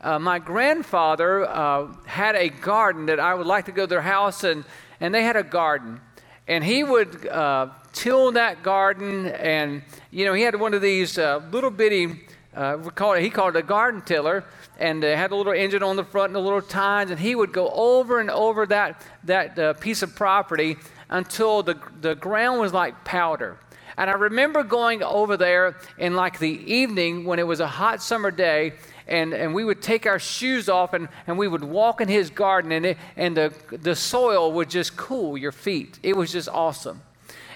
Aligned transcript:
uh, 0.00 0.18
my 0.18 0.38
grandfather 0.38 1.48
uh, 1.48 1.92
had 2.04 2.36
a 2.36 2.48
garden 2.48 3.06
that 3.06 3.18
I 3.18 3.34
would 3.34 3.46
like 3.46 3.66
to 3.66 3.72
go 3.72 3.82
to 3.82 3.86
their 3.86 4.02
house, 4.02 4.44
and, 4.44 4.64
and 5.00 5.14
they 5.14 5.22
had 5.22 5.36
a 5.36 5.42
garden. 5.42 6.00
And 6.48 6.62
he 6.62 6.84
would 6.84 7.26
uh, 7.26 7.70
till 7.92 8.32
that 8.32 8.62
garden, 8.62 9.26
and, 9.26 9.82
you 10.10 10.24
know, 10.24 10.34
he 10.34 10.42
had 10.42 10.54
one 10.60 10.74
of 10.74 10.82
these 10.82 11.18
uh, 11.18 11.40
little 11.50 11.70
bitty, 11.70 12.20
uh, 12.54 12.78
we 12.82 12.90
call 12.90 13.14
it, 13.14 13.22
he 13.22 13.30
called 13.30 13.56
it 13.56 13.60
a 13.60 13.62
garden 13.62 14.02
tiller, 14.02 14.44
and 14.78 15.02
it 15.02 15.16
had 15.16 15.32
a 15.32 15.36
little 15.36 15.52
engine 15.52 15.82
on 15.82 15.96
the 15.96 16.04
front 16.04 16.30
and 16.30 16.36
a 16.36 16.40
little 16.40 16.62
tines, 16.62 17.10
and 17.10 17.18
he 17.18 17.34
would 17.34 17.52
go 17.52 17.70
over 17.70 18.20
and 18.20 18.30
over 18.30 18.66
that, 18.66 19.02
that 19.24 19.58
uh, 19.58 19.72
piece 19.74 20.02
of 20.02 20.14
property 20.14 20.76
until 21.08 21.62
the, 21.62 21.78
the 22.00 22.14
ground 22.14 22.60
was 22.60 22.72
like 22.72 23.04
powder. 23.04 23.58
And 23.96 24.10
I 24.10 24.12
remember 24.12 24.62
going 24.62 25.02
over 25.02 25.36
there 25.36 25.76
in 25.96 26.14
like 26.14 26.38
the 26.38 26.50
evening 26.72 27.24
when 27.24 27.38
it 27.38 27.46
was 27.46 27.60
a 27.60 27.66
hot 27.66 28.02
summer 28.02 28.30
day, 28.30 28.74
and, 29.08 29.32
and 29.32 29.54
we 29.54 29.64
would 29.64 29.82
take 29.82 30.06
our 30.06 30.18
shoes 30.18 30.68
off 30.68 30.92
and, 30.92 31.08
and 31.26 31.38
we 31.38 31.48
would 31.48 31.64
walk 31.64 32.00
in 32.00 32.08
his 32.08 32.30
garden, 32.30 32.72
and, 32.72 32.86
it, 32.86 32.98
and 33.16 33.36
the, 33.36 33.52
the 33.70 33.94
soil 33.94 34.52
would 34.52 34.70
just 34.70 34.96
cool 34.96 35.36
your 35.36 35.52
feet. 35.52 35.98
It 36.02 36.16
was 36.16 36.32
just 36.32 36.48
awesome. 36.48 37.02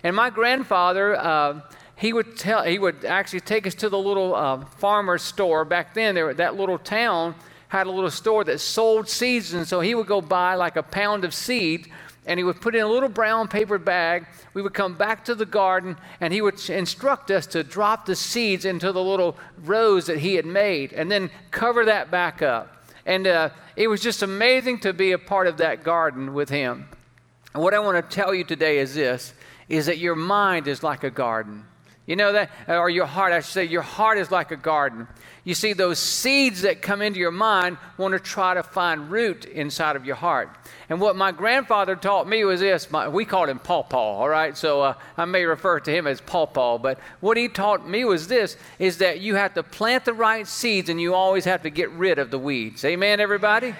And 0.02 0.16
my 0.16 0.30
grandfather, 0.30 1.16
uh, 1.16 1.60
he 1.96 2.12
would 2.12 2.36
tell, 2.36 2.64
he 2.64 2.78
would 2.78 3.04
actually 3.04 3.40
take 3.40 3.66
us 3.66 3.74
to 3.76 3.88
the 3.88 3.98
little 3.98 4.34
uh, 4.34 4.64
farmer 4.64 5.18
store. 5.18 5.64
Back 5.64 5.94
then, 5.94 6.14
there, 6.14 6.32
that 6.34 6.56
little 6.56 6.78
town 6.78 7.34
had 7.68 7.86
a 7.86 7.90
little 7.90 8.10
store 8.10 8.42
that 8.44 8.58
sold 8.58 9.08
seeds, 9.08 9.52
and 9.52 9.66
so 9.66 9.80
he 9.80 9.94
would 9.94 10.06
go 10.06 10.20
buy 10.20 10.54
like 10.54 10.76
a 10.76 10.82
pound 10.82 11.24
of 11.24 11.34
seed 11.34 11.88
and 12.26 12.38
he 12.38 12.44
would 12.44 12.60
put 12.60 12.74
in 12.74 12.82
a 12.82 12.88
little 12.88 13.08
brown 13.08 13.48
paper 13.48 13.78
bag. 13.78 14.26
We 14.54 14.62
would 14.62 14.74
come 14.74 14.94
back 14.94 15.24
to 15.24 15.34
the 15.34 15.46
garden, 15.46 15.96
and 16.20 16.32
he 16.32 16.42
would 16.42 16.68
instruct 16.68 17.30
us 17.30 17.46
to 17.48 17.64
drop 17.64 18.06
the 18.06 18.16
seeds 18.16 18.64
into 18.64 18.92
the 18.92 19.02
little 19.02 19.36
rows 19.64 20.06
that 20.06 20.18
he 20.18 20.34
had 20.34 20.46
made, 20.46 20.92
and 20.92 21.10
then 21.10 21.30
cover 21.50 21.84
that 21.86 22.10
back 22.10 22.42
up. 22.42 22.84
And 23.06 23.26
uh, 23.26 23.50
it 23.76 23.88
was 23.88 24.00
just 24.00 24.22
amazing 24.22 24.80
to 24.80 24.92
be 24.92 25.12
a 25.12 25.18
part 25.18 25.46
of 25.46 25.56
that 25.56 25.82
garden 25.82 26.34
with 26.34 26.50
him. 26.50 26.88
And 27.54 27.62
what 27.62 27.74
I 27.74 27.78
want 27.78 27.96
to 27.96 28.14
tell 28.14 28.34
you 28.34 28.44
today 28.44 28.78
is 28.78 28.94
this: 28.94 29.32
is 29.68 29.86
that 29.86 29.98
your 29.98 30.14
mind 30.14 30.68
is 30.68 30.82
like 30.82 31.04
a 31.04 31.10
garden. 31.10 31.64
You 32.10 32.16
know 32.16 32.32
that, 32.32 32.50
or 32.66 32.90
your 32.90 33.06
heart, 33.06 33.32
I 33.32 33.38
should 33.38 33.52
say, 33.52 33.64
your 33.66 33.82
heart 33.82 34.18
is 34.18 34.32
like 34.32 34.50
a 34.50 34.56
garden. 34.56 35.06
You 35.44 35.54
see, 35.54 35.74
those 35.74 36.00
seeds 36.00 36.62
that 36.62 36.82
come 36.82 37.02
into 37.02 37.20
your 37.20 37.30
mind 37.30 37.76
want 37.98 38.14
to 38.14 38.18
try 38.18 38.52
to 38.54 38.64
find 38.64 39.12
root 39.12 39.44
inside 39.44 39.94
of 39.94 40.04
your 40.04 40.16
heart. 40.16 40.50
And 40.88 41.00
what 41.00 41.14
my 41.14 41.30
grandfather 41.30 41.94
taught 41.94 42.28
me 42.28 42.44
was 42.44 42.58
this 42.58 42.90
my, 42.90 43.06
we 43.06 43.24
called 43.24 43.48
him 43.48 43.60
Paw 43.60 43.84
Paw, 43.84 44.18
all 44.18 44.28
right? 44.28 44.56
So 44.56 44.80
uh, 44.82 44.94
I 45.16 45.24
may 45.24 45.44
refer 45.44 45.78
to 45.78 45.90
him 45.92 46.08
as 46.08 46.20
Paw 46.20 46.46
Paw. 46.46 46.78
But 46.78 46.98
what 47.20 47.36
he 47.36 47.48
taught 47.48 47.88
me 47.88 48.04
was 48.04 48.26
this 48.26 48.56
is 48.80 48.98
that 48.98 49.20
you 49.20 49.36
have 49.36 49.54
to 49.54 49.62
plant 49.62 50.04
the 50.04 50.12
right 50.12 50.48
seeds 50.48 50.88
and 50.88 51.00
you 51.00 51.14
always 51.14 51.44
have 51.44 51.62
to 51.62 51.70
get 51.70 51.90
rid 51.92 52.18
of 52.18 52.32
the 52.32 52.40
weeds. 52.40 52.84
Amen, 52.84 53.20
everybody? 53.20 53.72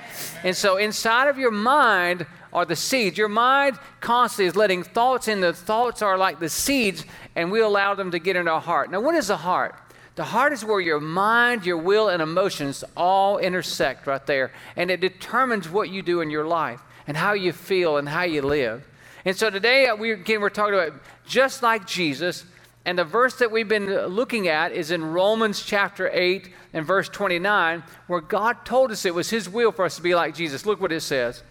And 0.44 0.56
so 0.56 0.76
inside 0.76 1.26
of 1.26 1.36
your 1.36 1.50
mind, 1.50 2.26
are 2.52 2.64
the 2.64 2.76
seeds. 2.76 3.16
Your 3.16 3.28
mind 3.28 3.78
constantly 4.00 4.46
is 4.46 4.56
letting 4.56 4.82
thoughts 4.82 5.28
in. 5.28 5.40
The 5.40 5.52
thoughts 5.52 6.02
are 6.02 6.18
like 6.18 6.40
the 6.40 6.48
seeds, 6.48 7.04
and 7.36 7.50
we 7.50 7.60
allow 7.60 7.94
them 7.94 8.10
to 8.10 8.18
get 8.18 8.36
in 8.36 8.48
our 8.48 8.60
heart. 8.60 8.90
Now, 8.90 9.00
what 9.00 9.14
is 9.14 9.28
the 9.28 9.36
heart? 9.36 9.74
The 10.16 10.24
heart 10.24 10.52
is 10.52 10.64
where 10.64 10.80
your 10.80 11.00
mind, 11.00 11.64
your 11.64 11.78
will, 11.78 12.08
and 12.08 12.20
emotions 12.20 12.84
all 12.96 13.38
intersect 13.38 14.06
right 14.06 14.24
there. 14.26 14.52
And 14.76 14.90
it 14.90 15.00
determines 15.00 15.68
what 15.68 15.88
you 15.88 16.02
do 16.02 16.20
in 16.20 16.30
your 16.30 16.46
life 16.46 16.82
and 17.06 17.16
how 17.16 17.32
you 17.32 17.52
feel 17.52 17.96
and 17.96 18.08
how 18.08 18.22
you 18.22 18.42
live. 18.42 18.86
And 19.24 19.36
so 19.36 19.50
today, 19.50 19.86
uh, 19.86 19.96
we, 19.96 20.12
again, 20.12 20.40
we're 20.40 20.50
talking 20.50 20.74
about 20.74 20.92
just 21.26 21.62
like 21.62 21.86
Jesus. 21.86 22.44
And 22.84 22.98
the 22.98 23.04
verse 23.04 23.36
that 23.36 23.50
we've 23.50 23.68
been 23.68 23.86
looking 24.06 24.48
at 24.48 24.72
is 24.72 24.90
in 24.90 25.04
Romans 25.04 25.62
chapter 25.62 26.10
8 26.12 26.50
and 26.72 26.86
verse 26.86 27.08
29, 27.08 27.82
where 28.06 28.20
God 28.20 28.64
told 28.64 28.90
us 28.90 29.04
it 29.04 29.14
was 29.14 29.30
His 29.30 29.48
will 29.48 29.72
for 29.72 29.84
us 29.84 29.96
to 29.96 30.02
be 30.02 30.14
like 30.14 30.34
Jesus. 30.34 30.66
Look 30.66 30.80
what 30.80 30.92
it 30.92 31.00
says. 31.00 31.42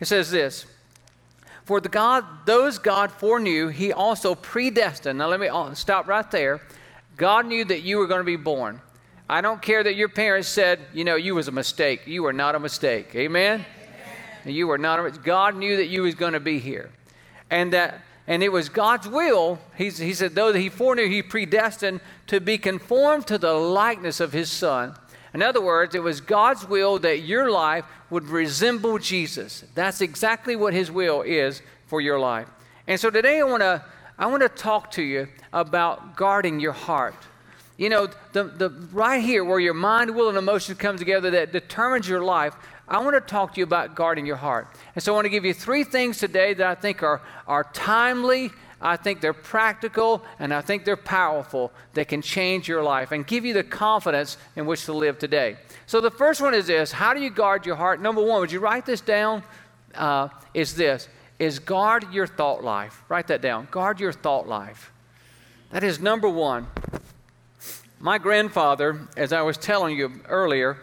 It 0.00 0.06
says 0.06 0.30
this 0.30 0.66
For 1.64 1.80
the 1.80 1.88
God, 1.88 2.24
those 2.46 2.78
God 2.78 3.10
foreknew, 3.12 3.68
He 3.68 3.92
also 3.92 4.34
predestined. 4.34 5.18
Now, 5.18 5.28
let 5.28 5.40
me 5.40 5.48
uh, 5.48 5.74
stop 5.74 6.06
right 6.06 6.30
there 6.30 6.60
God 7.18 7.46
knew 7.46 7.64
that 7.64 7.82
you 7.82 7.98
were 7.98 8.06
going 8.06 8.20
to 8.20 8.24
be 8.24 8.36
born. 8.36 8.80
I 9.28 9.42
don't 9.42 9.60
care 9.60 9.82
that 9.82 9.96
your 9.96 10.08
parents 10.08 10.48
said, 10.48 10.80
you 10.94 11.04
know, 11.04 11.16
you 11.16 11.34
was 11.34 11.48
a 11.48 11.52
mistake. 11.52 12.06
You 12.06 12.22
were 12.22 12.32
not 12.32 12.54
a 12.54 12.60
mistake. 12.60 13.14
Amen? 13.14 13.66
Amen. 14.44 14.54
You 14.54 14.68
were 14.68 14.78
not 14.78 15.04
a 15.04 15.10
God 15.10 15.56
knew 15.56 15.76
that 15.76 15.88
you 15.88 16.02
was 16.02 16.14
going 16.14 16.32
to 16.32 16.40
be 16.40 16.60
here. 16.60 16.90
And 17.50 17.72
that 17.72 18.00
and 18.26 18.42
it 18.42 18.52
was 18.52 18.68
God's 18.68 19.08
will. 19.08 19.58
He, 19.76 19.88
he 19.90 20.12
said, 20.12 20.34
though 20.34 20.52
he 20.52 20.68
foreknew, 20.68 21.08
he 21.08 21.22
predestined 21.22 22.00
to 22.26 22.40
be 22.40 22.58
conformed 22.58 23.26
to 23.26 23.38
the 23.38 23.54
likeness 23.54 24.20
of 24.20 24.32
his 24.32 24.50
son. 24.50 24.94
In 25.34 25.42
other 25.42 25.60
words, 25.60 25.94
it 25.94 26.02
was 26.02 26.20
God's 26.20 26.66
will 26.66 26.98
that 27.00 27.20
your 27.20 27.50
life 27.50 27.84
would 28.10 28.26
resemble 28.26 28.98
Jesus. 28.98 29.64
That's 29.74 30.00
exactly 30.00 30.56
what 30.56 30.72
his 30.72 30.90
will 30.90 31.22
is 31.22 31.62
for 31.86 32.00
your 32.00 32.18
life. 32.18 32.48
And 32.86 32.98
so 32.98 33.10
today 33.10 33.40
I 33.40 33.44
want 33.44 33.62
to 33.62 33.84
I 34.18 34.26
want 34.26 34.42
to 34.42 34.48
talk 34.48 34.90
to 34.92 35.02
you 35.02 35.28
about 35.52 36.16
guarding 36.16 36.58
your 36.58 36.72
heart. 36.72 37.14
You 37.76 37.88
know, 37.88 38.08
the, 38.32 38.44
the, 38.44 38.70
right 38.92 39.22
here 39.22 39.44
where 39.44 39.60
your 39.60 39.74
mind, 39.74 40.16
will, 40.16 40.28
and 40.28 40.36
emotions 40.36 40.76
come 40.78 40.98
together 40.98 41.30
that 41.30 41.52
determines 41.52 42.08
your 42.08 42.24
life, 42.24 42.56
I 42.88 42.98
want 42.98 43.14
to 43.14 43.20
talk 43.20 43.54
to 43.54 43.60
you 43.60 43.64
about 43.64 43.94
guarding 43.94 44.26
your 44.26 44.36
heart. 44.36 44.66
And 44.96 45.04
so 45.04 45.12
I 45.12 45.14
want 45.14 45.26
to 45.26 45.30
give 45.30 45.44
you 45.44 45.54
three 45.54 45.84
things 45.84 46.18
today 46.18 46.54
that 46.54 46.66
I 46.66 46.74
think 46.74 47.04
are, 47.04 47.22
are 47.46 47.62
timely, 47.72 48.50
I 48.80 48.96
think 48.96 49.20
they're 49.20 49.32
practical, 49.32 50.22
and 50.38 50.54
I 50.54 50.60
think 50.60 50.84
they're 50.84 50.96
powerful 50.96 51.72
that 51.94 52.08
can 52.08 52.22
change 52.22 52.68
your 52.68 52.82
life 52.82 53.10
and 53.10 53.26
give 53.26 53.44
you 53.44 53.52
the 53.52 53.64
confidence 53.64 54.36
in 54.54 54.66
which 54.66 54.84
to 54.84 54.92
live 54.92 55.18
today. 55.18 55.56
So 55.86 56.00
the 56.00 56.10
first 56.10 56.40
one 56.40 56.54
is 56.54 56.68
this 56.68 56.92
How 56.92 57.12
do 57.14 57.20
you 57.20 57.30
guard 57.30 57.66
your 57.66 57.76
heart? 57.76 58.00
Number 58.00 58.22
one, 58.22 58.40
would 58.40 58.52
you 58.52 58.60
write 58.60 58.86
this 58.86 59.00
down? 59.00 59.42
Uh, 59.94 60.28
is 60.54 60.74
this 60.74 61.08
is 61.38 61.58
guard 61.58 62.12
your 62.12 62.26
thought 62.26 62.64
life. 62.64 63.04
Write 63.08 63.28
that 63.28 63.40
down. 63.40 63.68
Guard 63.70 64.00
your 64.00 64.12
thought 64.12 64.48
life. 64.48 64.92
That 65.70 65.84
is 65.84 66.00
number 66.00 66.28
one. 66.28 66.66
My 68.00 68.18
grandfather, 68.18 69.08
as 69.16 69.32
I 69.32 69.42
was 69.42 69.56
telling 69.56 69.96
you 69.96 70.20
earlier, 70.28 70.78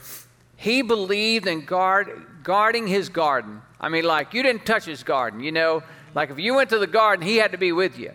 he 0.58 0.82
believed 0.82 1.48
in 1.48 1.66
guard, 1.66 2.26
guarding 2.44 2.88
his 2.88 3.10
garden. 3.10 3.62
I 3.80 3.90
mean, 3.90 4.04
like, 4.04 4.34
you 4.34 4.44
didn't 4.44 4.66
touch 4.66 4.86
his 4.86 5.04
garden, 5.04 5.40
you 5.40 5.52
know? 5.52 5.84
Like, 6.16 6.32
if 6.32 6.40
you 6.40 6.56
went 6.56 6.72
to 6.72 6.80
the 6.80 6.88
garden, 6.88 7.28
he 7.28 7.36
had 7.38 7.52
to 7.52 7.58
be 7.58 7.72
with 7.72 8.00
you. 8.00 8.14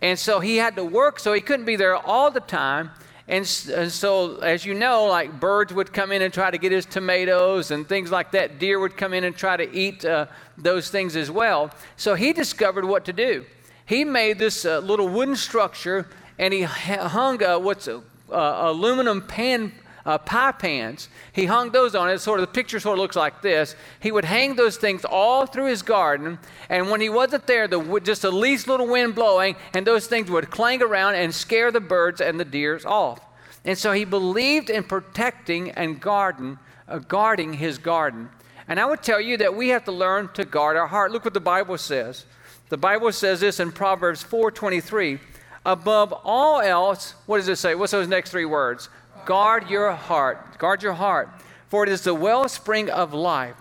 And 0.00 0.18
so 0.18 0.40
he 0.40 0.56
had 0.56 0.76
to 0.76 0.84
work, 0.84 1.18
so 1.18 1.32
he 1.32 1.40
couldn't 1.40 1.66
be 1.66 1.76
there 1.76 1.96
all 1.96 2.30
the 2.30 2.40
time. 2.40 2.90
And, 3.26 3.40
and, 3.74 3.90
so, 3.90 4.36
as 4.36 4.66
you 4.66 4.74
know, 4.74 5.06
like 5.06 5.40
birds 5.40 5.72
would 5.72 5.92
come 5.92 6.12
in 6.12 6.20
and 6.22 6.32
try 6.32 6.50
to 6.50 6.58
get 6.58 6.72
his 6.72 6.84
tomatoes 6.84 7.70
and 7.70 7.88
things 7.88 8.10
like 8.10 8.32
that. 8.32 8.58
Deer 8.58 8.78
would 8.78 8.96
come 8.96 9.14
in 9.14 9.24
and 9.24 9.34
try 9.34 9.56
to 9.56 9.70
eat 9.74 10.04
uh, 10.04 10.26
those 10.58 10.90
things 10.90 11.16
as 11.16 11.30
well. 11.30 11.70
So 11.96 12.14
he 12.14 12.34
discovered 12.34 12.84
what 12.84 13.06
to 13.06 13.14
do. 13.14 13.46
He 13.86 14.04
made 14.04 14.38
this 14.38 14.64
uh, 14.64 14.80
little 14.80 15.08
wooden 15.08 15.36
structure 15.36 16.06
and 16.38 16.52
he 16.52 16.62
hung 16.62 17.42
uh, 17.42 17.58
what's 17.58 17.88
uh, 17.88 18.00
aluminum 18.30 19.22
pan 19.22 19.72
uh, 20.06 20.18
pie 20.18 20.52
pans. 20.52 21.08
He 21.32 21.46
hung 21.46 21.70
those 21.70 21.94
on 21.94 22.10
it. 22.10 22.18
Sort 22.18 22.40
of 22.40 22.46
the 22.46 22.52
picture 22.52 22.78
sort 22.80 22.98
of 22.98 23.02
looks 23.02 23.16
like 23.16 23.42
this. 23.42 23.74
He 24.00 24.12
would 24.12 24.24
hang 24.24 24.56
those 24.56 24.76
things 24.76 25.04
all 25.04 25.46
through 25.46 25.66
his 25.66 25.82
garden, 25.82 26.38
and 26.68 26.90
when 26.90 27.00
he 27.00 27.08
wasn't 27.08 27.46
there, 27.46 27.68
the 27.68 28.00
just 28.00 28.22
the 28.22 28.30
least 28.32 28.68
little 28.68 28.86
wind 28.86 29.14
blowing, 29.14 29.56
and 29.72 29.86
those 29.86 30.06
things 30.06 30.30
would 30.30 30.50
clang 30.50 30.82
around 30.82 31.14
and 31.14 31.34
scare 31.34 31.70
the 31.70 31.80
birds 31.80 32.20
and 32.20 32.38
the 32.38 32.44
deers 32.44 32.84
off. 32.84 33.20
And 33.64 33.78
so 33.78 33.92
he 33.92 34.04
believed 34.04 34.68
in 34.68 34.84
protecting 34.84 35.70
and 35.70 36.00
garden, 36.00 36.58
uh, 36.86 36.98
guarding 36.98 37.54
his 37.54 37.78
garden. 37.78 38.28
And 38.68 38.78
I 38.78 38.86
would 38.86 39.02
tell 39.02 39.20
you 39.20 39.36
that 39.38 39.54
we 39.54 39.68
have 39.70 39.84
to 39.84 39.92
learn 39.92 40.28
to 40.34 40.44
guard 40.44 40.76
our 40.76 40.86
heart. 40.86 41.12
Look 41.12 41.24
what 41.24 41.34
the 41.34 41.40
Bible 41.40 41.78
says. 41.78 42.24
The 42.68 42.76
Bible 42.76 43.12
says 43.12 43.40
this 43.40 43.60
in 43.60 43.72
Proverbs 43.72 44.22
4:23. 44.22 45.18
Above 45.66 46.12
all 46.24 46.60
else, 46.60 47.14
what 47.24 47.38
does 47.38 47.48
it 47.48 47.56
say? 47.56 47.74
What's 47.74 47.92
those 47.92 48.08
next 48.08 48.30
three 48.30 48.44
words? 48.44 48.90
Guard 49.24 49.70
your 49.70 49.92
heart. 49.92 50.58
Guard 50.58 50.82
your 50.82 50.92
heart, 50.94 51.28
for 51.68 51.82
it 51.82 51.88
is 51.88 52.02
the 52.02 52.14
wellspring 52.14 52.90
of 52.90 53.12
life. 53.14 53.56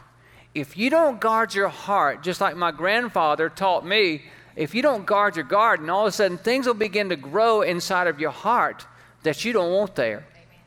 If 0.54 0.78
you 0.78 0.90
don't 0.90 1.20
guard 1.20 1.56
your 1.56 1.70
heart, 1.70 2.22
just 2.22 2.40
like 2.40 2.56
my 2.56 2.72
grandfather 2.72 3.50
taught 3.50 3.86
me, 3.86 4.24
if 4.56 4.76
you 4.76 4.82
don't 4.82 5.06
guard 5.06 5.36
your 5.36 5.46
garden, 5.46 5.90
all 5.90 6.02
of 6.02 6.10
a 6.10 6.12
sudden 6.12 6.38
things 6.38 6.68
will 6.68 6.76
begin 6.76 7.10
to 7.10 7.16
grow 7.16 7.62
inside 7.62 8.08
of 8.08 8.20
your 8.20 8.32
heart 8.32 8.86
that 9.24 9.44
you 9.44 9.54
don't 9.54 9.72
want 9.72 9.96
there. 9.96 10.26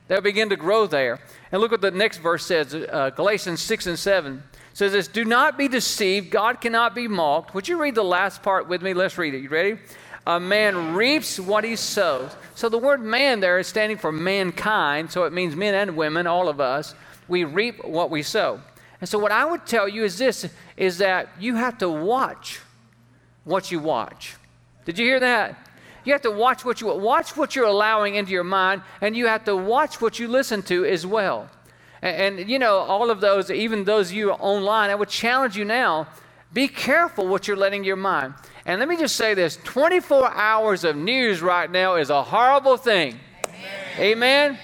They'll 0.09 0.21
begin 0.21 0.49
to 0.51 0.57
grow 0.57 0.87
there. 0.87 1.21
And 1.53 1.61
look 1.61 1.71
what 1.71 1.81
the 1.81 1.91
next 1.91 2.19
verse 2.19 2.45
says 2.47 2.75
uh, 2.75 3.11
Galatians 3.11 3.61
6 3.61 3.87
and 3.87 3.99
7 3.99 4.43
says 4.73 4.93
this 4.93 5.09
Do 5.09 5.25
not 5.25 5.57
be 5.57 5.69
deceived. 5.69 6.31
God 6.31 6.61
cannot 6.61 6.95
be 6.95 7.09
mocked. 7.09 7.55
Would 7.55 7.69
you 7.69 7.81
read 7.81 7.95
the 7.95 8.05
last 8.05 8.43
part 8.43 8.69
with 8.69 8.83
me? 8.83 8.95
Let's 8.95 9.19
read 9.19 9.35
it. 9.35 9.39
You 9.39 9.49
ready? 9.49 9.79
A 10.27 10.41
man 10.41 10.95
reaps 10.95 11.39
what 11.39 11.63
he 11.63 11.77
sows. 11.77 12.35
So 12.57 12.69
the 12.69 12.79
word 12.79 13.01
man 13.01 13.41
there 13.41 13.59
is 13.59 13.69
standing 13.69 13.97
for 13.97 14.11
mankind. 14.11 15.13
So 15.13 15.25
it 15.25 15.33
means 15.33 15.55
men 15.55 15.75
and 15.75 15.97
women, 15.97 16.27
all 16.27 16.49
of 16.49 16.61
us. 16.61 16.95
We 17.29 17.45
reap 17.45 17.85
what 17.85 18.11
we 18.11 18.23
sow. 18.23 18.61
And 19.01 19.09
so 19.09 19.19
what 19.19 19.33
I 19.33 19.45
would 19.45 19.67
tell 19.67 19.89
you 19.89 20.05
is 20.05 20.19
this 20.19 20.49
is 20.77 20.99
that 20.99 21.29
you 21.39 21.55
have 21.55 21.79
to 21.79 21.89
watch 21.89 22.61
what 23.45 23.71
you 23.71 23.79
watch. 23.79 24.35
Did 24.85 24.99
you 24.99 25.07
hear 25.07 25.21
that? 25.21 25.69
You 26.05 26.13
have 26.13 26.23
to 26.23 26.31
watch 26.31 26.65
what 26.65 26.81
you 26.81 26.87
watch 26.87 27.37
what 27.37 27.57
you're 27.57 27.67
allowing 27.67 28.15
into 28.15 28.31
your 28.31 28.45
mind, 28.45 28.83
and 29.01 29.17
you 29.17 29.27
have 29.27 29.45
to 29.45 29.57
watch 29.57 30.01
what 30.01 30.19
you 30.19 30.29
listen 30.29 30.63
to 30.63 30.85
as 30.85 31.05
well. 31.05 31.49
And, 32.01 32.39
and 32.39 32.51
you 32.51 32.59
know, 32.59 32.79
all 32.79 33.11
of 33.11 33.21
those, 33.21 33.51
even 33.51 33.85
those 33.85 34.13
you 34.13 34.31
online, 34.31 34.91
I 34.91 34.95
would 34.95 35.09
challenge 35.09 35.57
you 35.57 35.65
now: 35.65 36.07
be 36.53 36.69
careful 36.69 37.27
what 37.27 37.49
you're 37.49 37.57
letting 37.57 37.85
your 37.85 37.97
mind. 37.97 38.35
And 38.65 38.81
let 38.81 38.89
me 38.89 38.97
just 38.97 39.17
say 39.17 39.35
this: 39.35 39.59
24 39.65 40.33
hours 40.33 40.85
of 40.85 40.97
news 40.97 41.43
right 41.43 41.71
now 41.71 41.97
is 41.97 42.11
a 42.11 42.23
horrible 42.23 42.77
thing. 42.77 43.19
Amen. 43.45 43.61
Amen? 43.99 44.51
Amen. 44.51 44.61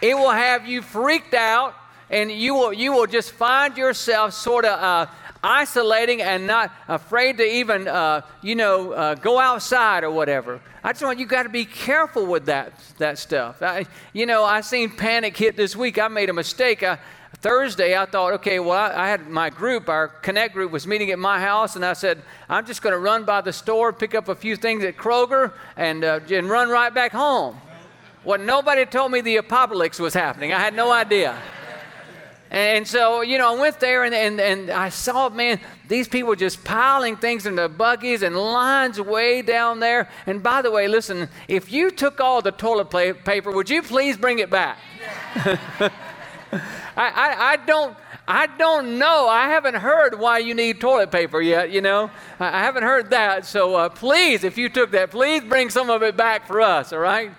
It 0.00 0.14
will 0.14 0.30
have 0.30 0.66
you 0.66 0.82
freaked 0.82 1.34
out, 1.34 1.74
and 2.10 2.30
you 2.30 2.54
will 2.54 2.72
you 2.72 2.92
will 2.92 3.06
just 3.06 3.32
find 3.32 3.76
yourself 3.76 4.34
sort 4.34 4.64
of. 4.64 4.78
Uh, 4.78 5.10
isolating 5.44 6.22
and 6.22 6.46
not 6.46 6.72
afraid 6.86 7.38
to 7.38 7.44
even, 7.44 7.88
uh, 7.88 8.22
you 8.42 8.54
know, 8.54 8.92
uh, 8.92 9.14
go 9.16 9.38
outside 9.38 10.04
or 10.04 10.10
whatever. 10.10 10.60
I 10.84 10.92
just 10.92 11.02
want 11.02 11.18
you 11.18 11.26
got 11.26 11.44
to 11.44 11.48
be 11.48 11.64
careful 11.64 12.26
with 12.26 12.46
that 12.46 12.72
that 12.98 13.18
stuff. 13.18 13.62
I, 13.62 13.86
you 14.12 14.26
know, 14.26 14.44
I 14.44 14.60
seen 14.60 14.90
panic 14.90 15.36
hit 15.36 15.56
this 15.56 15.74
week. 15.74 15.98
I 15.98 16.08
made 16.08 16.30
a 16.30 16.32
mistake. 16.32 16.82
I, 16.82 16.98
Thursday, 17.42 17.96
I 17.96 18.06
thought, 18.06 18.34
okay, 18.34 18.60
well, 18.60 18.78
I, 18.78 19.04
I, 19.04 19.08
had 19.08 19.28
my 19.28 19.50
group, 19.50 19.88
our 19.88 20.06
Connect 20.06 20.54
group, 20.54 20.70
was 20.70 20.86
meeting 20.86 21.10
at 21.10 21.18
my 21.18 21.40
house, 21.40 21.74
and 21.74 21.84
I 21.84 21.92
said, 21.92 22.22
I'm 22.48 22.64
just 22.64 22.82
going 22.82 22.92
to 22.92 23.00
run 23.00 23.24
by 23.24 23.40
the 23.40 23.52
store, 23.52 23.92
pick 23.92 24.14
up 24.14 24.28
a 24.28 24.34
few 24.36 24.54
things 24.54 24.84
at 24.84 24.96
Kroger, 24.96 25.52
and, 25.76 26.04
uh, 26.04 26.20
and 26.30 26.48
run 26.48 26.68
right 26.68 26.94
back 26.94 27.10
home. 27.10 27.60
Well, 28.22 28.38
nobody 28.38 28.86
told 28.86 29.10
me 29.10 29.22
the 29.22 29.38
apocalypse 29.38 29.98
was 29.98 30.14
happening. 30.14 30.52
I 30.52 30.60
had 30.60 30.74
no 30.74 30.92
idea. 30.92 31.36
And 32.52 32.86
so, 32.86 33.22
you 33.22 33.38
know, 33.38 33.56
I 33.56 33.58
went 33.58 33.80
there 33.80 34.04
and, 34.04 34.14
and, 34.14 34.38
and 34.38 34.70
I 34.70 34.90
saw, 34.90 35.30
man, 35.30 35.58
these 35.88 36.06
people 36.06 36.36
just 36.36 36.62
piling 36.62 37.16
things 37.16 37.46
into 37.46 37.66
buggies 37.68 38.22
and 38.22 38.36
lines 38.36 39.00
way 39.00 39.40
down 39.40 39.80
there. 39.80 40.08
And 40.26 40.42
by 40.42 40.60
the 40.62 40.70
way, 40.70 40.86
listen, 40.86 41.30
if 41.48 41.72
you 41.72 41.90
took 41.90 42.20
all 42.20 42.42
the 42.42 42.52
toilet 42.52 42.90
paper, 43.24 43.50
would 43.50 43.70
you 43.70 43.82
please 43.82 44.18
bring 44.18 44.38
it 44.38 44.50
back? 44.50 44.78
I, 46.52 47.52
I, 47.52 47.56
don't. 47.56 47.96
I 48.28 48.46
don't 48.46 48.98
know. 48.98 49.26
I 49.28 49.48
haven't 49.48 49.74
heard 49.74 50.18
why 50.18 50.38
you 50.38 50.54
need 50.54 50.80
toilet 50.80 51.10
paper 51.10 51.40
yet, 51.40 51.70
you 51.70 51.80
know. 51.80 52.10
I 52.38 52.60
haven't 52.60 52.82
heard 52.82 53.10
that. 53.10 53.46
So 53.46 53.74
uh, 53.74 53.88
please, 53.88 54.44
if 54.44 54.58
you 54.58 54.68
took 54.68 54.90
that, 54.92 55.10
please 55.10 55.42
bring 55.42 55.70
some 55.70 55.90
of 55.90 56.02
it 56.02 56.16
back 56.16 56.46
for 56.46 56.60
us, 56.60 56.92
all 56.92 56.98
right? 56.98 57.32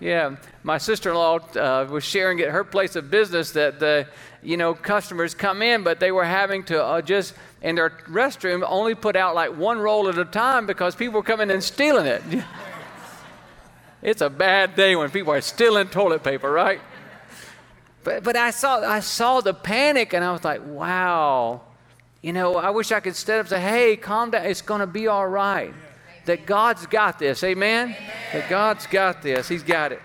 Yeah. 0.00 0.36
My 0.62 0.78
sister 0.78 1.10
in 1.10 1.16
law 1.16 1.38
uh, 1.38 1.86
was 1.88 2.04
sharing 2.04 2.40
at 2.40 2.50
her 2.50 2.64
place 2.64 2.96
of 2.96 3.10
business 3.10 3.52
that 3.52 3.80
the, 3.80 4.06
you 4.42 4.56
know, 4.56 4.74
customers 4.74 5.34
come 5.34 5.62
in, 5.62 5.84
but 5.84 6.00
they 6.00 6.10
were 6.10 6.24
having 6.24 6.64
to 6.64 6.82
uh, 6.82 7.02
just, 7.02 7.34
in 7.62 7.76
their 7.76 7.90
restroom, 8.08 8.64
only 8.66 8.94
put 8.94 9.16
out 9.16 9.34
like 9.34 9.56
one 9.56 9.78
roll 9.78 10.08
at 10.08 10.18
a 10.18 10.24
time 10.24 10.66
because 10.66 10.94
people 10.94 11.14
were 11.14 11.22
coming 11.22 11.50
and 11.50 11.62
stealing 11.62 12.06
it. 12.06 12.22
it's 14.02 14.20
a 14.20 14.30
bad 14.30 14.74
day 14.74 14.96
when 14.96 15.10
people 15.10 15.32
are 15.32 15.40
stealing 15.40 15.88
toilet 15.88 16.22
paper, 16.22 16.50
right? 16.50 16.80
But, 18.02 18.22
but 18.24 18.36
I, 18.36 18.50
saw, 18.50 18.80
I 18.80 19.00
saw 19.00 19.40
the 19.40 19.54
panic 19.54 20.12
and 20.14 20.24
I 20.24 20.32
was 20.32 20.44
like, 20.44 20.62
wow. 20.66 21.60
You 22.22 22.32
know, 22.32 22.56
I 22.56 22.70
wish 22.70 22.92
I 22.92 23.00
could 23.00 23.16
stand 23.16 23.40
up 23.40 23.46
and 23.46 23.50
say, 23.50 23.60
hey, 23.60 23.96
calm 23.96 24.30
down. 24.30 24.46
It's 24.46 24.62
going 24.62 24.80
to 24.80 24.86
be 24.86 25.06
all 25.06 25.26
right. 25.26 25.72
That 26.26 26.46
God's 26.46 26.86
got 26.86 27.18
this. 27.18 27.42
Amen? 27.42 27.88
Amen? 27.88 28.10
That 28.32 28.48
God's 28.48 28.86
got 28.86 29.22
this. 29.22 29.48
He's 29.48 29.62
got 29.62 29.92
it. 29.92 30.00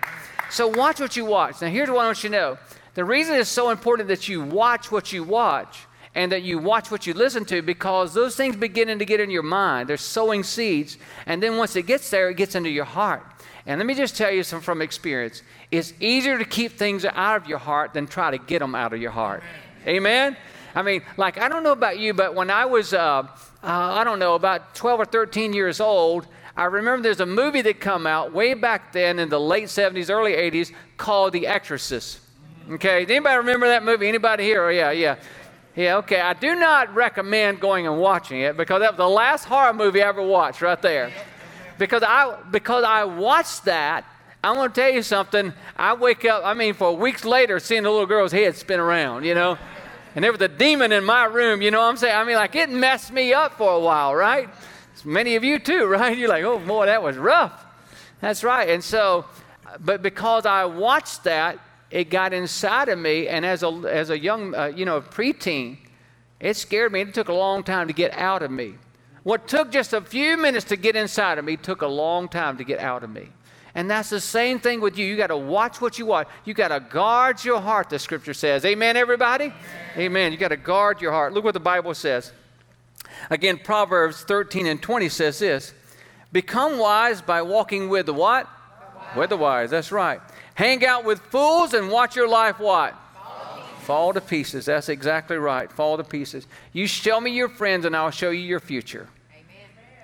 So 0.50 0.68
watch 0.68 1.00
what 1.00 1.16
you 1.16 1.24
watch. 1.24 1.60
Now, 1.60 1.68
here's 1.68 1.90
what 1.90 2.00
I 2.00 2.06
want 2.06 2.22
you 2.24 2.30
to 2.30 2.36
know 2.36 2.58
the 2.94 3.04
reason 3.04 3.34
it's 3.34 3.50
so 3.50 3.68
important 3.68 4.08
that 4.08 4.26
you 4.26 4.42
watch 4.42 4.90
what 4.90 5.12
you 5.12 5.22
watch 5.22 5.86
and 6.14 6.32
that 6.32 6.42
you 6.42 6.58
watch 6.58 6.90
what 6.90 7.06
you 7.06 7.12
listen 7.12 7.44
to 7.44 7.60
because 7.60 8.14
those 8.14 8.34
things 8.34 8.56
beginning 8.56 8.98
to 8.98 9.04
get 9.04 9.20
in 9.20 9.28
your 9.28 9.42
mind. 9.42 9.86
They're 9.86 9.98
sowing 9.98 10.42
seeds. 10.42 10.96
And 11.26 11.42
then 11.42 11.58
once 11.58 11.76
it 11.76 11.82
gets 11.82 12.08
there, 12.08 12.30
it 12.30 12.38
gets 12.38 12.54
into 12.54 12.70
your 12.70 12.86
heart. 12.86 13.22
And 13.66 13.78
let 13.78 13.86
me 13.86 13.94
just 13.94 14.16
tell 14.16 14.30
you 14.30 14.42
some 14.42 14.62
from 14.62 14.80
experience. 14.80 15.42
It's 15.70 15.92
easier 16.00 16.38
to 16.38 16.44
keep 16.44 16.72
things 16.72 17.04
out 17.04 17.42
of 17.42 17.48
your 17.48 17.58
heart 17.58 17.94
than 17.94 18.06
try 18.06 18.30
to 18.30 18.38
get 18.38 18.60
them 18.60 18.74
out 18.74 18.92
of 18.92 19.00
your 19.00 19.10
heart. 19.10 19.42
Amen? 19.86 20.36
I 20.74 20.82
mean, 20.82 21.02
like, 21.16 21.38
I 21.38 21.48
don't 21.48 21.62
know 21.62 21.72
about 21.72 21.98
you, 21.98 22.12
but 22.12 22.34
when 22.34 22.50
I 22.50 22.66
was, 22.66 22.92
uh, 22.92 22.98
uh, 22.98 23.26
I 23.62 24.04
don't 24.04 24.18
know, 24.18 24.34
about 24.34 24.74
12 24.74 25.00
or 25.00 25.04
13 25.04 25.52
years 25.52 25.80
old, 25.80 26.26
I 26.56 26.64
remember 26.64 27.02
there's 27.02 27.20
a 27.20 27.26
movie 27.26 27.62
that 27.62 27.80
come 27.80 28.06
out 28.06 28.32
way 28.32 28.54
back 28.54 28.92
then 28.92 29.18
in 29.18 29.28
the 29.28 29.40
late 29.40 29.66
70s, 29.66 30.10
early 30.10 30.32
80s 30.32 30.72
called 30.96 31.32
The 31.32 31.46
Exorcist. 31.46 32.20
Okay, 32.70 33.04
anybody 33.04 33.36
remember 33.36 33.68
that 33.68 33.84
movie? 33.84 34.08
Anybody 34.08 34.44
here? 34.44 34.64
Oh, 34.64 34.70
yeah, 34.70 34.90
yeah. 34.90 35.16
Yeah, 35.76 35.98
okay. 35.98 36.20
I 36.20 36.32
do 36.32 36.54
not 36.54 36.94
recommend 36.94 37.60
going 37.60 37.86
and 37.86 37.98
watching 37.98 38.40
it 38.40 38.56
because 38.56 38.80
that 38.80 38.92
was 38.92 38.96
the 38.96 39.08
last 39.08 39.44
horror 39.44 39.74
movie 39.74 40.02
I 40.02 40.08
ever 40.08 40.22
watched 40.22 40.62
right 40.62 40.80
there. 40.80 41.12
Because 41.78 42.02
I 42.02 42.38
because 42.50 42.82
I 42.82 43.04
watched 43.04 43.66
that, 43.66 44.06
I'm 44.42 44.54
going 44.54 44.70
to 44.70 44.74
tell 44.74 44.90
you 44.90 45.02
something. 45.02 45.52
I 45.76 45.94
wake 45.94 46.24
up, 46.24 46.42
I 46.44 46.54
mean, 46.54 46.74
for 46.74 46.96
weeks 46.96 47.24
later, 47.24 47.58
seeing 47.58 47.82
the 47.82 47.90
little 47.90 48.06
girl's 48.06 48.32
head 48.32 48.56
spin 48.56 48.78
around, 48.78 49.24
you 49.24 49.34
know. 49.34 49.58
And 50.14 50.24
there 50.24 50.32
was 50.32 50.40
a 50.40 50.48
demon 50.48 50.92
in 50.92 51.04
my 51.04 51.24
room, 51.24 51.60
you 51.60 51.70
know 51.70 51.80
what 51.80 51.88
I'm 51.88 51.96
saying? 51.96 52.16
I 52.16 52.24
mean, 52.24 52.36
like 52.36 52.54
it 52.54 52.70
messed 52.70 53.12
me 53.12 53.34
up 53.34 53.54
for 53.58 53.72
a 53.72 53.80
while, 53.80 54.14
right? 54.14 54.48
Many 55.04 55.36
of 55.36 55.44
you 55.44 55.58
too, 55.58 55.86
right? 55.86 56.16
You're 56.16 56.28
like, 56.28 56.44
oh 56.44 56.58
boy, 56.58 56.86
that 56.86 57.02
was 57.02 57.16
rough. 57.16 57.64
That's 58.20 58.42
right. 58.42 58.68
And 58.70 58.82
so, 58.82 59.26
but 59.80 60.02
because 60.02 60.46
I 60.46 60.64
watched 60.64 61.24
that, 61.24 61.58
it 61.90 62.10
got 62.10 62.32
inside 62.32 62.88
of 62.88 62.98
me, 62.98 63.28
and 63.28 63.46
as 63.46 63.62
a, 63.62 63.68
as 63.68 64.10
a 64.10 64.18
young, 64.18 64.54
uh, 64.54 64.66
you 64.66 64.84
know, 64.84 65.00
preteen, 65.00 65.78
it 66.40 66.56
scared 66.56 66.92
me. 66.92 67.00
It 67.02 67.14
took 67.14 67.28
a 67.28 67.34
long 67.34 67.62
time 67.62 67.86
to 67.86 67.92
get 67.92 68.12
out 68.12 68.42
of 68.42 68.50
me. 68.50 68.74
What 69.22 69.48
took 69.48 69.70
just 69.70 69.92
a 69.92 70.00
few 70.00 70.36
minutes 70.36 70.66
to 70.66 70.76
get 70.76 70.96
inside 70.96 71.38
of 71.38 71.44
me 71.44 71.56
took 71.56 71.82
a 71.82 71.86
long 71.86 72.28
time 72.28 72.58
to 72.58 72.64
get 72.64 72.80
out 72.80 73.02
of 73.02 73.10
me. 73.10 73.28
And 73.76 73.90
that's 73.90 74.08
the 74.08 74.22
same 74.22 74.58
thing 74.58 74.80
with 74.80 74.96
you. 74.96 75.04
You 75.04 75.18
got 75.18 75.26
to 75.26 75.36
watch 75.36 75.82
what 75.82 75.98
you 75.98 76.06
watch. 76.06 76.28
You 76.46 76.54
got 76.54 76.68
to 76.68 76.80
guard 76.80 77.44
your 77.44 77.60
heart, 77.60 77.90
the 77.90 77.98
scripture 77.98 78.32
says. 78.32 78.64
Amen, 78.64 78.96
everybody? 78.96 79.44
Amen. 79.44 79.54
Amen. 79.98 80.32
You 80.32 80.38
got 80.38 80.48
to 80.48 80.56
guard 80.56 81.02
your 81.02 81.12
heart. 81.12 81.34
Look 81.34 81.44
what 81.44 81.52
the 81.52 81.60
Bible 81.60 81.92
says. 81.92 82.32
Again, 83.28 83.60
Proverbs 83.62 84.22
13 84.22 84.66
and 84.66 84.80
20 84.80 85.10
says 85.10 85.38
this 85.38 85.74
Become 86.32 86.78
wise 86.78 87.20
by 87.20 87.42
walking 87.42 87.90
with 87.90 88.06
the 88.06 88.14
what? 88.14 88.48
With 89.14 89.28
the 89.28 89.36
wise. 89.36 89.70
That's 89.70 89.92
right. 89.92 90.22
Hang 90.54 90.84
out 90.86 91.04
with 91.04 91.20
fools 91.20 91.74
and 91.74 91.90
watch 91.90 92.16
your 92.16 92.28
life 92.28 92.58
what? 92.58 92.94
Fall 93.80 94.14
to 94.14 94.22
pieces. 94.22 94.64
That's 94.64 94.88
exactly 94.88 95.36
right. 95.36 95.70
Fall 95.70 95.98
to 95.98 96.04
pieces. 96.04 96.46
You 96.72 96.86
show 96.86 97.20
me 97.20 97.32
your 97.32 97.50
friends 97.50 97.84
and 97.84 97.94
I'll 97.94 98.10
show 98.10 98.30
you 98.30 98.40
your 98.40 98.58
future. 98.58 99.06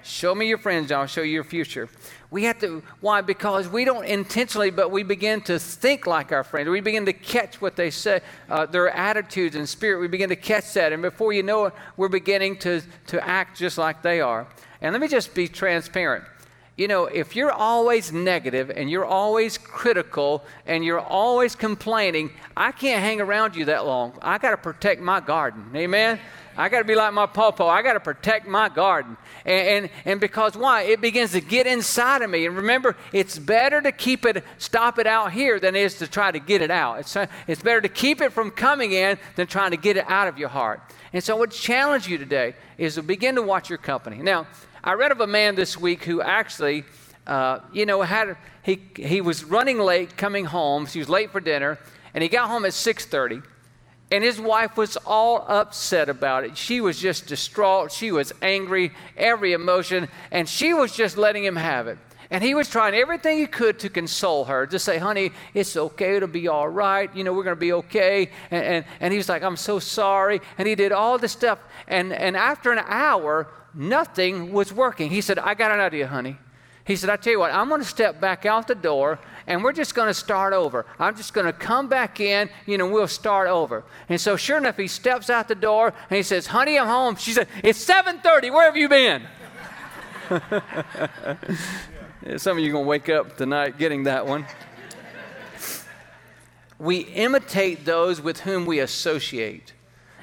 Show 0.05 0.35
me 0.35 0.49
your 0.49 0.59
friends 0.59 0.91
I'll 0.93 1.07
show 1.07 1.23
you 1.23 1.33
your 1.33 1.45
future. 1.45 1.89
We 2.31 2.45
have 2.45 2.59
to, 2.61 2.83
why? 3.01 3.21
Because 3.21 3.69
we 3.69 3.85
don't 3.85 4.05
intentionally, 4.05 4.71
but 4.71 4.91
we 4.91 5.03
begin 5.03 5.43
to 5.43 5.59
think 5.59 6.07
like 6.07 6.33
our 6.33 6.45
friends. 6.45 6.69
We 6.69 6.81
begin 6.81 7.05
to 7.07 7.13
catch 7.13 7.61
what 7.61 7.77
they 7.77 7.91
say, 7.91 8.21
uh, 8.49 8.67
their 8.67 8.89
attitudes 8.89 9.55
and 9.55 9.69
spirit. 9.69 10.01
We 10.01 10.09
begin 10.09 10.31
to 10.31 10.37
catch 10.37 10.73
that. 10.75 10.93
And 10.93 11.03
before 11.03 11.33
you 11.33 11.43
know 11.43 11.67
it, 11.67 11.75
we're 11.97 12.09
beginning 12.09 12.57
to, 12.61 12.83
to 13.09 13.27
act 13.27 13.59
just 13.59 13.77
like 13.77 14.03
they 14.03 14.21
are. 14.21 14.47
And 14.81 14.93
let 14.93 15.01
me 15.01 15.09
just 15.09 15.35
be 15.35 15.47
transparent 15.47 16.25
you 16.77 16.89
know, 16.89 17.05
if 17.05 17.37
you're 17.37 17.53
always 17.53 18.13
negative 18.13 18.71
and 18.71 18.91
you're 18.91 19.05
always 19.05 19.59
critical 19.59 20.43
and 20.67 20.85
you're 20.85 21.01
always 21.01 21.55
complaining, 21.55 22.33
I 22.57 22.73
can't 22.73 23.03
hang 23.03 23.21
around 23.21 23.57
you 23.57 23.67
that 23.67 23.85
long. 23.85 24.19
I 24.23 24.39
got 24.39 24.53
to 24.53 24.57
protect 24.57 25.01
my 25.01 25.21
garden. 25.21 25.71
Amen? 25.75 26.19
I 26.57 26.69
got 26.69 26.79
to 26.79 26.85
be 26.85 26.95
like 26.95 27.13
my 27.13 27.27
pawpaw. 27.27 27.67
I 27.67 27.83
got 27.83 27.95
to 27.95 28.01
protect 28.01 28.47
my 28.47 28.69
garden. 28.69 29.17
And, 29.45 29.69
and, 29.69 29.91
and 30.05 30.21
because 30.21 30.57
why? 30.57 30.83
It 30.83 31.01
begins 31.01 31.33
to 31.33 31.41
get 31.41 31.67
inside 31.67 32.23
of 32.23 32.31
me. 32.31 32.47
And 32.47 32.57
remember, 32.57 32.97
it's 33.13 33.39
better 33.39 33.81
to 33.81 33.93
keep 33.93 34.27
it, 34.27 34.45
stop 34.59 34.99
it 34.99 35.07
out 35.07 35.33
here 35.33 35.59
than 35.59 35.75
it 35.75 35.83
is 35.83 35.95
to 35.97 36.07
try 36.07 36.31
to 36.31 36.39
get 36.39 36.63
it 36.63 36.71
out. 36.71 37.01
It's, 37.01 37.17
it's 37.47 37.63
better 37.63 37.81
to 37.81 37.89
keep 37.89 38.21
it 38.21 38.33
from 38.33 38.51
coming 38.51 38.93
in 38.93 39.19
than 39.37 39.47
trying 39.47 39.71
to 39.71 39.77
get 39.77 39.97
it 39.97 40.05
out 40.09 40.29
of 40.29 40.39
your 40.39 40.49
heart. 40.49 40.83
And 41.13 41.23
so, 41.23 41.37
would 41.37 41.51
challenge 41.51 42.09
you 42.09 42.17
today 42.19 42.55
is 42.79 42.95
to 42.95 43.03
begin 43.03 43.35
to 43.35 43.43
watch 43.43 43.69
your 43.69 43.79
company. 43.79 44.19
Now, 44.19 44.47
I 44.83 44.95
read 44.95 45.13
of 45.13 45.21
a 45.21 45.27
man 45.27 45.55
this 45.55 45.79
week 45.79 46.05
who 46.05 46.23
actually, 46.23 46.85
uh, 47.27 47.61
you 47.73 47.87
know, 47.87 48.03
had 48.03 48.37
he 48.63 48.81
he 48.97 49.21
was 49.21 49.45
running 49.45 49.79
late 49.79 50.17
coming 50.17 50.47
home. 50.47 50.87
She 50.87 50.99
was 50.99 51.09
late 51.09 51.31
for 51.31 51.41
dinner, 51.41 51.79
and 52.15 52.23
he 52.23 52.29
got 52.29 52.49
home 52.49 52.65
at 52.65 52.73
6:30. 52.73 53.43
And 54.13 54.23
his 54.23 54.39
wife 54.39 54.77
was 54.77 54.99
all 54.99 55.45
upset 55.49 56.11
about 56.11 56.45
it. 56.45 56.59
She 56.59 56.83
was 56.83 56.99
just 56.99 57.27
distraught. 57.27 57.91
She 57.91 58.13
was 58.13 58.31
angry, 58.43 58.93
every 59.17 59.55
emotion, 59.55 60.09
and 60.31 60.47
she 60.47 60.75
was 60.75 60.95
just 60.95 61.17
letting 61.17 61.43
him 61.43 61.57
have 61.57 61.89
it. 61.89 61.97
And 62.31 62.45
he 62.45 62.55
was 62.55 62.69
trying 62.69 62.95
everything 62.95 63.39
he 63.39 63.47
could 63.47 63.79
to 63.81 63.89
console 63.89 64.45
her, 64.45 64.67
to 64.67 64.79
say, 64.79 64.99
honey, 64.99 65.33
it's 65.55 65.77
okay, 65.77 66.17
it'll 66.17 66.29
be 66.29 66.49
all 66.49 66.69
right, 66.69 67.15
you 67.17 67.25
know, 67.25 67.33
we're 67.33 67.43
going 67.43 67.57
to 67.57 67.61
be 67.61 67.73
okay. 67.73 68.31
And, 68.51 68.65
and, 68.65 68.85
and 69.01 69.13
he 69.13 69.19
was 69.19 69.29
like, 69.29 69.43
I'm 69.43 69.57
so 69.57 69.79
sorry. 69.79 70.41
And 70.59 70.69
he 70.69 70.75
did 70.75 70.93
all 70.93 71.19
this 71.19 71.33
stuff. 71.33 71.59
And, 71.89 72.13
and 72.13 72.37
after 72.37 72.71
an 72.71 72.85
hour, 72.87 73.49
nothing 73.75 74.53
was 74.53 74.73
working. 74.73 75.11
He 75.11 75.23
said, 75.23 75.39
I 75.39 75.55
got 75.55 75.73
an 75.73 75.81
idea, 75.81 76.07
honey. 76.07 76.37
He 76.85 76.97
said, 76.97 77.11
I 77.11 77.17
tell 77.17 77.33
you 77.33 77.39
what, 77.39 77.53
I'm 77.53 77.69
going 77.69 77.81
to 77.81 77.87
step 77.87 78.21
back 78.21 78.45
out 78.45 78.67
the 78.67 78.75
door 78.75 79.19
and 79.47 79.63
we're 79.63 79.73
just 79.73 79.95
going 79.95 80.09
to 80.09 80.15
start 80.15 80.53
over. 80.53 80.87
I'm 80.99 81.17
just 81.17 81.35
going 81.35 81.47
to 81.47 81.53
come 81.53 81.89
back 81.89 82.21
in, 82.21 82.49
you 82.67 82.79
know, 82.79 82.89
we'll 82.89 83.09
start 83.09 83.49
over. 83.49 83.85
And 84.09 84.21
so 84.21 84.37
sure 84.37 84.59
enough, 84.59 84.77
he 84.77 84.87
steps 84.87 85.31
out 85.31 85.49
the 85.49 85.55
door 85.55 85.93
and 86.11 86.17
he 86.17 86.23
says, 86.23 86.47
honey, 86.47 86.79
I'm 86.79 86.87
home. 86.87 87.17
She 87.17 87.33
said, 87.33 87.49
it's 87.63 87.85
7.30, 87.85 88.53
where 88.53 88.65
have 88.65 88.77
you 88.77 88.89
been? 88.89 89.23
Some 92.39 92.59
of 92.59 92.63
you 92.63 92.71
are 92.71 92.73
going 92.73 92.85
to 92.85 92.89
wake 92.89 93.09
up 93.09 93.37
tonight 93.37 93.79
getting 93.79 94.05
that 94.05 94.27
one. 94.27 94.47
we 96.79 97.01
imitate 97.01 97.85
those 97.85 98.21
with 98.21 98.41
whom 98.41 98.65
we 98.65 98.79
associate. 98.79 99.73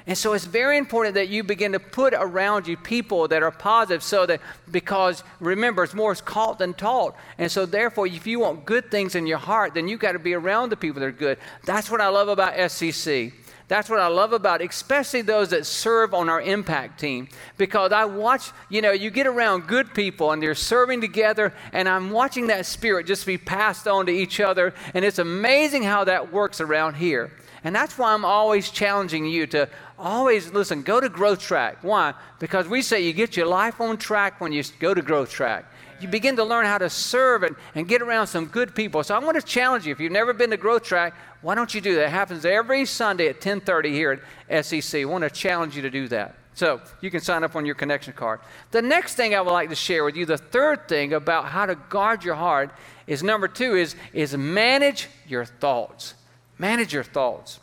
And 0.06 0.16
so 0.16 0.32
it's 0.32 0.44
very 0.44 0.78
important 0.78 1.14
that 1.14 1.28
you 1.28 1.44
begin 1.44 1.72
to 1.72 1.80
put 1.80 2.14
around 2.14 2.66
you 2.66 2.76
people 2.76 3.28
that 3.28 3.42
are 3.42 3.50
positive 3.50 4.02
so 4.02 4.26
that, 4.26 4.40
because 4.70 5.22
remember, 5.40 5.84
it's 5.84 5.94
more 5.94 6.14
caught 6.14 6.58
than 6.58 6.74
taught. 6.74 7.14
And 7.38 7.50
so, 7.50 7.66
therefore, 7.66 8.06
if 8.06 8.26
you 8.26 8.40
want 8.40 8.64
good 8.64 8.90
things 8.90 9.14
in 9.14 9.26
your 9.26 9.38
heart, 9.38 9.74
then 9.74 9.88
you've 9.88 10.00
got 10.00 10.12
to 10.12 10.18
be 10.18 10.34
around 10.34 10.70
the 10.70 10.76
people 10.76 11.00
that 11.00 11.06
are 11.06 11.12
good. 11.12 11.38
That's 11.64 11.90
what 11.90 12.00
I 12.00 12.08
love 12.08 12.28
about 12.28 12.54
SCC. 12.54 13.32
That's 13.70 13.88
what 13.88 14.00
I 14.00 14.08
love 14.08 14.32
about, 14.32 14.62
it, 14.62 14.70
especially 14.70 15.22
those 15.22 15.50
that 15.50 15.64
serve 15.64 16.12
on 16.12 16.28
our 16.28 16.40
impact 16.40 16.98
team. 16.98 17.28
Because 17.56 17.92
I 17.92 18.04
watch, 18.04 18.50
you 18.68 18.82
know, 18.82 18.90
you 18.90 19.10
get 19.10 19.28
around 19.28 19.68
good 19.68 19.94
people 19.94 20.32
and 20.32 20.42
they're 20.42 20.56
serving 20.56 21.00
together, 21.00 21.54
and 21.72 21.88
I'm 21.88 22.10
watching 22.10 22.48
that 22.48 22.66
spirit 22.66 23.06
just 23.06 23.24
be 23.26 23.38
passed 23.38 23.86
on 23.86 24.06
to 24.06 24.12
each 24.12 24.40
other. 24.40 24.74
And 24.92 25.04
it's 25.04 25.20
amazing 25.20 25.84
how 25.84 26.02
that 26.02 26.32
works 26.32 26.60
around 26.60 26.94
here. 26.94 27.30
And 27.64 27.74
that's 27.74 27.98
why 27.98 28.12
I'm 28.12 28.24
always 28.24 28.70
challenging 28.70 29.26
you 29.26 29.46
to 29.48 29.68
always 29.98 30.52
listen, 30.52 30.82
go 30.82 31.00
to 31.00 31.08
growth 31.08 31.40
track. 31.40 31.78
Why? 31.82 32.14
Because 32.38 32.66
we 32.66 32.82
say 32.82 33.02
you 33.02 33.12
get 33.12 33.36
your 33.36 33.46
life 33.46 33.80
on 33.80 33.98
track 33.98 34.40
when 34.40 34.52
you 34.52 34.62
go 34.78 34.94
to 34.94 35.02
growth 35.02 35.30
track. 35.30 35.66
You 36.00 36.08
begin 36.08 36.36
to 36.36 36.44
learn 36.44 36.64
how 36.64 36.78
to 36.78 36.88
serve 36.88 37.42
and, 37.42 37.54
and 37.74 37.86
get 37.86 38.00
around 38.00 38.26
some 38.26 38.46
good 38.46 38.74
people. 38.74 39.02
So 39.04 39.14
I 39.14 39.18
want 39.18 39.38
to 39.38 39.46
challenge 39.46 39.86
you. 39.86 39.92
If 39.92 40.00
you've 40.00 40.12
never 40.12 40.32
been 40.32 40.48
to 40.50 40.56
growth 40.56 40.82
track, 40.82 41.14
why 41.42 41.54
don't 41.54 41.74
you 41.74 41.82
do 41.82 41.94
that? 41.96 42.04
It 42.04 42.10
happens 42.10 42.46
every 42.46 42.86
Sunday 42.86 43.28
at 43.28 43.36
1030 43.36 43.92
here 43.92 44.12
at 44.48 44.64
SCC. 44.64 45.02
I 45.02 45.04
want 45.04 45.24
to 45.24 45.30
challenge 45.30 45.76
you 45.76 45.82
to 45.82 45.90
do 45.90 46.08
that. 46.08 46.36
So 46.54 46.80
you 47.00 47.10
can 47.10 47.20
sign 47.20 47.44
up 47.44 47.54
on 47.54 47.64
your 47.64 47.74
connection 47.74 48.12
card. 48.12 48.40
The 48.70 48.82
next 48.82 49.14
thing 49.14 49.34
I 49.34 49.40
would 49.40 49.52
like 49.52 49.68
to 49.68 49.74
share 49.74 50.04
with 50.04 50.16
you, 50.16 50.26
the 50.26 50.38
third 50.38 50.88
thing 50.88 51.12
about 51.12 51.46
how 51.46 51.66
to 51.66 51.74
guard 51.74 52.24
your 52.24 52.34
heart 52.34 52.70
is 53.06 53.22
number 53.22 53.48
two 53.48 53.76
is, 53.76 53.94
is 54.12 54.36
manage 54.36 55.08
your 55.26 55.44
thoughts. 55.44 56.14
Manage 56.60 56.92
your 56.92 57.04
thoughts. 57.04 57.58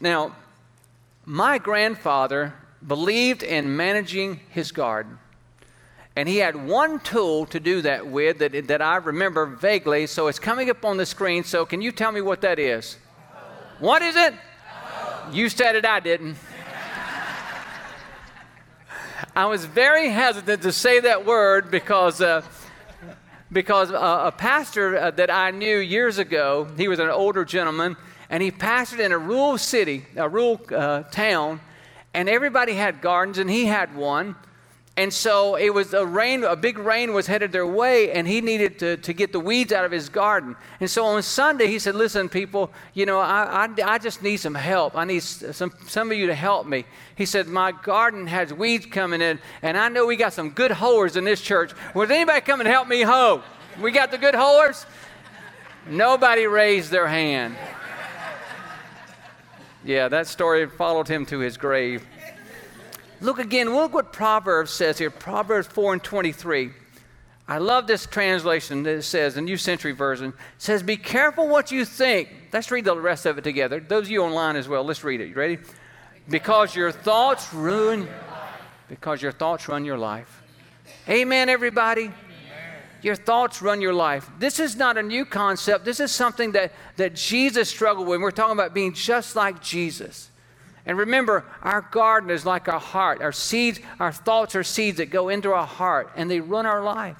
Now, 0.00 0.34
my 1.26 1.58
grandfather 1.58 2.54
believed 2.84 3.42
in 3.42 3.76
managing 3.76 4.40
his 4.48 4.72
garden. 4.72 5.18
And 6.16 6.26
he 6.26 6.38
had 6.38 6.56
one 6.56 6.98
tool 7.00 7.44
to 7.46 7.60
do 7.60 7.82
that 7.82 8.06
with 8.06 8.38
that, 8.38 8.68
that 8.68 8.80
I 8.80 8.96
remember 8.96 9.44
vaguely. 9.44 10.06
So 10.06 10.28
it's 10.28 10.38
coming 10.38 10.70
up 10.70 10.82
on 10.82 10.96
the 10.96 11.04
screen. 11.04 11.44
So 11.44 11.66
can 11.66 11.82
you 11.82 11.92
tell 11.92 12.10
me 12.10 12.22
what 12.22 12.40
that 12.40 12.58
is? 12.58 12.96
What 13.78 14.00
is 14.00 14.16
it? 14.16 14.32
You 15.30 15.50
said 15.50 15.76
it, 15.76 15.84
I 15.84 16.00
didn't. 16.00 16.38
I 19.36 19.44
was 19.44 19.66
very 19.66 20.08
hesitant 20.08 20.62
to 20.62 20.72
say 20.72 21.00
that 21.00 21.26
word 21.26 21.70
because. 21.70 22.22
Uh, 22.22 22.40
because 23.52 23.90
uh, 23.90 24.22
a 24.24 24.32
pastor 24.32 24.96
uh, 24.96 25.10
that 25.12 25.30
I 25.30 25.50
knew 25.50 25.78
years 25.78 26.18
ago, 26.18 26.66
he 26.76 26.88
was 26.88 26.98
an 26.98 27.08
older 27.08 27.44
gentleman, 27.44 27.96
and 28.30 28.42
he 28.42 28.50
pastored 28.50 29.00
in 29.00 29.12
a 29.12 29.18
rural 29.18 29.58
city, 29.58 30.06
a 30.16 30.28
rural 30.28 30.60
uh, 30.74 31.02
town, 31.04 31.60
and 32.14 32.28
everybody 32.28 32.72
had 32.72 33.00
gardens, 33.00 33.38
and 33.38 33.50
he 33.50 33.66
had 33.66 33.94
one. 33.94 34.36
And 34.94 35.10
so 35.10 35.54
it 35.54 35.72
was 35.72 35.94
a 35.94 36.04
rain, 36.04 36.44
a 36.44 36.54
big 36.54 36.76
rain 36.76 37.14
was 37.14 37.26
headed 37.26 37.50
their 37.50 37.66
way, 37.66 38.12
and 38.12 38.28
he 38.28 38.42
needed 38.42 38.78
to, 38.80 38.98
to 38.98 39.14
get 39.14 39.32
the 39.32 39.40
weeds 39.40 39.72
out 39.72 39.86
of 39.86 39.90
his 39.90 40.10
garden. 40.10 40.54
And 40.80 40.90
so 40.90 41.06
on 41.06 41.22
Sunday, 41.22 41.66
he 41.66 41.78
said, 41.78 41.94
Listen, 41.94 42.28
people, 42.28 42.70
you 42.92 43.06
know, 43.06 43.18
I, 43.18 43.64
I, 43.64 43.94
I 43.94 43.98
just 43.98 44.22
need 44.22 44.36
some 44.36 44.54
help. 44.54 44.94
I 44.94 45.04
need 45.06 45.22
some, 45.22 45.72
some 45.86 46.10
of 46.10 46.18
you 46.18 46.26
to 46.26 46.34
help 46.34 46.66
me. 46.66 46.84
He 47.16 47.24
said, 47.24 47.46
My 47.46 47.72
garden 47.72 48.26
has 48.26 48.52
weeds 48.52 48.84
coming 48.84 49.22
in, 49.22 49.38
and 49.62 49.78
I 49.78 49.88
know 49.88 50.04
we 50.04 50.16
got 50.16 50.34
some 50.34 50.50
good 50.50 50.70
hoers 50.70 51.16
in 51.16 51.24
this 51.24 51.40
church. 51.40 51.72
Was 51.94 52.10
anybody 52.10 52.42
come 52.42 52.60
and 52.60 52.68
help 52.68 52.86
me 52.86 53.00
hoe? 53.00 53.42
We 53.80 53.92
got 53.92 54.10
the 54.10 54.18
good 54.18 54.34
hoers? 54.34 54.84
Nobody 55.88 56.46
raised 56.46 56.90
their 56.90 57.06
hand. 57.06 57.56
Yeah, 59.84 60.08
that 60.08 60.26
story 60.26 60.68
followed 60.68 61.08
him 61.08 61.24
to 61.26 61.38
his 61.38 61.56
grave. 61.56 62.06
Look 63.22 63.38
again, 63.38 63.72
look 63.72 63.94
what 63.94 64.12
Proverbs 64.12 64.72
says 64.72 64.98
here 64.98 65.08
Proverbs 65.08 65.68
4 65.68 65.94
and 65.94 66.02
23. 66.02 66.72
I 67.46 67.58
love 67.58 67.86
this 67.86 68.04
translation 68.04 68.82
that 68.82 68.96
it 68.96 69.02
says, 69.02 69.34
the 69.34 69.40
New 69.40 69.56
Century 69.56 69.92
Version. 69.92 70.30
It 70.30 70.34
says, 70.58 70.82
Be 70.82 70.96
careful 70.96 71.46
what 71.46 71.70
you 71.70 71.84
think. 71.84 72.28
Let's 72.52 72.70
read 72.72 72.84
the 72.84 72.96
rest 72.96 73.24
of 73.24 73.38
it 73.38 73.44
together. 73.44 73.78
Those 73.78 74.06
of 74.06 74.10
you 74.10 74.22
online 74.22 74.56
as 74.56 74.68
well, 74.68 74.82
let's 74.82 75.04
read 75.04 75.20
it. 75.20 75.28
You 75.28 75.34
ready? 75.34 75.58
Because 76.28 76.74
your 76.74 76.90
thoughts 76.90 77.54
ruin 77.54 78.08
because 78.88 79.22
your 79.22 79.32
thoughts 79.32 79.68
run 79.68 79.84
your 79.84 79.98
life. 79.98 80.42
Amen, 81.08 81.48
everybody. 81.48 82.10
Your 83.02 83.14
thoughts 83.14 83.62
run 83.62 83.80
your 83.80 83.94
life. 83.94 84.28
This 84.38 84.60
is 84.60 84.76
not 84.76 84.98
a 84.98 85.02
new 85.02 85.24
concept. 85.24 85.84
This 85.84 86.00
is 86.00 86.12
something 86.12 86.52
that, 86.52 86.72
that 86.96 87.14
Jesus 87.14 87.68
struggled 87.68 88.06
with. 88.08 88.20
We're 88.20 88.32
talking 88.32 88.52
about 88.52 88.74
being 88.74 88.92
just 88.92 89.36
like 89.36 89.62
Jesus. 89.62 90.30
And 90.84 90.98
remember, 90.98 91.44
our 91.62 91.80
garden 91.80 92.30
is 92.30 92.44
like 92.44 92.68
our 92.68 92.80
heart. 92.80 93.20
Our 93.22 93.32
seeds, 93.32 93.80
our 94.00 94.12
thoughts 94.12 94.56
are 94.56 94.64
seeds 94.64 94.98
that 94.98 95.10
go 95.10 95.28
into 95.28 95.52
our 95.52 95.66
heart 95.66 96.10
and 96.16 96.30
they 96.30 96.40
run 96.40 96.66
our 96.66 96.82
life. 96.82 97.16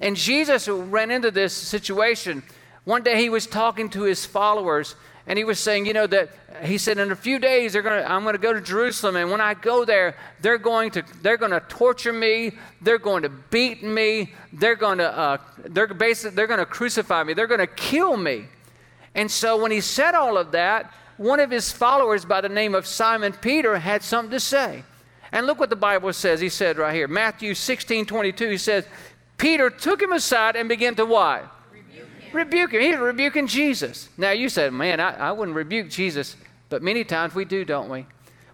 And 0.00 0.16
Jesus 0.16 0.68
ran 0.68 1.10
into 1.10 1.30
this 1.30 1.52
situation. 1.52 2.42
One 2.84 3.02
day 3.02 3.20
he 3.20 3.28
was 3.28 3.46
talking 3.46 3.90
to 3.90 4.02
his 4.02 4.24
followers 4.24 4.94
and 5.28 5.36
he 5.36 5.44
was 5.44 5.58
saying, 5.58 5.84
you 5.84 5.92
know, 5.92 6.06
that 6.06 6.30
he 6.62 6.78
said, 6.78 6.96
in 6.96 7.12
a 7.12 7.16
few 7.16 7.38
days 7.38 7.74
they're 7.74 7.82
gonna, 7.82 8.02
I'm 8.08 8.22
going 8.22 8.34
to 8.34 8.40
go 8.40 8.54
to 8.54 8.62
Jerusalem, 8.62 9.14
and 9.16 9.30
when 9.30 9.42
I 9.42 9.52
go 9.52 9.84
there, 9.84 10.16
they're 10.40 10.56
going 10.56 10.90
to 10.92 11.04
they're 11.20 11.36
going 11.36 11.50
to 11.50 11.60
torture 11.60 12.14
me, 12.14 12.52
they're 12.80 12.98
going 12.98 13.22
to 13.24 13.28
beat 13.28 13.82
me, 13.82 14.32
they're 14.54 14.74
going 14.74 14.98
to 14.98 15.16
uh, 15.16 15.36
they're 15.66 15.86
basically 15.86 16.34
they're 16.34 16.46
going 16.46 16.60
to 16.60 16.66
crucify 16.66 17.22
me, 17.24 17.34
they're 17.34 17.46
going 17.46 17.60
to 17.60 17.66
kill 17.66 18.16
me. 18.16 18.46
And 19.14 19.30
so 19.30 19.60
when 19.60 19.70
he 19.70 19.82
said 19.82 20.14
all 20.14 20.38
of 20.38 20.52
that, 20.52 20.94
one 21.18 21.40
of 21.40 21.50
his 21.50 21.70
followers 21.70 22.24
by 22.24 22.40
the 22.40 22.48
name 22.48 22.74
of 22.74 22.86
Simon 22.86 23.32
Peter 23.32 23.78
had 23.78 24.02
something 24.02 24.30
to 24.30 24.40
say. 24.40 24.84
And 25.30 25.46
look 25.46 25.58
what 25.58 25.68
the 25.68 25.76
Bible 25.76 26.12
says. 26.12 26.40
He 26.40 26.48
said 26.48 26.78
right 26.78 26.94
here, 26.94 27.08
Matthew 27.08 27.54
16 27.54 28.06
22, 28.06 28.48
he 28.48 28.56
says, 28.56 28.86
Peter 29.36 29.68
took 29.68 30.00
him 30.00 30.12
aside 30.12 30.56
and 30.56 30.68
began 30.68 30.94
to 30.94 31.04
what? 31.04 31.52
Rebuke 31.72 32.08
him. 32.18 32.36
Rebuke 32.36 32.72
him. 32.72 32.80
He's 32.80 32.96
rebuking 32.96 33.46
Jesus. 33.46 34.08
Now 34.16 34.30
you 34.30 34.48
said, 34.48 34.72
man, 34.72 35.00
I, 35.00 35.28
I 35.28 35.32
wouldn't 35.32 35.56
rebuke 35.56 35.90
Jesus, 35.90 36.36
but 36.68 36.82
many 36.82 37.04
times 37.04 37.34
we 37.34 37.44
do, 37.44 37.64
don't 37.64 37.90
we? 37.90 38.06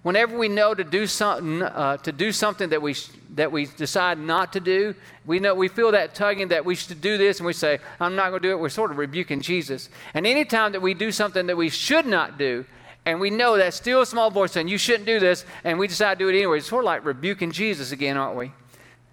Whenever 0.05 0.37
we 0.37 0.49
know 0.49 0.75
to 0.75 0.85
do 0.85 1.07
something, 1.07 1.63
uh, 1.63 1.97
to 1.97 2.13
do 2.13 2.31
something 2.31 2.69
that 2.69 2.83
we 2.83 2.95
that 3.37 3.51
we 3.51 3.65
decide 3.65 4.19
not 4.19 4.53
to 4.53 4.61
do, 4.61 4.95
we 5.25 5.41
know 5.41 5.55
we 5.55 5.67
feel 5.67 5.91
that 5.93 6.15
tugging 6.15 6.49
that 6.49 6.63
we 6.63 6.75
should 6.75 7.01
do 7.01 7.17
this, 7.17 7.39
and 7.39 7.47
we 7.47 7.55
say, 7.55 7.79
"I'm 7.99 8.15
not 8.15 8.29
going 8.29 8.43
to 8.43 8.49
do 8.49 8.53
it." 8.53 8.59
We're 8.61 8.69
sort 8.69 8.91
of 8.91 8.99
rebuking 8.99 9.41
Jesus. 9.41 9.89
And 10.13 10.27
anytime 10.27 10.73
that 10.73 10.83
we 10.83 10.93
do 10.93 11.11
something 11.11 11.47
that 11.47 11.57
we 11.57 11.71
should 11.71 12.05
not 12.05 12.37
do, 12.37 12.67
and 13.07 13.19
we 13.19 13.31
know 13.31 13.57
that 13.57 13.73
still 13.73 14.03
a 14.03 14.07
small 14.07 14.31
voice 14.31 14.53
saying, 14.53 14.69
"You 14.69 14.77
shouldn't 14.77 15.07
do 15.07 15.19
this," 15.19 15.47
and 15.65 15.79
we 15.79 15.89
decide 15.89 16.19
to 16.19 16.27
do 16.27 16.29
it 16.29 16.37
anyway, 16.37 16.59
it's 16.59 16.69
sort 16.69 16.85
of 16.85 16.87
like 16.87 17.03
rebuking 17.07 17.51
Jesus 17.51 17.91
again, 17.91 18.19
aren't 18.19 18.37
we? 18.37 18.53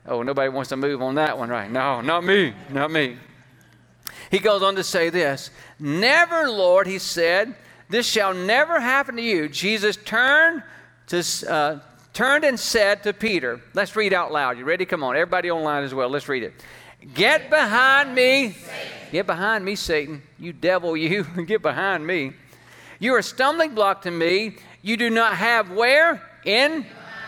Oh, 0.05 0.24
nobody 0.24 0.50
wants 0.50 0.69
to 0.69 0.77
move 0.77 1.01
on 1.01 1.15
that 1.15 1.38
one, 1.38 1.48
right? 1.48 1.71
No, 1.71 2.01
not 2.01 2.25
me, 2.25 2.53
not 2.69 2.91
me. 2.91 3.17
He 4.29 4.39
goes 4.39 4.62
on 4.62 4.75
to 4.75 4.83
say 4.83 5.10
this 5.10 5.51
Never, 5.79 6.50
Lord, 6.50 6.86
he 6.86 7.00
said, 7.00 7.55
this 7.91 8.07
shall 8.07 8.33
never 8.33 8.79
happen 8.79 9.17
to 9.17 9.21
you. 9.21 9.50
Jesus 9.50 9.98
turned 9.98 10.63
uh, 11.13 11.80
turned 12.13 12.44
and 12.44 12.60
said 12.60 13.03
to 13.03 13.13
Peter, 13.13 13.62
let's 13.74 13.96
read 13.96 14.13
out 14.13 14.32
loud. 14.32 14.58
You 14.58 14.65
ready? 14.65 14.86
Come 14.86 15.03
on. 15.03 15.15
Everybody 15.15 15.51
online 15.51 15.84
as 15.84 15.94
well. 15.94 16.10
Let's 16.10 16.27
read 16.27 16.44
it. 16.44 16.53
Get 17.13 17.50
behind 17.50 18.13
me. 18.13 18.56
Get 19.12 19.25
behind 19.25 19.65
me, 19.65 19.75
Satan. 19.75 20.22
You 20.39 20.53
devil, 20.53 20.96
you. 20.98 21.24
Get 21.46 21.62
behind 21.62 22.06
me. 22.06 22.34
You're 23.00 23.18
a 23.18 23.24
stumbling 23.24 23.74
block 23.74 24.03
to 24.03 24.12
me. 24.12 24.58
You 24.82 24.98
do 24.98 25.10
not 25.10 25.36
have 25.36 25.72
where? 25.72 26.22
In 26.46 26.86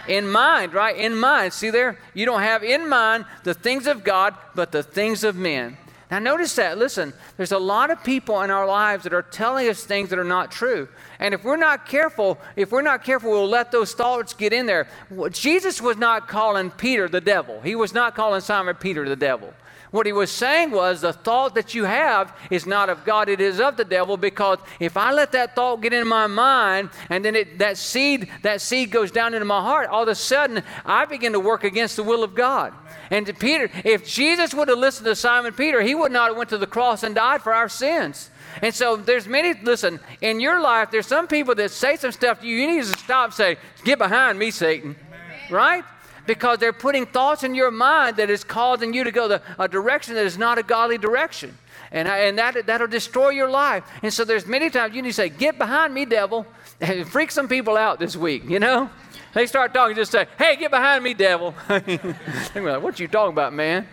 in 0.07 0.29
mind, 0.29 0.73
right? 0.73 0.97
In 0.97 1.15
mind. 1.15 1.53
See 1.53 1.69
there? 1.69 1.97
You 2.13 2.25
don't 2.25 2.41
have 2.41 2.63
in 2.63 2.89
mind 2.89 3.25
the 3.43 3.53
things 3.53 3.87
of 3.87 4.03
God, 4.03 4.35
but 4.53 4.71
the 4.71 4.83
things 4.83 5.23
of 5.23 5.35
men. 5.35 5.77
Now, 6.13 6.19
notice 6.19 6.53
that. 6.57 6.77
Listen, 6.77 7.11
there's 7.37 7.53
a 7.53 7.57
lot 7.57 7.89
of 7.89 8.03
people 8.03 8.39
in 8.43 8.51
our 8.51 8.67
lives 8.67 9.03
that 9.05 9.15
are 9.15 9.23
telling 9.23 9.67
us 9.67 9.83
things 9.83 10.11
that 10.11 10.19
are 10.19 10.23
not 10.23 10.51
true. 10.51 10.87
And 11.17 11.33
if 11.33 11.43
we're 11.43 11.57
not 11.57 11.87
careful, 11.87 12.37
if 12.55 12.71
we're 12.71 12.83
not 12.83 13.03
careful, 13.03 13.31
we'll 13.31 13.47
let 13.47 13.71
those 13.71 13.93
thoughts 13.93 14.31
get 14.35 14.53
in 14.53 14.67
there. 14.67 14.87
Jesus 15.31 15.81
was 15.81 15.97
not 15.97 16.27
calling 16.27 16.69
Peter 16.69 17.09
the 17.09 17.19
devil, 17.19 17.59
he 17.61 17.73
was 17.73 17.95
not 17.95 18.13
calling 18.13 18.41
Simon 18.41 18.75
Peter 18.75 19.09
the 19.09 19.15
devil. 19.15 19.55
What 19.93 20.07
he 20.07 20.11
was 20.11 20.31
saying 20.31 20.71
was 20.71 21.01
the 21.01 21.13
thought 21.13 21.53
that 21.53 21.75
you 21.75 21.83
have 21.83 22.35
is 22.49 22.65
not 22.65 22.89
of 22.89 23.05
God, 23.05 23.29
it 23.29 23.39
is 23.39 23.59
of 23.59 23.77
the 23.77 23.85
devil 23.85 24.17
because 24.17 24.57
if 24.79 24.97
I 24.97 25.11
let 25.11 25.33
that 25.33 25.55
thought 25.55 25.83
get 25.83 25.93
in 25.93 26.07
my 26.07 26.25
mind 26.25 26.89
and 27.11 27.23
then 27.23 27.35
it, 27.35 27.59
that 27.59 27.77
seed 27.77 28.27
that 28.41 28.59
seed 28.59 28.89
goes 28.89 29.11
down 29.11 29.35
into 29.35 29.45
my 29.45 29.61
heart, 29.61 29.89
all 29.89 30.01
of 30.01 30.09
a 30.09 30.15
sudden 30.15 30.63
I 30.83 31.05
begin 31.05 31.33
to 31.33 31.39
work 31.39 31.63
against 31.63 31.95
the 31.95 32.01
will 32.01 32.23
of 32.23 32.33
God. 32.33 32.73
And 33.11 33.27
to 33.27 33.35
Peter, 33.35 33.69
if 33.85 34.07
Jesus 34.07 34.55
would 34.55 34.67
have 34.67 34.79
listened 34.79 35.05
to 35.05 35.15
Simon 35.15 35.53
Peter, 35.53 35.83
he 35.83 35.93
would 35.93 36.11
not 36.11 36.29
have 36.29 36.37
went 36.37 36.49
to 36.49 36.57
the 36.57 36.65
cross 36.65 37.03
and 37.03 37.13
died 37.13 37.43
for 37.43 37.53
our 37.53 37.69
sins. 37.69 38.31
And 38.63 38.73
so 38.73 38.95
there's 38.95 39.27
many, 39.27 39.53
listen, 39.61 39.99
in 40.21 40.39
your 40.39 40.59
life, 40.59 40.89
there's 40.89 41.05
some 41.05 41.27
people 41.27 41.53
that 41.53 41.69
say 41.69 41.97
some 41.97 42.11
stuff 42.11 42.41
to 42.41 42.47
you. 42.47 42.57
You 42.57 42.67
need 42.67 42.83
to 42.83 42.97
stop 42.97 43.25
and 43.25 43.33
say, 43.35 43.57
Get 43.83 43.99
behind 43.99 44.39
me, 44.39 44.49
Satan. 44.49 44.95
Amen. 45.07 45.51
Right? 45.51 45.83
Because 46.25 46.59
they're 46.59 46.73
putting 46.73 47.05
thoughts 47.05 47.43
in 47.43 47.55
your 47.55 47.71
mind 47.71 48.17
that 48.17 48.29
is 48.29 48.43
causing 48.43 48.93
you 48.93 49.03
to 49.03 49.11
go 49.11 49.27
the, 49.27 49.41
a 49.59 49.67
direction 49.67 50.15
that 50.15 50.25
is 50.25 50.37
not 50.37 50.57
a 50.57 50.63
godly 50.63 50.97
direction. 50.97 51.57
And, 51.91 52.07
and 52.07 52.37
that, 52.39 52.65
that'll 52.65 52.87
destroy 52.87 53.29
your 53.29 53.49
life. 53.49 53.83
And 54.01 54.11
so 54.11 54.25
there's 54.25 54.47
many 54.47 54.69
times 54.69 54.95
you 54.95 55.01
need 55.01 55.09
to 55.09 55.13
say, 55.13 55.29
Get 55.29 55.57
behind 55.57 55.93
me, 55.93 56.05
devil. 56.05 56.45
And 56.81 57.07
freak 57.07 57.31
some 57.31 57.47
people 57.47 57.77
out 57.77 57.99
this 57.99 58.15
week, 58.15 58.49
you 58.49 58.59
know? 58.59 58.89
They 59.33 59.45
start 59.45 59.73
talking, 59.73 59.95
just 59.95 60.11
say, 60.11 60.27
Hey, 60.37 60.55
get 60.55 60.71
behind 60.71 61.03
me, 61.03 61.13
devil. 61.13 61.53
They're 61.67 62.15
like, 62.55 62.81
What 62.81 62.99
you 62.99 63.07
talking 63.07 63.33
about, 63.33 63.53
man? 63.53 63.87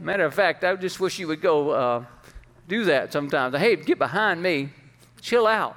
Matter 0.00 0.24
of 0.24 0.34
fact, 0.34 0.64
I 0.64 0.74
just 0.76 1.00
wish 1.00 1.18
you 1.18 1.28
would 1.28 1.40
go 1.40 1.70
uh, 1.70 2.04
do 2.66 2.84
that 2.84 3.12
sometimes. 3.12 3.56
Hey, 3.56 3.76
get 3.76 3.98
behind 3.98 4.42
me. 4.42 4.70
Chill 5.20 5.46
out. 5.46 5.76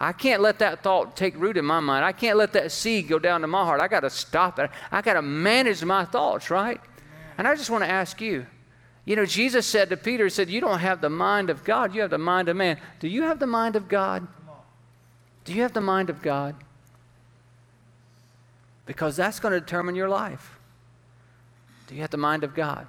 I 0.00 0.12
can't 0.12 0.42
let 0.42 0.58
that 0.58 0.82
thought 0.82 1.16
take 1.16 1.36
root 1.36 1.56
in 1.56 1.64
my 1.64 1.80
mind. 1.80 2.04
I 2.04 2.12
can't 2.12 2.36
let 2.36 2.52
that 2.54 2.72
seed 2.72 3.08
go 3.08 3.18
down 3.18 3.42
to 3.42 3.46
my 3.46 3.64
heart. 3.64 3.80
I 3.80 3.88
got 3.88 4.00
to 4.00 4.10
stop 4.10 4.58
it. 4.58 4.70
I 4.90 5.02
got 5.02 5.14
to 5.14 5.22
manage 5.22 5.84
my 5.84 6.04
thoughts, 6.04 6.50
right? 6.50 6.80
And 7.38 7.46
I 7.46 7.54
just 7.54 7.70
want 7.70 7.84
to 7.84 7.90
ask 7.90 8.20
you 8.20 8.46
you 9.04 9.16
know, 9.16 9.26
Jesus 9.26 9.66
said 9.66 9.90
to 9.90 9.96
Peter, 9.96 10.24
He 10.24 10.30
said, 10.30 10.48
You 10.48 10.60
don't 10.60 10.78
have 10.78 11.00
the 11.00 11.10
mind 11.10 11.50
of 11.50 11.64
God, 11.64 11.94
you 11.94 12.00
have 12.00 12.10
the 12.10 12.18
mind 12.18 12.48
of 12.48 12.56
man. 12.56 12.78
Do 13.00 13.08
you 13.08 13.22
have 13.22 13.38
the 13.38 13.46
mind 13.46 13.76
of 13.76 13.88
God? 13.88 14.26
Do 15.44 15.52
you 15.52 15.62
have 15.62 15.74
the 15.74 15.80
mind 15.82 16.08
of 16.08 16.22
God? 16.22 16.54
Because 18.86 19.16
that's 19.16 19.40
going 19.40 19.52
to 19.52 19.60
determine 19.60 19.94
your 19.94 20.08
life. 20.08 20.58
Do 21.86 21.94
you 21.94 22.00
have 22.00 22.10
the 22.10 22.16
mind 22.16 22.44
of 22.44 22.54
God? 22.54 22.86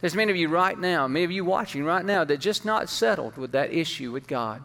There's 0.00 0.14
many 0.14 0.30
of 0.30 0.36
you 0.36 0.48
right 0.48 0.78
now, 0.78 1.06
many 1.06 1.24
of 1.24 1.30
you 1.30 1.44
watching 1.44 1.84
right 1.84 2.04
now, 2.04 2.24
that 2.24 2.38
just 2.38 2.64
not 2.64 2.88
settled 2.88 3.36
with 3.36 3.52
that 3.52 3.72
issue 3.72 4.12
with 4.12 4.26
God. 4.26 4.62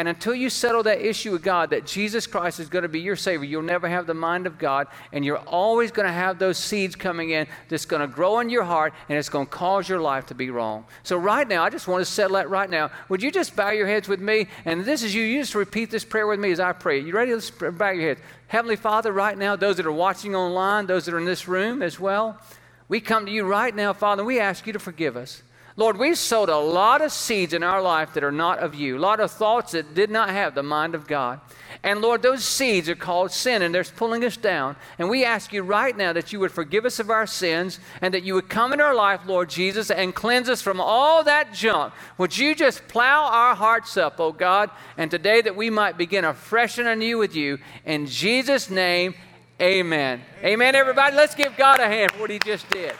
And 0.00 0.08
until 0.08 0.34
you 0.34 0.48
settle 0.48 0.82
that 0.84 1.06
issue 1.06 1.32
with 1.32 1.42
God, 1.42 1.68
that 1.68 1.84
Jesus 1.84 2.26
Christ 2.26 2.58
is 2.58 2.70
going 2.70 2.84
to 2.84 2.88
be 2.88 3.00
your 3.00 3.16
Savior, 3.16 3.46
you'll 3.46 3.60
never 3.60 3.86
have 3.86 4.06
the 4.06 4.14
mind 4.14 4.46
of 4.46 4.58
God. 4.58 4.86
And 5.12 5.26
you're 5.26 5.36
always 5.36 5.90
going 5.90 6.06
to 6.06 6.12
have 6.12 6.38
those 6.38 6.56
seeds 6.56 6.96
coming 6.96 7.28
in 7.28 7.46
that's 7.68 7.84
going 7.84 8.00
to 8.00 8.08
grow 8.08 8.40
in 8.40 8.48
your 8.48 8.64
heart 8.64 8.94
and 9.10 9.18
it's 9.18 9.28
going 9.28 9.44
to 9.44 9.52
cause 9.52 9.90
your 9.90 10.00
life 10.00 10.24
to 10.28 10.34
be 10.34 10.48
wrong. 10.48 10.86
So, 11.02 11.18
right 11.18 11.46
now, 11.46 11.64
I 11.64 11.68
just 11.68 11.86
want 11.86 12.00
to 12.00 12.10
settle 12.10 12.36
that 12.36 12.48
right 12.48 12.70
now. 12.70 12.90
Would 13.10 13.22
you 13.22 13.30
just 13.30 13.54
bow 13.54 13.72
your 13.72 13.86
heads 13.86 14.08
with 14.08 14.20
me? 14.20 14.46
And 14.64 14.86
this 14.86 15.02
is 15.02 15.14
you. 15.14 15.22
You 15.22 15.42
just 15.42 15.54
repeat 15.54 15.90
this 15.90 16.02
prayer 16.02 16.26
with 16.26 16.40
me 16.40 16.50
as 16.50 16.60
I 16.60 16.72
pray. 16.72 17.00
You 17.00 17.12
ready? 17.12 17.34
Let's 17.34 17.50
bow 17.50 17.90
your 17.90 18.08
heads. 18.08 18.22
Heavenly 18.46 18.76
Father, 18.76 19.12
right 19.12 19.36
now, 19.36 19.54
those 19.54 19.76
that 19.76 19.84
are 19.84 19.92
watching 19.92 20.34
online, 20.34 20.86
those 20.86 21.04
that 21.04 21.14
are 21.14 21.18
in 21.18 21.26
this 21.26 21.46
room 21.46 21.82
as 21.82 22.00
well, 22.00 22.40
we 22.88 23.02
come 23.02 23.26
to 23.26 23.32
you 23.32 23.44
right 23.44 23.76
now, 23.76 23.92
Father, 23.92 24.22
and 24.22 24.26
we 24.26 24.40
ask 24.40 24.66
you 24.66 24.72
to 24.72 24.78
forgive 24.78 25.14
us. 25.18 25.42
Lord, 25.80 25.96
we've 25.96 26.18
sowed 26.18 26.50
a 26.50 26.58
lot 26.58 27.00
of 27.00 27.10
seeds 27.10 27.54
in 27.54 27.62
our 27.62 27.80
life 27.80 28.12
that 28.12 28.22
are 28.22 28.30
not 28.30 28.58
of 28.58 28.74
you, 28.74 28.98
a 28.98 29.00
lot 29.00 29.18
of 29.18 29.30
thoughts 29.30 29.72
that 29.72 29.94
did 29.94 30.10
not 30.10 30.28
have 30.28 30.54
the 30.54 30.62
mind 30.62 30.94
of 30.94 31.06
God. 31.06 31.40
And 31.82 32.02
Lord, 32.02 32.20
those 32.20 32.44
seeds 32.44 32.86
are 32.90 32.94
called 32.94 33.32
sin 33.32 33.62
and 33.62 33.74
they're 33.74 33.84
pulling 33.84 34.22
us 34.22 34.36
down. 34.36 34.76
And 34.98 35.08
we 35.08 35.24
ask 35.24 35.54
you 35.54 35.62
right 35.62 35.96
now 35.96 36.12
that 36.12 36.34
you 36.34 36.40
would 36.40 36.52
forgive 36.52 36.84
us 36.84 36.98
of 36.98 37.08
our 37.08 37.26
sins 37.26 37.80
and 38.02 38.12
that 38.12 38.24
you 38.24 38.34
would 38.34 38.50
come 38.50 38.74
in 38.74 38.80
our 38.82 38.94
life, 38.94 39.22
Lord 39.24 39.48
Jesus, 39.48 39.90
and 39.90 40.14
cleanse 40.14 40.50
us 40.50 40.60
from 40.60 40.82
all 40.82 41.24
that 41.24 41.54
junk. 41.54 41.94
Would 42.18 42.36
you 42.36 42.54
just 42.54 42.86
plow 42.86 43.30
our 43.32 43.54
hearts 43.54 43.96
up, 43.96 44.20
oh 44.20 44.32
God, 44.32 44.68
and 44.98 45.10
today 45.10 45.40
that 45.40 45.56
we 45.56 45.70
might 45.70 45.96
begin 45.96 46.26
afresh 46.26 46.76
and 46.76 46.88
anew 46.88 47.16
with 47.16 47.34
you. 47.34 47.58
In 47.86 48.06
Jesus' 48.06 48.68
name, 48.68 49.14
amen. 49.58 50.20
Amen, 50.40 50.44
amen 50.44 50.74
everybody. 50.74 51.16
Let's 51.16 51.34
give 51.34 51.56
God 51.56 51.80
a 51.80 51.86
hand 51.86 52.12
for 52.12 52.20
what 52.20 52.28
he 52.28 52.38
just 52.38 52.68
did. 52.68 52.94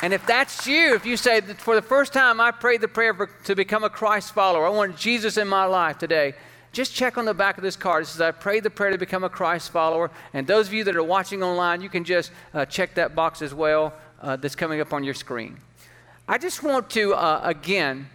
And 0.00 0.12
if 0.12 0.24
that's 0.26 0.66
you, 0.66 0.94
if 0.94 1.04
you 1.04 1.16
say 1.16 1.40
for 1.40 1.74
the 1.74 1.82
first 1.82 2.12
time 2.12 2.40
I 2.40 2.52
prayed 2.52 2.80
the 2.80 2.88
prayer 2.88 3.12
for, 3.12 3.26
to 3.44 3.54
become 3.56 3.82
a 3.82 3.90
Christ 3.90 4.32
follower, 4.32 4.64
I 4.64 4.68
want 4.68 4.96
Jesus 4.96 5.36
in 5.36 5.48
my 5.48 5.64
life 5.64 5.98
today, 5.98 6.34
just 6.72 6.94
check 6.94 7.18
on 7.18 7.24
the 7.24 7.34
back 7.34 7.56
of 7.58 7.64
this 7.64 7.74
card. 7.74 8.04
It 8.04 8.06
says, 8.06 8.20
I 8.20 8.30
prayed 8.30 8.62
the 8.62 8.70
prayer 8.70 8.90
to 8.92 8.98
become 8.98 9.24
a 9.24 9.28
Christ 9.28 9.70
follower. 9.70 10.10
And 10.32 10.46
those 10.46 10.68
of 10.68 10.74
you 10.74 10.84
that 10.84 10.94
are 10.94 11.02
watching 11.02 11.42
online, 11.42 11.80
you 11.80 11.88
can 11.88 12.04
just 12.04 12.30
uh, 12.54 12.64
check 12.66 12.94
that 12.94 13.14
box 13.14 13.42
as 13.42 13.52
well 13.52 13.92
uh, 14.20 14.36
that's 14.36 14.54
coming 14.54 14.80
up 14.80 14.92
on 14.92 15.02
your 15.02 15.14
screen. 15.14 15.56
I 16.28 16.38
just 16.38 16.62
want 16.62 16.90
to, 16.90 17.14
uh, 17.14 17.40
again, 17.42 18.08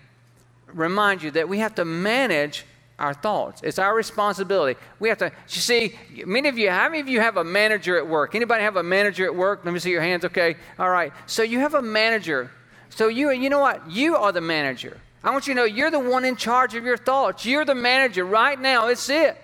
remind 0.68 1.22
you 1.22 1.32
that 1.32 1.50
we 1.50 1.60
have 1.60 1.76
to 1.76 1.86
manage 1.86 2.66
our 3.00 3.14
thoughts. 3.14 3.62
It's 3.64 3.80
our 3.80 3.96
responsibility. 3.96 4.80
We 5.00 5.10
have 5.10 5.18
to, 5.20 5.32
you 5.50 5.62
see, 5.62 5.98
many 6.26 6.48
of 6.48 6.58
you, 6.58 6.70
how 6.70 6.90
many 6.90 7.00
of 7.00 7.08
you 7.08 7.20
have 7.20 7.38
a 7.38 7.44
manager 7.44 7.98
at 7.98 8.08
work? 8.08 8.36
Anybody 8.36 8.64
have 8.64 8.76
a 8.76 8.84
manager 8.84 9.26
at 9.26 9.36
work? 9.36 9.66
Let 9.66 9.74
me 9.74 9.80
see 9.80 9.92
your 9.92 10.02
hands, 10.02 10.26
okay? 10.26 10.56
All 10.78 10.90
right. 10.90 11.12
So 11.26 11.44
you 11.44 11.60
have 11.60 11.74
a 11.74 11.82
manager. 11.82 12.52
So 12.90 13.08
you, 13.08 13.32
you 13.32 13.50
know 13.50 13.60
what? 13.60 13.90
You 13.90 14.16
are 14.16 14.32
the 14.32 14.42
manager. 14.42 15.00
I 15.24 15.32
want 15.32 15.48
you 15.48 15.54
to 15.54 15.62
know 15.62 15.66
you're 15.66 15.92
the 15.92 16.00
one 16.00 16.26
in 16.26 16.36
charge 16.36 16.76
of 16.76 16.84
your 16.84 16.98
thoughts. 16.98 17.46
You're 17.46 17.66
the 17.66 17.76
manager 17.76 18.26
right 18.26 18.60
now. 18.60 18.88
It's 18.88 19.10
it. 19.10 19.38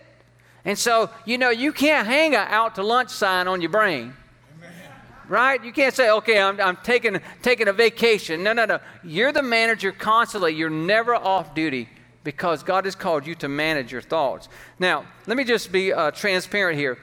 And 0.65 0.77
so, 0.77 1.09
you 1.25 1.37
know, 1.37 1.49
you 1.49 1.71
can't 1.71 2.05
hang 2.05 2.35
a 2.35 2.39
out 2.39 2.75
to 2.75 2.83
lunch 2.83 3.09
sign 3.09 3.47
on 3.47 3.61
your 3.61 3.71
brain. 3.71 4.13
Right? 5.27 5.63
You 5.63 5.71
can't 5.71 5.93
say, 5.93 6.09
okay, 6.09 6.41
I'm, 6.41 6.59
I'm 6.59 6.75
taking, 6.77 7.19
taking 7.43 7.67
a 7.67 7.73
vacation. 7.73 8.43
No, 8.43 8.51
no, 8.51 8.65
no. 8.65 8.79
You're 9.03 9.31
the 9.31 9.43
manager 9.43 9.91
constantly. 9.91 10.55
You're 10.55 10.71
never 10.71 11.15
off 11.15 11.53
duty 11.53 11.87
because 12.29 12.61
God 12.61 12.85
has 12.85 12.93
called 12.93 13.25
you 13.25 13.33
to 13.33 13.47
manage 13.49 13.91
your 13.91 14.03
thoughts. 14.03 14.49
Now, 14.77 15.03
let 15.25 15.35
me 15.35 15.43
just 15.43 15.71
be 15.71 15.91
uh, 15.91 16.11
transparent 16.11 16.77
here. 16.77 16.99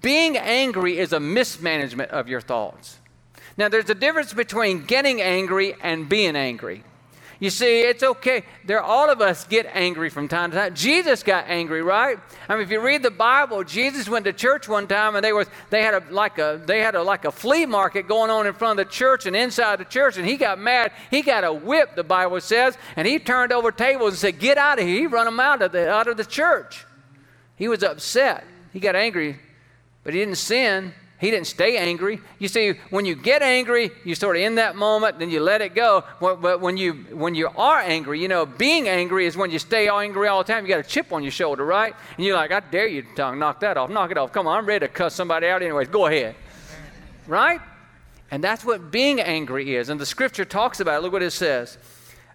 Being 0.00 0.38
angry 0.38 0.96
is 0.96 1.12
a 1.12 1.20
mismanagement 1.20 2.10
of 2.10 2.26
your 2.26 2.40
thoughts. 2.40 2.98
Now, 3.58 3.68
there's 3.68 3.90
a 3.90 3.94
difference 3.94 4.32
between 4.32 4.86
getting 4.86 5.20
angry 5.20 5.74
and 5.82 6.08
being 6.08 6.36
angry. 6.36 6.84
You 7.42 7.50
see, 7.50 7.80
it's 7.80 8.04
okay. 8.04 8.44
There, 8.66 8.80
all 8.80 9.10
of 9.10 9.20
us 9.20 9.42
get 9.42 9.66
angry 9.74 10.10
from 10.10 10.28
time 10.28 10.52
to 10.52 10.56
time. 10.56 10.74
Jesus 10.76 11.24
got 11.24 11.46
angry, 11.48 11.82
right? 11.82 12.16
I 12.48 12.54
mean, 12.54 12.62
if 12.62 12.70
you 12.70 12.80
read 12.80 13.02
the 13.02 13.10
Bible, 13.10 13.64
Jesus 13.64 14.08
went 14.08 14.26
to 14.26 14.32
church 14.32 14.68
one 14.68 14.86
time, 14.86 15.16
and 15.16 15.24
they 15.24 15.32
was 15.32 15.48
they 15.68 15.82
had 15.82 15.94
a 15.94 16.04
like 16.12 16.38
a 16.38 16.62
they 16.64 16.78
had 16.78 16.94
a 16.94 17.02
like 17.02 17.24
a 17.24 17.32
flea 17.32 17.66
market 17.66 18.06
going 18.06 18.30
on 18.30 18.46
in 18.46 18.54
front 18.54 18.78
of 18.78 18.86
the 18.86 18.92
church 18.92 19.26
and 19.26 19.34
inside 19.34 19.80
the 19.80 19.84
church, 19.84 20.16
and 20.18 20.24
he 20.24 20.36
got 20.36 20.60
mad. 20.60 20.92
He 21.10 21.20
got 21.20 21.42
a 21.42 21.52
whip, 21.52 21.96
the 21.96 22.04
Bible 22.04 22.40
says, 22.40 22.78
and 22.94 23.08
he 23.08 23.18
turned 23.18 23.52
over 23.52 23.72
tables 23.72 24.10
and 24.10 24.18
said, 24.18 24.38
"Get 24.38 24.56
out 24.56 24.78
of 24.78 24.86
here!" 24.86 25.00
He 25.00 25.06
run 25.08 25.24
them 25.24 25.40
out 25.40 25.62
of 25.62 25.72
the 25.72 25.90
out 25.90 26.06
of 26.06 26.16
the 26.16 26.24
church. 26.24 26.86
He 27.56 27.66
was 27.66 27.82
upset. 27.82 28.44
He 28.72 28.78
got 28.78 28.94
angry, 28.94 29.36
but 30.04 30.14
he 30.14 30.20
didn't 30.20 30.36
sin. 30.36 30.94
He 31.22 31.30
didn't 31.30 31.46
stay 31.46 31.76
angry. 31.76 32.20
You 32.40 32.48
see, 32.48 32.72
when 32.90 33.04
you 33.04 33.14
get 33.14 33.42
angry, 33.42 33.92
you 34.04 34.16
sort 34.16 34.34
of 34.34 34.42
in 34.42 34.56
that 34.56 34.74
moment, 34.74 35.20
then 35.20 35.30
you 35.30 35.38
let 35.38 35.62
it 35.62 35.72
go. 35.72 36.02
But 36.20 36.60
when 36.60 36.76
you 36.76 36.94
when 37.12 37.36
you 37.36 37.48
are 37.56 37.78
angry, 37.78 38.20
you 38.20 38.26
know, 38.26 38.44
being 38.44 38.88
angry 38.88 39.26
is 39.26 39.36
when 39.36 39.52
you 39.52 39.60
stay 39.60 39.88
angry 39.88 40.26
all 40.26 40.42
the 40.42 40.52
time. 40.52 40.64
You 40.64 40.70
got 40.70 40.84
a 40.84 40.88
chip 40.88 41.12
on 41.12 41.22
your 41.22 41.30
shoulder, 41.30 41.64
right? 41.64 41.94
And 42.16 42.26
you're 42.26 42.34
like, 42.34 42.50
I 42.50 42.58
dare 42.58 42.88
you, 42.88 43.04
tongue, 43.14 43.38
knock 43.38 43.60
that 43.60 43.76
off, 43.76 43.88
knock 43.88 44.10
it 44.10 44.18
off. 44.18 44.32
Come 44.32 44.48
on, 44.48 44.58
I'm 44.58 44.66
ready 44.66 44.84
to 44.84 44.92
cuss 44.92 45.14
somebody 45.14 45.46
out 45.46 45.62
anyways. 45.62 45.86
Go 45.90 46.06
ahead, 46.06 46.34
right? 47.28 47.60
And 48.32 48.42
that's 48.42 48.64
what 48.64 48.90
being 48.90 49.20
angry 49.20 49.76
is. 49.76 49.90
And 49.90 50.00
the 50.00 50.06
scripture 50.06 50.44
talks 50.44 50.80
about 50.80 50.98
it. 50.98 51.02
Look 51.02 51.12
what 51.12 51.22
it 51.22 51.30
says. 51.30 51.78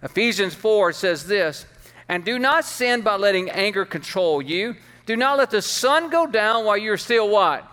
Ephesians 0.01 0.55
4 0.55 0.93
says 0.93 1.27
this, 1.27 1.65
and 2.07 2.23
do 2.23 2.39
not 2.39 2.63
sin 2.63 3.01
by 3.01 3.17
letting 3.17 3.49
anger 3.49 3.83
control 3.83 4.41
you. 4.41 4.77
Do 5.05 5.17
not 5.17 5.37
let 5.37 5.51
the 5.51 5.61
sun 5.61 6.09
go 6.09 6.25
down 6.25 6.63
while 6.63 6.77
you're 6.77 6.95
still 6.95 7.27
what? 7.27 7.69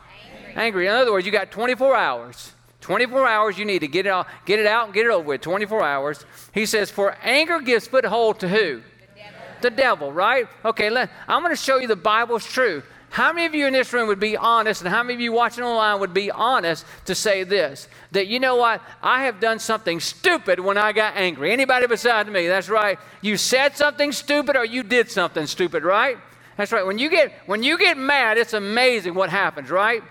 Angry. 0.57 0.87
In 0.87 0.93
other 0.93 1.13
words, 1.13 1.27
you 1.27 1.33
got 1.33 1.51
24 1.51 1.97
hours. 1.97 2.53
24 2.81 3.27
hours 3.27 3.59
you 3.59 3.65
need 3.65 3.79
to 3.79 3.89
get 3.89 4.05
it 4.05 4.11
out, 4.11 4.27
get 4.45 4.59
it 4.59 4.67
out 4.67 4.85
and 4.85 4.95
get 4.95 5.07
it 5.07 5.11
over 5.11 5.27
with. 5.27 5.41
24 5.41 5.83
hours. 5.83 6.27
He 6.53 6.67
says, 6.67 6.91
For 6.91 7.17
anger 7.23 7.61
gives 7.61 7.87
foothold 7.87 8.41
to 8.41 8.49
who? 8.49 8.83
The 8.83 9.07
devil, 9.17 9.41
the 9.63 9.71
devil 9.71 10.13
right? 10.13 10.47
Okay, 10.65 10.91
let, 10.91 11.11
I'm 11.27 11.43
going 11.43 11.55
to 11.55 11.61
show 11.61 11.79
you 11.79 11.87
the 11.87 11.97
Bible's 11.97 12.45
true. 12.45 12.83
How 13.15 13.33
many 13.33 13.47
of 13.47 13.55
you 13.55 13.69
in 13.69 13.73
this 13.73 13.93
room 13.93 14.09
would 14.09 14.19
be 14.19 14.37
honest, 14.37 14.83
and 14.83 14.91
how 14.91 15.05
many 15.05 15.15
of 15.15 15.21
you 15.21 15.33
watching 15.33 15.63
online 15.63 16.01
would 16.01 16.13
be 16.13 16.33
honest 16.33 16.85
to 17.05 17.15
say 17.15 17.45
this? 17.45 17.87
That 18.11 18.27
you 18.27 18.41
know 18.41 18.57
what? 18.57 18.83
I 19.03 19.23
have 19.27 19.39
done 19.39 19.61
something 19.61 20.01
stupid 20.01 20.59
when 20.59 20.77
I 20.77 20.93
got 20.93 21.17
angry. 21.17 21.53
Anybody 21.53 21.87
beside 21.87 22.29
me? 22.29 22.49
That's 22.49 22.69
right. 22.69 22.99
You 23.23 23.37
said 23.37 23.77
something 23.77 24.11
stupid 24.11 24.57
or 24.57 24.65
you 24.65 24.83
did 24.83 25.13
something 25.13 25.47
stupid, 25.47 25.85
right? 25.85 26.19
That's 26.57 26.73
right. 26.73 26.85
When 26.85 26.99
you 26.99 27.09
get 27.09 27.33
when 27.47 27.63
you 27.63 27.79
get 27.79 27.97
mad, 27.97 28.37
it's 28.37 28.53
amazing 28.53 29.15
what 29.15 29.31
happens, 29.31 29.71
right? 29.71 30.03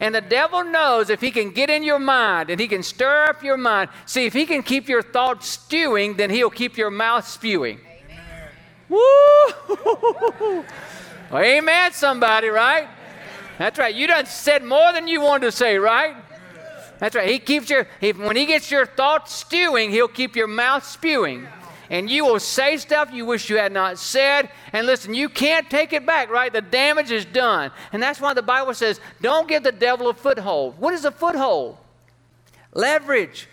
And 0.00 0.14
the 0.14 0.20
devil 0.20 0.62
knows 0.62 1.10
if 1.10 1.20
he 1.20 1.30
can 1.30 1.50
get 1.50 1.70
in 1.70 1.82
your 1.82 1.98
mind 1.98 2.50
and 2.50 2.60
he 2.60 2.68
can 2.68 2.82
stir 2.82 3.24
up 3.24 3.42
your 3.42 3.56
mind, 3.56 3.90
see, 4.06 4.26
if 4.26 4.32
he 4.32 4.46
can 4.46 4.62
keep 4.62 4.88
your 4.88 5.02
thoughts 5.02 5.48
stewing, 5.48 6.16
then 6.16 6.30
he'll 6.30 6.50
keep 6.50 6.76
your 6.76 6.90
mouth 6.90 7.26
spewing. 7.26 7.80
Amen. 8.04 8.48
Woo! 8.88 10.64
amen, 11.32 11.92
somebody, 11.92 12.48
right? 12.48 12.88
That's 13.58 13.78
right. 13.78 13.94
You 13.94 14.06
done 14.06 14.26
said 14.26 14.62
more 14.62 14.92
than 14.92 15.08
you 15.08 15.20
wanted 15.20 15.46
to 15.46 15.52
say, 15.52 15.78
right? 15.78 16.14
That's 17.00 17.16
right. 17.16 17.28
He 17.28 17.40
keeps 17.40 17.68
your, 17.68 17.88
he, 18.00 18.12
when 18.12 18.36
he 18.36 18.46
gets 18.46 18.70
your 18.70 18.86
thoughts 18.86 19.32
stewing, 19.32 19.90
he'll 19.90 20.08
keep 20.08 20.36
your 20.36 20.46
mouth 20.46 20.84
spewing 20.84 21.46
and 21.90 22.10
you 22.10 22.24
will 22.24 22.40
say 22.40 22.76
stuff 22.76 23.10
you 23.12 23.24
wish 23.24 23.48
you 23.48 23.56
had 23.56 23.72
not 23.72 23.98
said. 23.98 24.50
And 24.72 24.86
listen, 24.86 25.14
you 25.14 25.28
can't 25.28 25.70
take 25.70 25.92
it 25.92 26.04
back, 26.04 26.30
right? 26.30 26.52
The 26.52 26.60
damage 26.60 27.10
is 27.10 27.24
done. 27.24 27.70
And 27.92 28.02
that's 28.02 28.20
why 28.20 28.34
the 28.34 28.42
Bible 28.42 28.74
says, 28.74 29.00
don't 29.20 29.48
give 29.48 29.62
the 29.62 29.72
devil 29.72 30.08
a 30.08 30.14
foothold. 30.14 30.78
What 30.78 30.94
is 30.94 31.04
a 31.04 31.10
foothold? 31.10 31.78
Leverage. 32.74 33.48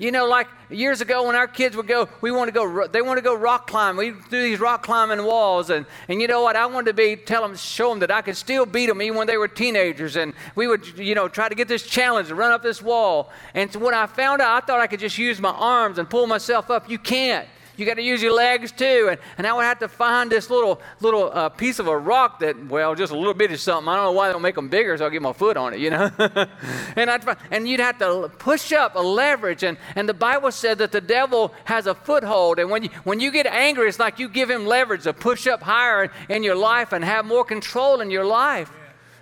You 0.00 0.12
know, 0.12 0.26
like 0.26 0.46
years 0.70 1.00
ago 1.00 1.26
when 1.26 1.34
our 1.34 1.48
kids 1.48 1.74
would 1.74 1.88
go, 1.88 2.08
we 2.20 2.30
want 2.30 2.46
to 2.46 2.52
go, 2.52 2.86
they 2.86 3.02
want 3.02 3.18
to 3.18 3.22
go 3.22 3.34
rock 3.34 3.66
climb. 3.66 3.96
We 3.96 4.10
do 4.10 4.42
these 4.42 4.60
rock 4.60 4.84
climbing 4.84 5.24
walls. 5.24 5.70
And, 5.70 5.86
and 6.08 6.20
you 6.20 6.28
know 6.28 6.42
what? 6.42 6.54
I 6.54 6.66
wanted 6.66 6.86
to 6.86 6.92
be, 6.92 7.16
tell 7.16 7.42
them, 7.42 7.56
show 7.56 7.90
them 7.90 7.98
that 7.98 8.10
I 8.12 8.22
could 8.22 8.36
still 8.36 8.64
beat 8.64 8.86
them 8.86 9.02
even 9.02 9.18
when 9.18 9.26
they 9.26 9.38
were 9.38 9.48
teenagers. 9.48 10.14
And 10.14 10.34
we 10.54 10.68
would, 10.68 10.96
you 10.98 11.16
know, 11.16 11.26
try 11.26 11.48
to 11.48 11.54
get 11.56 11.66
this 11.66 11.82
challenge 11.82 12.28
to 12.28 12.36
run 12.36 12.52
up 12.52 12.62
this 12.62 12.80
wall. 12.80 13.32
And 13.54 13.72
so 13.72 13.80
when 13.80 13.92
I 13.92 14.06
found 14.06 14.40
out, 14.40 14.62
I 14.62 14.64
thought 14.64 14.78
I 14.78 14.86
could 14.86 15.00
just 15.00 15.18
use 15.18 15.40
my 15.40 15.50
arms 15.50 15.98
and 15.98 16.08
pull 16.08 16.28
myself 16.28 16.70
up. 16.70 16.88
You 16.88 16.98
can't. 16.98 17.48
You 17.78 17.86
got 17.86 17.94
to 17.94 18.02
use 18.02 18.20
your 18.20 18.32
legs 18.32 18.72
too. 18.72 19.06
And, 19.08 19.20
and 19.38 19.46
I 19.46 19.52
would 19.52 19.62
have 19.62 19.78
to 19.78 19.88
find 19.88 20.30
this 20.30 20.50
little 20.50 20.80
little 21.00 21.30
uh, 21.32 21.48
piece 21.48 21.78
of 21.78 21.86
a 21.86 21.96
rock 21.96 22.40
that, 22.40 22.66
well, 22.66 22.96
just 22.96 23.12
a 23.12 23.16
little 23.16 23.34
bit 23.34 23.52
of 23.52 23.60
something. 23.60 23.88
I 23.88 23.94
don't 23.94 24.06
know 24.06 24.12
why 24.12 24.26
they 24.26 24.32
don't 24.32 24.42
make 24.42 24.56
them 24.56 24.68
bigger, 24.68 24.98
so 24.98 25.04
I'll 25.04 25.10
get 25.10 25.22
my 25.22 25.32
foot 25.32 25.56
on 25.56 25.74
it, 25.74 25.78
you 25.78 25.90
know. 25.90 26.10
and 26.96 27.08
I'd 27.08 27.22
find, 27.22 27.38
and 27.52 27.68
you'd 27.68 27.78
have 27.78 27.98
to 27.98 28.32
push 28.38 28.72
up 28.72 28.96
a 28.96 29.00
leverage. 29.00 29.62
And, 29.62 29.78
and 29.94 30.08
the 30.08 30.14
Bible 30.14 30.50
said 30.50 30.78
that 30.78 30.90
the 30.90 31.00
devil 31.00 31.54
has 31.64 31.86
a 31.86 31.94
foothold. 31.94 32.58
And 32.58 32.68
when 32.68 32.82
you, 32.82 32.90
when 33.04 33.20
you 33.20 33.30
get 33.30 33.46
angry, 33.46 33.88
it's 33.88 34.00
like 34.00 34.18
you 34.18 34.28
give 34.28 34.50
him 34.50 34.66
leverage 34.66 35.04
to 35.04 35.12
push 35.12 35.46
up 35.46 35.62
higher 35.62 36.10
in 36.28 36.42
your 36.42 36.56
life 36.56 36.92
and 36.92 37.04
have 37.04 37.26
more 37.26 37.44
control 37.44 38.00
in 38.00 38.10
your 38.10 38.24
life. 38.24 38.72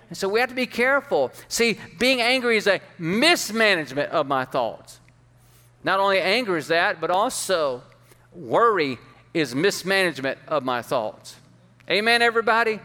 And 0.09 0.17
so 0.17 0.27
we 0.29 0.39
have 0.39 0.49
to 0.49 0.55
be 0.55 0.65
careful. 0.65 1.31
See, 1.47 1.79
being 1.99 2.21
angry 2.21 2.57
is 2.57 2.65
a 2.65 2.81
mismanagement 2.97 4.11
of 4.11 4.25
my 4.25 4.45
thoughts. 4.45 4.99
Not 5.83 5.99
only 5.99 6.19
anger 6.19 6.57
is 6.57 6.69
that, 6.69 6.99
but 6.99 7.11
also 7.11 7.83
Worry 8.37 8.99
is 9.33 9.55
mismanagement 9.55 10.37
of 10.47 10.63
my 10.63 10.83
thoughts. 10.83 11.35
Amen, 11.89 12.21
everybody? 12.21 12.73
Amen. 12.73 12.83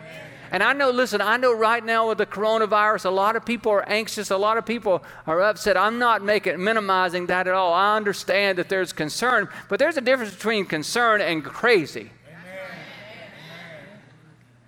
And 0.51 0.63
I 0.63 0.73
know, 0.73 0.91
listen, 0.91 1.21
I 1.21 1.37
know 1.37 1.55
right 1.55 1.85
now 1.85 2.09
with 2.09 2.19
the 2.19 2.27
coronavirus, 2.27 3.07
a 3.07 3.11
lot 3.11 3.37
of 3.37 3.45
people 3.45 3.73
are 3.73 3.87
anxious, 3.89 4.31
a 4.31 4.37
lot 4.37 4.57
of 4.57 4.65
people 4.65 5.03
are 5.27 5.41
upset. 5.43 5.77
I'm 5.77 5.99
not 5.99 6.23
making 6.23 6.63
minimizing 6.63 7.27
that 7.27 7.47
at 7.47 7.55
all. 7.55 7.73
I 7.73 7.97
understand 7.97 8.59
that 8.59 8.69
there's 8.69 8.93
concern, 8.93 9.49
but 9.69 9.79
there's 9.79 9.97
a 9.97 10.01
difference 10.01 10.35
between 10.35 10.65
concern 10.65 11.21
and 11.21 11.45
crazy. 11.45 12.11
Amen. 12.29 12.69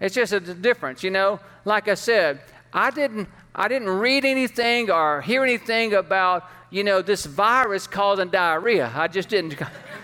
It's 0.00 0.14
just 0.14 0.32
a 0.32 0.40
difference, 0.40 1.02
you 1.02 1.10
know. 1.10 1.40
Like 1.64 1.88
I 1.88 1.94
said, 1.94 2.40
I 2.72 2.90
didn't 2.90 3.28
I 3.54 3.68
didn't 3.68 3.88
read 3.88 4.24
anything 4.24 4.90
or 4.90 5.20
hear 5.20 5.44
anything 5.44 5.94
about, 5.94 6.48
you 6.70 6.82
know, 6.82 7.02
this 7.02 7.24
virus 7.24 7.86
causing 7.86 8.28
diarrhea. 8.28 8.90
I 8.94 9.06
just 9.06 9.28
didn't 9.28 9.56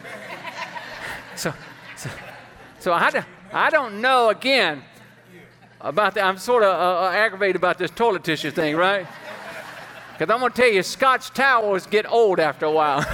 so, 1.36 1.52
so, 1.96 2.10
so 2.78 2.92
I, 2.92 3.24
I 3.52 3.70
don't 3.70 4.00
know 4.00 4.28
again 4.28 4.82
about 5.80 6.14
that. 6.14 6.24
I'm 6.24 6.38
sort 6.38 6.62
of 6.62 6.68
uh, 6.68 7.06
uh, 7.06 7.10
aggravated 7.10 7.56
about 7.56 7.78
this 7.78 7.90
toilet 7.90 8.24
tissue 8.24 8.50
thing, 8.50 8.76
right? 8.76 9.06
Because 10.12 10.32
I'm 10.32 10.40
going 10.40 10.52
to 10.52 10.56
tell 10.56 10.70
you, 10.70 10.82
Scott 10.82 11.30
towels 11.34 11.86
get 11.86 12.10
old 12.10 12.40
after 12.40 12.66
a 12.66 12.70
while. 12.70 13.00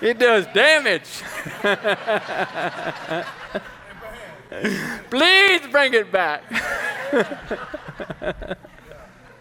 it 0.00 0.18
does 0.18 0.46
damage. 0.54 1.22
Please 5.10 5.60
bring 5.70 5.94
it 5.94 6.12
back. 6.12 6.42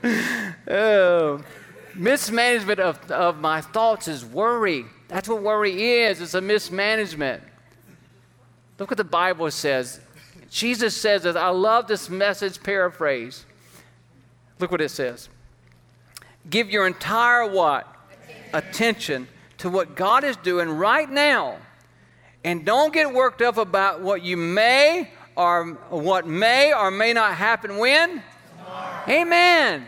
oh. 0.68 1.44
Mismanagement 1.96 2.80
of, 2.80 3.12
of 3.12 3.40
my 3.40 3.62
thoughts 3.62 4.08
is 4.08 4.26
worry. 4.26 4.86
That's 5.08 5.30
what 5.30 5.42
worry 5.42 6.02
is. 6.02 6.22
It's 6.22 6.34
a 6.34 6.42
mismanagement. 6.42 7.42
Look 8.78 8.92
what 8.92 8.98
the 8.98 9.04
Bible 9.04 9.50
says. 9.52 10.02
Jesus 10.50 10.96
says 10.96 11.24
this. 11.24 11.36
I 11.36 11.50
love 11.50 11.88
this 11.88 12.10
message 12.10 12.62
paraphrase. 12.62 13.46
Look 14.60 14.72
what 14.72 14.82
it 14.82 14.90
says. 14.90 15.30
Give 16.50 16.70
your 16.70 16.86
entire 16.88 17.48
what? 17.50 17.88
Attention 18.54 19.28
to 19.60 19.70
what 19.70 19.96
God 19.96 20.24
is 20.24 20.38
doing 20.38 20.70
right 20.70 21.10
now. 21.10 21.58
And 22.44 22.66
don't 22.66 22.94
get 22.94 23.14
worked 23.14 23.42
up 23.42 23.58
about 23.58 24.02
what 24.02 24.22
you 24.22 24.38
may 24.38 25.10
or 25.36 25.74
what 25.90 26.28
may 26.28 26.74
or 26.74 26.92
may 26.92 27.14
not 27.14 27.34
happen 27.34 27.78
when. 27.78 28.22
Tomorrow. 28.58 29.04
Amen. 29.10 29.86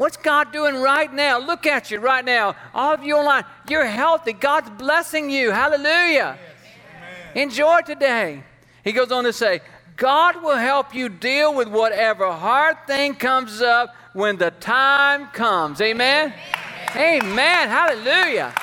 What's 0.00 0.16
God 0.16 0.50
doing 0.50 0.76
right 0.76 1.12
now? 1.12 1.38
Look 1.38 1.66
at 1.66 1.90
you 1.90 1.98
right 2.00 2.24
now. 2.24 2.56
All 2.72 2.94
of 2.94 3.04
you 3.04 3.16
online, 3.18 3.44
you're 3.68 3.84
healthy. 3.84 4.32
God's 4.32 4.70
blessing 4.70 5.28
you. 5.28 5.50
Hallelujah. 5.50 6.38
Yes. 6.40 7.34
Enjoy 7.34 7.82
today. 7.82 8.42
He 8.82 8.92
goes 8.92 9.12
on 9.12 9.24
to 9.24 9.32
say, 9.34 9.60
God 9.98 10.42
will 10.42 10.56
help 10.56 10.94
you 10.94 11.10
deal 11.10 11.54
with 11.54 11.68
whatever 11.68 12.32
hard 12.32 12.78
thing 12.86 13.14
comes 13.14 13.60
up 13.60 13.94
when 14.14 14.38
the 14.38 14.52
time 14.52 15.26
comes. 15.34 15.82
Amen. 15.82 16.32
Amen. 16.96 17.22
Amen. 17.22 17.68
Hallelujah. 17.68 18.54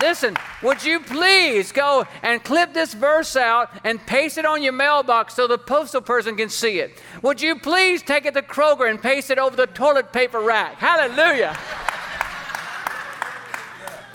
Listen, 0.00 0.36
would 0.62 0.84
you 0.84 1.00
please 1.00 1.72
go 1.72 2.06
and 2.22 2.42
clip 2.42 2.74
this 2.74 2.94
verse 2.94 3.36
out 3.36 3.70
and 3.84 4.04
paste 4.06 4.38
it 4.38 4.44
on 4.44 4.62
your 4.62 4.72
mailbox 4.72 5.34
so 5.34 5.46
the 5.46 5.58
postal 5.58 6.00
person 6.00 6.36
can 6.36 6.48
see 6.48 6.80
it? 6.80 7.00
Would 7.22 7.40
you 7.40 7.58
please 7.58 8.02
take 8.02 8.26
it 8.26 8.34
to 8.34 8.42
Kroger 8.42 8.90
and 8.90 9.00
paste 9.00 9.30
it 9.30 9.38
over 9.38 9.56
the 9.56 9.66
toilet 9.66 10.12
paper 10.12 10.40
rack? 10.40 10.74
Hallelujah. 10.76 11.56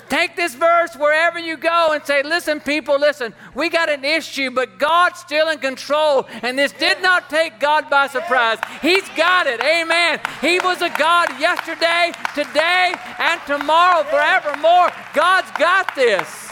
Take 0.09 0.35
this 0.35 0.55
verse 0.55 0.95
wherever 0.95 1.37
you 1.37 1.55
go 1.55 1.91
and 1.93 2.03
say, 2.03 2.23
Listen, 2.23 2.59
people, 2.59 2.99
listen, 2.99 3.33
we 3.53 3.69
got 3.69 3.89
an 3.89 4.03
issue, 4.03 4.49
but 4.49 4.79
God's 4.79 5.19
still 5.19 5.49
in 5.49 5.59
control. 5.59 6.27
And 6.41 6.57
this 6.57 6.71
did 6.71 7.01
not 7.03 7.29
take 7.29 7.59
God 7.59 7.89
by 7.91 8.07
surprise. 8.07 8.57
He's 8.81 9.07
got 9.09 9.45
it. 9.45 9.61
Amen. 9.63 10.19
He 10.41 10.59
was 10.59 10.81
a 10.81 10.89
God 10.89 11.29
yesterday, 11.39 12.11
today, 12.33 12.95
and 13.19 13.39
tomorrow, 13.45 14.03
forevermore. 14.03 14.89
God's 15.13 15.51
got 15.51 15.95
this. 15.95 16.49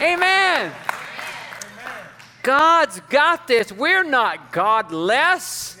Amen. 0.00 0.72
God's 2.44 3.00
got 3.10 3.48
this. 3.48 3.72
We're 3.72 4.04
not 4.04 4.52
godless. 4.52 5.76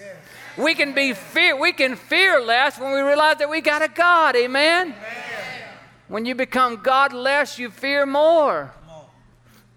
We 0.56 0.74
can 0.74 0.92
be 0.92 1.12
fear. 1.12 1.56
We 1.56 1.72
can 1.72 1.94
fear 1.94 2.40
less 2.40 2.80
when 2.80 2.92
we 2.92 3.00
realize 3.00 3.36
that 3.38 3.48
we 3.48 3.60
got 3.60 3.82
a 3.82 3.88
God. 3.88 4.34
Amen. 4.34 4.88
Amen. 4.88 5.37
When 6.08 6.24
you 6.24 6.34
become 6.34 6.76
God 6.76 7.12
less, 7.12 7.58
you 7.58 7.70
fear 7.70 8.06
more. 8.06 8.72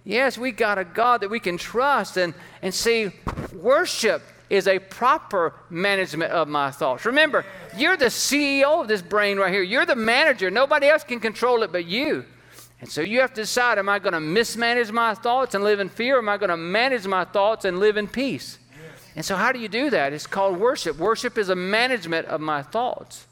Yes, 0.04 0.38
we 0.38 0.52
got 0.52 0.78
a 0.78 0.84
God 0.84 1.22
that 1.22 1.30
we 1.30 1.40
can 1.40 1.58
trust. 1.58 2.18
And, 2.18 2.34
and 2.62 2.74
see, 2.74 3.12
worship 3.54 4.24
is 4.50 4.68
a 4.68 4.80
proper 4.80 5.54
management 5.70 6.32
of 6.32 6.48
my 6.48 6.72
thoughts. 6.72 7.06
Remember, 7.06 7.46
you're 7.78 7.98
the 7.98 8.06
CEO 8.06 8.82
of 8.82 8.88
this 8.88 9.02
brain 9.02 9.38
right 9.38 9.54
here. 9.54 9.62
You're 9.62 9.86
the 9.86 9.96
manager. 9.96 10.50
Nobody 10.50 10.88
else 10.88 11.04
can 11.04 11.20
control 11.20 11.64
it 11.64 11.72
but 11.72 11.86
you. 11.86 12.26
And 12.82 12.90
so 12.90 13.02
you 13.02 13.22
have 13.22 13.34
to 13.36 13.42
decide 13.42 13.78
am 13.78 13.88
I 13.88 14.00
going 14.00 14.14
to 14.14 14.20
mismanage 14.20 14.92
my 14.92 15.14
thoughts 15.14 15.54
and 15.54 15.64
live 15.64 15.80
in 15.80 15.88
fear? 15.88 16.16
Or 16.16 16.20
am 16.20 16.30
I 16.30 16.38
going 16.38 16.50
to 16.50 16.58
manage 16.58 17.06
my 17.06 17.24
thoughts 17.24 17.64
and 17.64 17.80
live 17.80 17.96
in 17.96 18.08
peace? 18.08 18.58
And 19.16 19.24
so, 19.24 19.36
how 19.36 19.52
do 19.52 19.60
you 19.60 19.68
do 19.68 19.90
that? 19.90 20.14
It's 20.14 20.26
called 20.26 20.58
worship. 20.58 20.98
Worship 20.98 21.38
is 21.38 21.50
a 21.50 21.56
management 21.56 22.28
of 22.28 22.40
my 22.40 22.64
thoughts. 22.64 23.28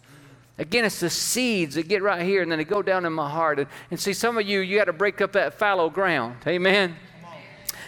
Again, 0.59 0.83
it's 0.83 0.99
the 0.99 1.09
seeds 1.09 1.75
that 1.75 1.87
get 1.87 2.03
right 2.03 2.21
here 2.21 2.41
and 2.41 2.51
then 2.51 2.59
they 2.59 2.65
go 2.65 2.81
down 2.81 3.05
in 3.05 3.13
my 3.13 3.29
heart. 3.29 3.59
And, 3.59 3.67
and 3.89 3.99
see, 3.99 4.11
some 4.11 4.37
of 4.37 4.45
you, 4.45 4.59
you 4.59 4.77
got 4.77 4.85
to 4.85 4.93
break 4.93 5.21
up 5.21 5.31
that 5.31 5.53
fallow 5.53 5.89
ground. 5.89 6.35
Amen. 6.45 6.97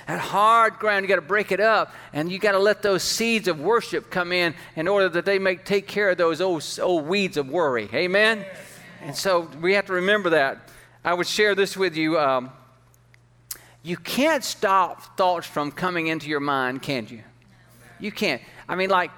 That 0.08 0.20
hard 0.20 0.80
ground, 0.80 1.04
you 1.04 1.10
got 1.10 1.16
to 1.16 1.22
break 1.22 1.52
it 1.52 1.60
up 1.60 1.94
and 2.14 2.32
you 2.32 2.40
got 2.40 2.54
to 2.54 2.60
let 2.60 2.82
those 2.82 3.04
seeds 3.04 3.50
of 3.50 3.60
worship 3.60 4.10
come 4.10 4.32
in 4.32 4.56
in 4.78 4.88
order 4.88 5.10
that 5.10 5.26
they 5.26 5.38
may 5.38 5.58
take 5.58 5.86
care 5.86 6.10
of 6.10 6.18
those 6.18 6.40
old, 6.40 6.66
old 6.82 7.06
weeds 7.08 7.36
of 7.36 7.50
worry. 7.50 7.90
Amen. 7.94 8.46
And 9.02 9.16
so 9.16 9.50
we 9.62 9.74
have 9.74 9.88
to 9.88 9.94
remember 9.94 10.30
that. 10.32 10.70
I 11.04 11.14
would 11.14 11.28
share 11.28 11.56
this 11.56 11.76
with 11.76 11.98
you. 11.98 12.18
Um, 12.18 12.52
you 13.84 13.98
can't 13.98 14.46
stop 14.46 15.18
thoughts 15.18 15.46
from 15.46 15.72
coming 15.72 16.08
into 16.08 16.30
your 16.30 16.40
mind, 16.40 16.82
can 16.82 17.08
you? 17.08 17.24
You 18.00 18.12
can't. 18.12 18.42
I 18.70 18.76
mean, 18.76 18.90
like 18.90 19.12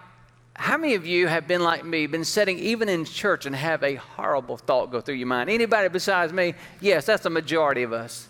how 0.56 0.78
many 0.78 0.94
of 0.94 1.06
you 1.06 1.28
have 1.28 1.48
been 1.48 1.64
like 1.64 1.84
me, 1.84 2.06
been 2.06 2.24
sitting 2.24 2.60
even 2.60 2.88
in 2.88 3.06
church 3.06 3.46
and 3.46 3.56
have 3.56 3.84
a 3.84 3.96
horrible 3.96 4.58
thought 4.58 4.92
go 4.92 5.02
through 5.02 5.16
your 5.16 5.28
mind? 5.28 5.50
Anybody 5.50 5.90
besides 5.90 6.32
me? 6.32 6.54
Yes, 6.80 7.06
that's 7.06 7.24
the 7.24 7.30
majority 7.30 7.82
of 7.84 7.92
us. 7.92 8.28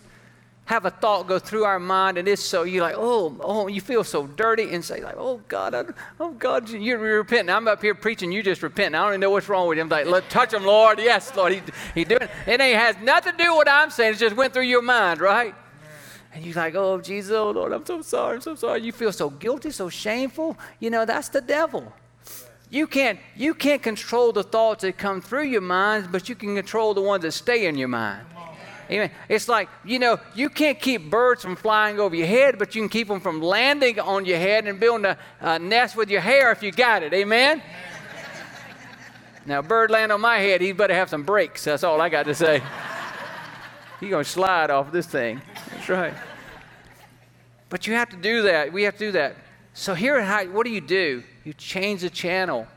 have 0.66 0.86
a 0.86 0.90
thought 0.90 1.26
go 1.26 1.38
through 1.38 1.64
our 1.64 1.78
mind 1.78 2.16
and 2.16 2.26
it's 2.26 2.42
so 2.42 2.62
you're 2.62 2.82
like 2.82 2.94
oh 2.96 3.36
oh 3.40 3.66
you 3.66 3.82
feel 3.82 4.02
so 4.02 4.26
dirty 4.26 4.72
and 4.72 4.82
say 4.82 5.02
like 5.02 5.16
oh 5.18 5.38
god 5.46 5.74
I, 5.74 5.84
oh 6.18 6.30
god 6.32 6.70
you're 6.70 6.98
repenting. 6.98 7.54
I'm 7.54 7.68
up 7.68 7.82
here 7.82 7.94
preaching 7.94 8.32
you 8.32 8.42
just 8.42 8.62
repenting. 8.62 8.94
I 8.94 9.02
don't 9.02 9.10
even 9.10 9.20
know 9.20 9.30
what's 9.30 9.48
wrong 9.50 9.68
with 9.68 9.76
him. 9.76 9.90
Like 9.90 10.06
let 10.06 10.30
touch 10.30 10.54
him 10.54 10.64
lord. 10.64 10.98
Yes 10.98 11.36
lord 11.36 11.52
he, 11.52 11.62
he 11.94 12.04
doing 12.04 12.22
it. 12.22 12.60
Ain't 12.60 12.78
has 12.78 12.96
nothing 13.02 13.32
to 13.32 13.38
do 13.38 13.50
with 13.50 13.66
what 13.66 13.68
i'm 13.68 13.90
saying. 13.90 14.14
It 14.14 14.16
just 14.18 14.36
went 14.36 14.54
through 14.54 14.62
your 14.62 14.80
mind 14.80 15.20
right? 15.20 15.54
And 16.32 16.42
you're 16.42 16.54
like 16.54 16.74
oh 16.74 16.98
jesus 17.02 17.32
oh 17.32 17.50
lord 17.50 17.72
i'm 17.72 17.84
so 17.84 18.00
sorry 18.00 18.36
i'm 18.36 18.40
so 18.40 18.54
sorry. 18.54 18.82
You 18.82 18.92
feel 18.92 19.12
so 19.12 19.28
guilty 19.28 19.70
so 19.70 19.90
shameful. 19.90 20.56
You 20.80 20.88
know 20.88 21.04
that's 21.04 21.28
the 21.28 21.42
devil 21.42 21.92
you 22.70 22.86
can't 22.86 23.18
you 23.36 23.54
can't 23.54 23.82
control 23.82 24.32
the 24.32 24.42
thoughts 24.42 24.82
that 24.82 24.96
come 24.98 25.20
through 25.20 25.44
your 25.44 25.60
mind 25.60 26.08
but 26.10 26.28
you 26.28 26.34
can 26.34 26.54
control 26.54 26.94
the 26.94 27.00
ones 27.00 27.22
that 27.22 27.32
stay 27.32 27.66
in 27.66 27.76
your 27.76 27.88
mind 27.88 28.26
Amen. 28.90 29.10
It's 29.28 29.48
like, 29.48 29.68
you 29.84 29.98
know, 29.98 30.20
you 30.34 30.50
can't 30.50 30.78
keep 30.78 31.08
birds 31.08 31.42
from 31.42 31.56
flying 31.56 31.98
over 31.98 32.14
your 32.14 32.26
head, 32.26 32.58
but 32.58 32.74
you 32.74 32.82
can 32.82 32.88
keep 32.88 33.08
them 33.08 33.20
from 33.20 33.40
landing 33.40 33.98
on 33.98 34.26
your 34.26 34.38
head 34.38 34.66
and 34.66 34.78
building 34.78 35.06
a, 35.06 35.18
a 35.40 35.58
nest 35.58 35.96
with 35.96 36.10
your 36.10 36.20
hair 36.20 36.52
if 36.52 36.62
you 36.62 36.70
got 36.70 37.02
it. 37.02 37.14
Amen? 37.14 37.62
now, 39.46 39.62
bird 39.62 39.90
land 39.90 40.12
on 40.12 40.20
my 40.20 40.38
head, 40.38 40.60
he 40.60 40.72
better 40.72 40.94
have 40.94 41.08
some 41.08 41.22
brakes. 41.22 41.64
That's 41.64 41.82
all 41.82 42.00
I 42.00 42.08
got 42.08 42.24
to 42.26 42.34
say. 42.34 42.62
He's 44.00 44.10
going 44.10 44.24
to 44.24 44.30
slide 44.30 44.70
off 44.70 44.92
this 44.92 45.06
thing. 45.06 45.40
That's 45.70 45.88
right. 45.88 46.14
But 47.70 47.86
you 47.86 47.94
have 47.94 48.10
to 48.10 48.16
do 48.16 48.42
that. 48.42 48.72
We 48.72 48.82
have 48.82 48.94
to 48.94 49.06
do 49.06 49.12
that. 49.12 49.36
So 49.76 49.94
here, 49.94 50.24
what 50.52 50.64
do 50.64 50.70
you 50.70 50.80
do? 50.80 51.24
You 51.42 51.52
change 51.52 52.02
the 52.02 52.10
channel. 52.10 52.68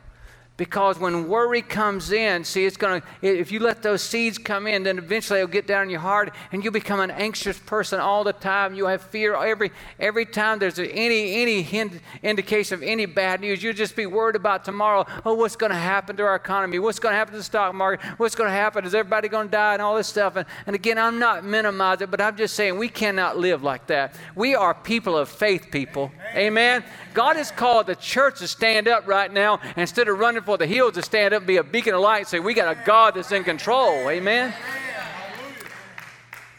Because 0.57 0.97
when 0.97 1.27
worry 1.27 1.61
comes 1.61 2.11
in, 2.11 2.43
see, 2.43 2.65
it's 2.65 2.77
going 2.77 3.01
to, 3.01 3.07
if 3.21 3.51
you 3.51 3.59
let 3.59 3.83
those 3.83 4.01
seeds 4.01 4.39
come 4.39 4.65
in, 4.65 4.81
then 4.81 4.97
eventually 4.97 5.39
it'll 5.39 5.51
get 5.51 5.67
down 5.67 5.83
in 5.83 5.89
your 5.91 5.99
heart 5.99 6.33
and 6.51 6.63
you'll 6.63 6.73
become 6.73 6.99
an 6.99 7.11
anxious 7.11 7.59
person 7.59 7.99
all 7.99 8.23
the 8.23 8.33
time. 8.33 8.73
You'll 8.73 8.87
have 8.87 9.03
fear 9.03 9.35
every, 9.35 9.71
every 9.99 10.25
time 10.25 10.57
there's 10.57 10.79
any, 10.79 11.35
any 11.35 11.61
hint, 11.61 12.01
indication 12.23 12.73
of 12.73 12.81
any 12.81 13.05
bad 13.05 13.41
news. 13.41 13.61
You'll 13.61 13.73
just 13.73 13.95
be 13.95 14.07
worried 14.07 14.35
about 14.35 14.65
tomorrow. 14.65 15.05
Oh, 15.23 15.35
what's 15.35 15.55
going 15.55 15.71
to 15.71 15.77
happen 15.77 16.17
to 16.17 16.23
our 16.23 16.35
economy? 16.35 16.79
What's 16.79 16.97
going 16.97 17.13
to 17.13 17.17
happen 17.17 17.33
to 17.33 17.37
the 17.37 17.43
stock 17.43 17.75
market? 17.75 18.03
What's 18.17 18.33
going 18.33 18.49
to 18.49 18.55
happen? 18.55 18.83
Is 18.83 18.95
everybody 18.95 19.27
going 19.27 19.49
to 19.49 19.51
die 19.51 19.73
and 19.73 19.81
all 19.81 19.95
this 19.95 20.07
stuff? 20.07 20.37
And, 20.37 20.47
and 20.65 20.75
again, 20.75 20.97
I'm 20.97 21.19
not 21.19 21.45
minimizing 21.45 22.05
it, 22.05 22.11
but 22.11 22.19
I'm 22.19 22.35
just 22.35 22.55
saying 22.55 22.79
we 22.79 22.89
cannot 22.89 23.37
live 23.37 23.61
like 23.61 23.85
that. 23.87 24.15
We 24.33 24.55
are 24.55 24.73
people 24.73 25.15
of 25.15 25.29
faith, 25.29 25.67
people. 25.69 26.11
Amen. 26.35 26.83
God 27.13 27.35
has 27.35 27.51
called 27.51 27.85
the 27.85 27.95
church 27.95 28.39
to 28.39 28.47
stand 28.47 28.87
up 28.87 29.07
right 29.07 29.31
now 29.31 29.59
instead 29.75 30.07
of 30.07 30.17
running 30.17 30.46
for 30.47 30.57
the 30.57 30.65
hills 30.65 30.93
to 30.93 31.01
stand 31.01 31.33
up 31.33 31.41
and 31.41 31.47
be 31.47 31.57
a 31.57 31.63
beacon 31.63 31.93
of 31.93 31.99
light. 31.99 32.25
Say, 32.25 32.39
we 32.39 32.53
got 32.53 32.71
a 32.71 32.79
God 32.85 33.15
that's 33.15 33.33
in 33.33 33.43
control. 33.43 34.09
Amen. 34.09 34.53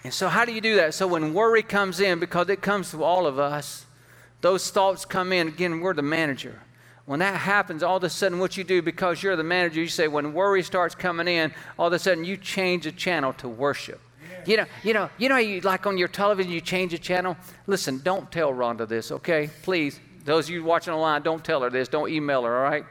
And 0.05 0.13
so, 0.13 0.29
how 0.29 0.45
do 0.45 0.53
you 0.53 0.61
do 0.61 0.77
that? 0.77 0.93
So, 0.93 1.07
when 1.07 1.33
worry 1.33 1.63
comes 1.63 1.99
in, 1.99 2.19
because 2.21 2.51
it 2.51 2.61
comes 2.61 2.91
to 2.91 3.03
all 3.03 3.27
of 3.27 3.39
us, 3.39 3.87
those 4.43 4.71
thoughts 4.71 5.07
come 5.07 5.33
in. 5.33 5.49
Again, 5.49 5.81
we're 5.81 5.95
the 5.95 6.03
manager. 6.03 6.61
When 7.07 7.21
that 7.21 7.35
happens, 7.35 7.83
all 7.83 7.97
of 7.97 8.05
a 8.05 8.11
sudden, 8.11 8.39
what 8.39 8.59
you 8.59 8.63
do, 8.63 8.83
because 8.83 9.23
you're 9.23 9.37
the 9.37 9.43
manager, 9.43 9.81
you 9.81 9.89
say, 9.89 10.07
when 10.07 10.35
worry 10.35 10.63
starts 10.63 10.95
coming 10.95 11.27
in, 11.27 11.55
all 11.79 11.87
of 11.87 11.95
a 11.95 11.99
sudden 11.99 12.25
you 12.25 12.37
change 12.37 12.85
the 12.85 12.93
channel 12.93 13.33
to 13.35 13.49
worship. 13.49 14.03
You 14.45 14.59
know, 14.59 14.67
you 14.85 14.93
know, 14.93 15.09
you 15.17 15.31
know, 15.31 15.39
you 15.39 15.63
like 15.63 15.87
on 15.87 15.97
your 15.97 16.09
television, 16.09 16.53
you 16.53 16.61
change 16.61 16.93
the 16.93 16.99
channel. 16.99 17.39
Listen, 17.67 18.03
don't 18.05 18.31
tell 18.31 18.53
Rhonda 18.53 18.87
this, 18.87 19.11
okay? 19.11 19.49
Please, 19.63 19.99
those 20.27 20.45
of 20.45 20.51
you 20.51 20.63
watching 20.63 20.93
online, 20.93 21.23
don't 21.23 21.43
tell 21.43 21.63
her 21.63 21.71
this. 21.71 21.89
Don't 21.89 22.11
email 22.11 22.43
her, 22.43 22.55
all 22.55 22.71
right? 22.71 22.85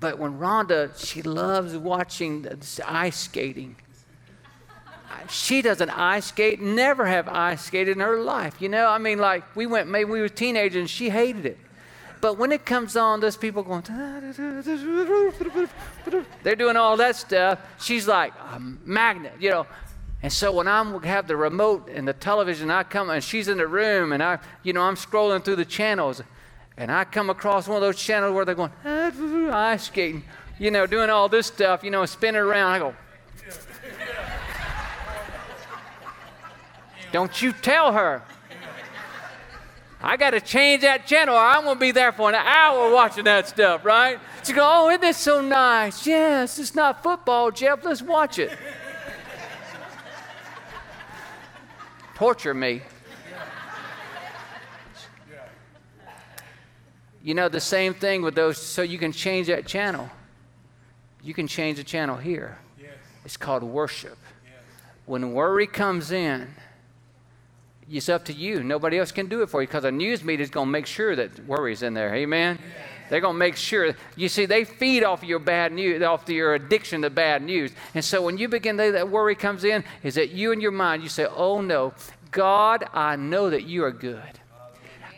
But 0.00 0.18
when 0.18 0.38
Rhonda, 0.38 0.98
she 0.98 1.20
loves 1.22 1.76
watching 1.76 2.46
ice 2.86 3.18
skating. 3.18 3.76
She 5.28 5.60
doesn't 5.60 5.90
ice 5.90 6.26
skate, 6.26 6.60
never 6.60 7.06
have 7.06 7.28
ice 7.28 7.64
skated 7.64 7.96
in 7.96 8.00
her 8.00 8.18
life. 8.20 8.60
You 8.60 8.70
know, 8.70 8.88
I 8.88 8.98
mean, 8.98 9.18
like 9.18 9.44
we 9.54 9.66
went, 9.66 9.88
maybe 9.88 10.10
we 10.10 10.20
were 10.20 10.28
teenagers 10.28 10.80
and 10.80 10.88
she 10.88 11.10
hated 11.10 11.44
it. 11.44 11.58
But 12.20 12.38
when 12.38 12.52
it 12.52 12.64
comes 12.66 12.96
on, 12.96 13.20
those 13.20 13.36
people 13.36 13.62
going, 13.62 13.82
they're 16.42 16.56
doing 16.56 16.76
all 16.76 16.96
that 16.96 17.16
stuff. 17.16 17.58
She's 17.78 18.08
like 18.08 18.32
a 18.52 18.60
magnet, 18.60 19.34
you 19.38 19.50
know. 19.50 19.66
And 20.22 20.32
so 20.32 20.52
when 20.52 20.68
I 20.68 20.84
have 21.06 21.26
the 21.26 21.36
remote 21.36 21.88
and 21.88 22.06
the 22.06 22.12
television, 22.12 22.70
I 22.70 22.82
come 22.82 23.08
and 23.08 23.24
she's 23.24 23.48
in 23.48 23.56
the 23.56 23.66
room 23.66 24.12
and 24.12 24.22
I, 24.22 24.38
you 24.62 24.72
know, 24.72 24.82
I'm 24.82 24.96
scrolling 24.96 25.42
through 25.42 25.56
the 25.56 25.64
channels 25.64 26.22
and 26.80 26.90
I 26.90 27.04
come 27.04 27.28
across 27.28 27.68
one 27.68 27.76
of 27.76 27.82
those 27.82 28.02
channels 28.02 28.34
where 28.34 28.46
they're 28.46 28.54
going, 28.54 28.72
ah, 28.86 29.10
ice 29.52 29.84
skating, 29.84 30.24
you 30.58 30.70
know, 30.70 30.86
doing 30.86 31.10
all 31.10 31.28
this 31.28 31.46
stuff, 31.46 31.84
you 31.84 31.90
know, 31.90 32.06
spinning 32.06 32.40
around. 32.40 32.72
I 32.72 32.78
go, 32.78 32.94
don't 37.12 37.42
you 37.42 37.52
tell 37.52 37.92
her. 37.92 38.22
I 40.00 40.16
got 40.16 40.30
to 40.30 40.40
change 40.40 40.80
that 40.80 41.06
channel 41.06 41.34
or 41.34 41.38
I'm 41.38 41.64
going 41.64 41.76
to 41.76 41.80
be 41.80 41.90
there 41.90 42.12
for 42.12 42.30
an 42.30 42.34
hour 42.34 42.90
watching 42.90 43.24
that 43.24 43.46
stuff, 43.46 43.84
right? 43.84 44.18
She 44.42 44.54
go, 44.54 44.66
oh, 44.66 44.88
isn't 44.88 45.02
this 45.02 45.18
so 45.18 45.42
nice? 45.42 46.06
Yes, 46.06 46.58
it's 46.58 46.74
not 46.74 47.02
football, 47.02 47.50
Jeff. 47.50 47.84
Let's 47.84 48.00
watch 48.00 48.38
it. 48.38 48.56
Torture 52.14 52.54
me. 52.54 52.80
You 57.22 57.34
know, 57.34 57.48
the 57.48 57.60
same 57.60 57.94
thing 57.94 58.22
with 58.22 58.34
those, 58.34 58.56
so 58.58 58.82
you 58.82 58.98
can 58.98 59.12
change 59.12 59.48
that 59.48 59.66
channel. 59.66 60.08
You 61.22 61.34
can 61.34 61.46
change 61.46 61.76
the 61.76 61.84
channel 61.84 62.16
here. 62.16 62.58
Yes. 62.80 62.92
It's 63.24 63.36
called 63.36 63.62
worship. 63.62 64.16
Yes. 64.44 64.54
When 65.04 65.32
worry 65.32 65.66
comes 65.66 66.12
in, 66.12 66.48
it's 67.90 68.08
up 68.08 68.24
to 68.26 68.32
you. 68.32 68.62
Nobody 68.62 68.98
else 68.98 69.12
can 69.12 69.26
do 69.26 69.42
it 69.42 69.50
for 69.50 69.60
you 69.60 69.68
because 69.68 69.84
a 69.84 69.90
news 69.90 70.24
media 70.24 70.44
is 70.44 70.50
going 70.50 70.68
to 70.68 70.72
make 70.72 70.86
sure 70.86 71.14
that 71.16 71.44
worry's 71.46 71.82
in 71.82 71.92
there. 71.92 72.14
Amen? 72.14 72.58
Yes. 72.58 72.86
They're 73.10 73.20
going 73.20 73.34
to 73.34 73.38
make 73.38 73.56
sure. 73.56 73.94
You 74.16 74.28
see, 74.28 74.46
they 74.46 74.64
feed 74.64 75.02
off 75.02 75.24
your 75.24 75.40
bad 75.40 75.72
news, 75.72 76.00
off 76.02 76.28
your 76.28 76.54
addiction 76.54 77.02
to 77.02 77.10
bad 77.10 77.42
news. 77.42 77.72
And 77.94 78.04
so 78.04 78.22
when 78.22 78.38
you 78.38 78.48
begin, 78.48 78.78
to, 78.78 78.92
that 78.92 79.10
worry 79.10 79.34
comes 79.34 79.64
in, 79.64 79.84
is 80.02 80.14
that 80.14 80.30
you 80.30 80.52
in 80.52 80.60
your 80.60 80.70
mind, 80.70 81.02
you 81.02 81.08
say, 81.08 81.26
oh 81.26 81.60
no, 81.60 81.92
God, 82.30 82.84
I 82.94 83.16
know 83.16 83.50
that 83.50 83.64
you 83.64 83.84
are 83.84 83.90
good. 83.90 84.39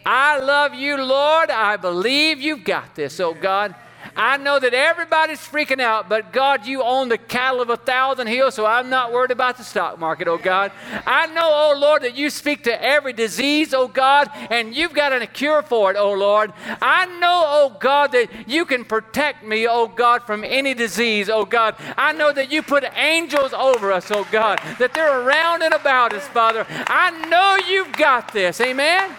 I 0.05 0.39
love 0.39 0.75
you, 0.75 1.03
Lord. 1.03 1.51
I 1.51 1.77
believe 1.77 2.41
you've 2.41 2.65
got 2.65 2.95
this, 2.95 3.21
oh 3.21 3.35
God. 3.35 3.75
I 4.17 4.37
know 4.37 4.59
that 4.59 4.75
everybody's 4.75 5.39
freaking 5.39 5.81
out, 5.81 6.09
but 6.09 6.33
God, 6.33 6.67
you 6.67 6.83
own 6.83 7.09
the 7.09 7.17
cattle 7.17 7.61
of 7.61 7.71
a 7.71 7.77
thousand 7.77 8.27
hills, 8.27 8.55
so 8.55 8.67
I'm 8.67 8.91
not 8.91 9.13
worried 9.13 9.31
about 9.31 9.57
the 9.57 9.65
stock 9.65 9.99
market, 9.99 10.29
oh 10.29 10.39
God. 10.39 10.73
I 11.07 11.27
know, 11.29 11.49
oh 11.49 11.79
Lord, 11.79 12.03
that 12.03 12.15
you 12.15 12.29
speak 12.29 12.65
to 12.65 12.83
every 12.83 13.13
disease, 13.13 13.73
oh 13.73 13.89
God, 13.89 14.31
and 14.51 14.75
you've 14.75 14.93
got 14.93 15.13
a 15.13 15.27
cure 15.27 15.63
for 15.63 15.91
it, 15.91 15.97
oh 15.97 16.13
Lord. 16.13 16.53
I 16.83 17.07
know, 17.21 17.45
oh 17.47 17.77
God, 17.81 18.13
that 18.13 18.29
you 18.49 18.65
can 18.65 18.85
protect 18.85 19.45
me, 19.45 19.67
oh 19.67 19.87
God, 19.87 20.25
from 20.25 20.45
any 20.45 20.75
disease, 20.75 21.31
oh 21.31 21.45
God. 21.45 21.77
I 21.97 22.13
know 22.13 22.33
that 22.33 22.53
you 22.53 22.63
put 22.63 22.85
angels 22.97 23.53
over 23.53 23.93
us, 23.93 24.11
oh 24.11 24.27
God, 24.31 24.61
that 24.79 24.93
they're 24.95 25.21
around 25.21 25.63
and 25.63 25.73
about 25.73 26.13
us, 26.13 26.27
Father. 26.29 26.67
I 26.69 27.29
know 27.29 27.67
you've 27.67 27.93
got 27.93 28.33
this, 28.33 28.61
amen. 28.61 29.15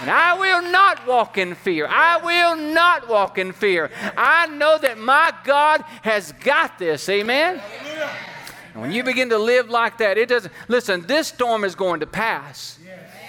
And 0.00 0.10
I 0.10 0.34
will 0.38 0.70
not 0.70 1.06
walk 1.06 1.38
in 1.38 1.54
fear. 1.54 1.86
I 1.88 2.18
will 2.18 2.56
not 2.56 3.08
walk 3.08 3.38
in 3.38 3.52
fear. 3.52 3.90
I 4.16 4.46
know 4.48 4.78
that 4.78 4.98
my 4.98 5.32
God 5.44 5.82
has 6.02 6.32
got 6.32 6.78
this. 6.78 7.08
Amen. 7.08 7.60
And 8.72 8.82
when 8.82 8.92
you 8.92 9.04
begin 9.04 9.30
to 9.30 9.38
live 9.38 9.70
like 9.70 9.98
that, 9.98 10.18
it 10.18 10.28
doesn't, 10.28 10.52
listen, 10.68 11.06
this 11.06 11.28
storm 11.28 11.64
is 11.64 11.74
going 11.74 12.00
to 12.00 12.06
pass. 12.06 12.78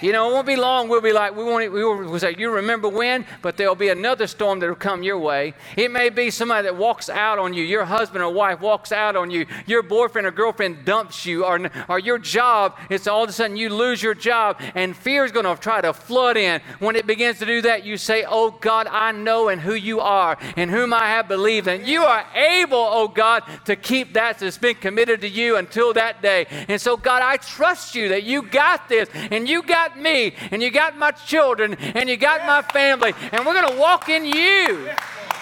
You 0.05 0.11
know, 0.11 0.29
it 0.29 0.33
won't 0.33 0.45
be 0.45 0.55
long. 0.55 0.87
We'll 0.87 1.01
be 1.01 1.13
like, 1.13 1.35
we 1.35 1.43
won't, 1.43 1.73
we 1.73 1.83
will 1.83 2.19
say, 2.19 2.35
you 2.37 2.51
remember 2.51 2.87
when? 2.87 3.25
But 3.41 3.57
there'll 3.57 3.73
be 3.73 3.89
another 3.89 4.27
storm 4.27 4.59
that'll 4.59 4.75
come 4.75 5.01
your 5.01 5.17
way. 5.17 5.55
It 5.75 5.89
may 5.89 6.09
be 6.09 6.29
somebody 6.29 6.65
that 6.67 6.77
walks 6.77 7.09
out 7.09 7.39
on 7.39 7.55
you. 7.55 7.63
Your 7.63 7.85
husband 7.85 8.23
or 8.23 8.31
wife 8.31 8.61
walks 8.61 8.91
out 8.91 9.15
on 9.15 9.31
you. 9.31 9.47
Your 9.65 9.81
boyfriend 9.81 10.27
or 10.27 10.31
girlfriend 10.31 10.85
dumps 10.85 11.25
you. 11.25 11.43
Or, 11.43 11.71
or 11.89 11.97
your 11.97 12.19
job, 12.19 12.77
it's 12.91 13.07
all 13.07 13.23
of 13.23 13.31
a 13.31 13.33
sudden 13.33 13.57
you 13.57 13.69
lose 13.69 14.03
your 14.03 14.13
job. 14.13 14.61
And 14.75 14.95
fear 14.95 15.25
is 15.25 15.31
going 15.31 15.45
to 15.45 15.59
try 15.59 15.81
to 15.81 15.91
flood 15.91 16.37
in. 16.37 16.61
When 16.77 16.95
it 16.95 17.07
begins 17.07 17.39
to 17.39 17.47
do 17.47 17.63
that, 17.63 17.83
you 17.83 17.97
say, 17.97 18.25
Oh 18.27 18.51
God, 18.51 18.85
I 18.85 19.11
know 19.11 19.49
and 19.49 19.59
who 19.59 19.73
you 19.73 20.01
are 20.01 20.37
and 20.55 20.69
whom 20.69 20.93
I 20.93 21.07
have 21.07 21.27
believed. 21.27 21.67
And 21.67 21.87
you 21.87 22.03
are 22.03 22.23
able, 22.35 22.77
oh 22.77 23.07
God, 23.07 23.41
to 23.65 23.75
keep 23.75 24.13
that 24.13 24.37
that's 24.37 24.59
been 24.59 24.75
committed 24.75 25.21
to 25.21 25.27
you 25.27 25.57
until 25.57 25.93
that 25.93 26.21
day. 26.21 26.45
And 26.67 26.79
so, 26.79 26.95
God, 26.95 27.23
I 27.23 27.37
trust 27.37 27.95
you 27.95 28.09
that 28.09 28.21
you 28.21 28.43
got 28.43 28.87
this 28.87 29.09
and 29.31 29.49
you 29.49 29.63
got 29.63 29.94
me, 29.97 30.33
and 30.51 30.61
you 30.61 30.71
got 30.71 30.97
my 30.97 31.11
children, 31.11 31.75
and 31.75 32.09
you 32.09 32.17
got 32.17 32.45
my 32.45 32.61
family, 32.61 33.13
and 33.31 33.45
we're 33.45 33.53
going 33.53 33.71
to 33.73 33.79
walk 33.79 34.09
in 34.09 34.25
you. 34.25 34.89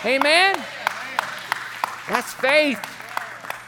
Amen? 0.05 0.61
That's 2.09 2.33
faith. 2.33 2.79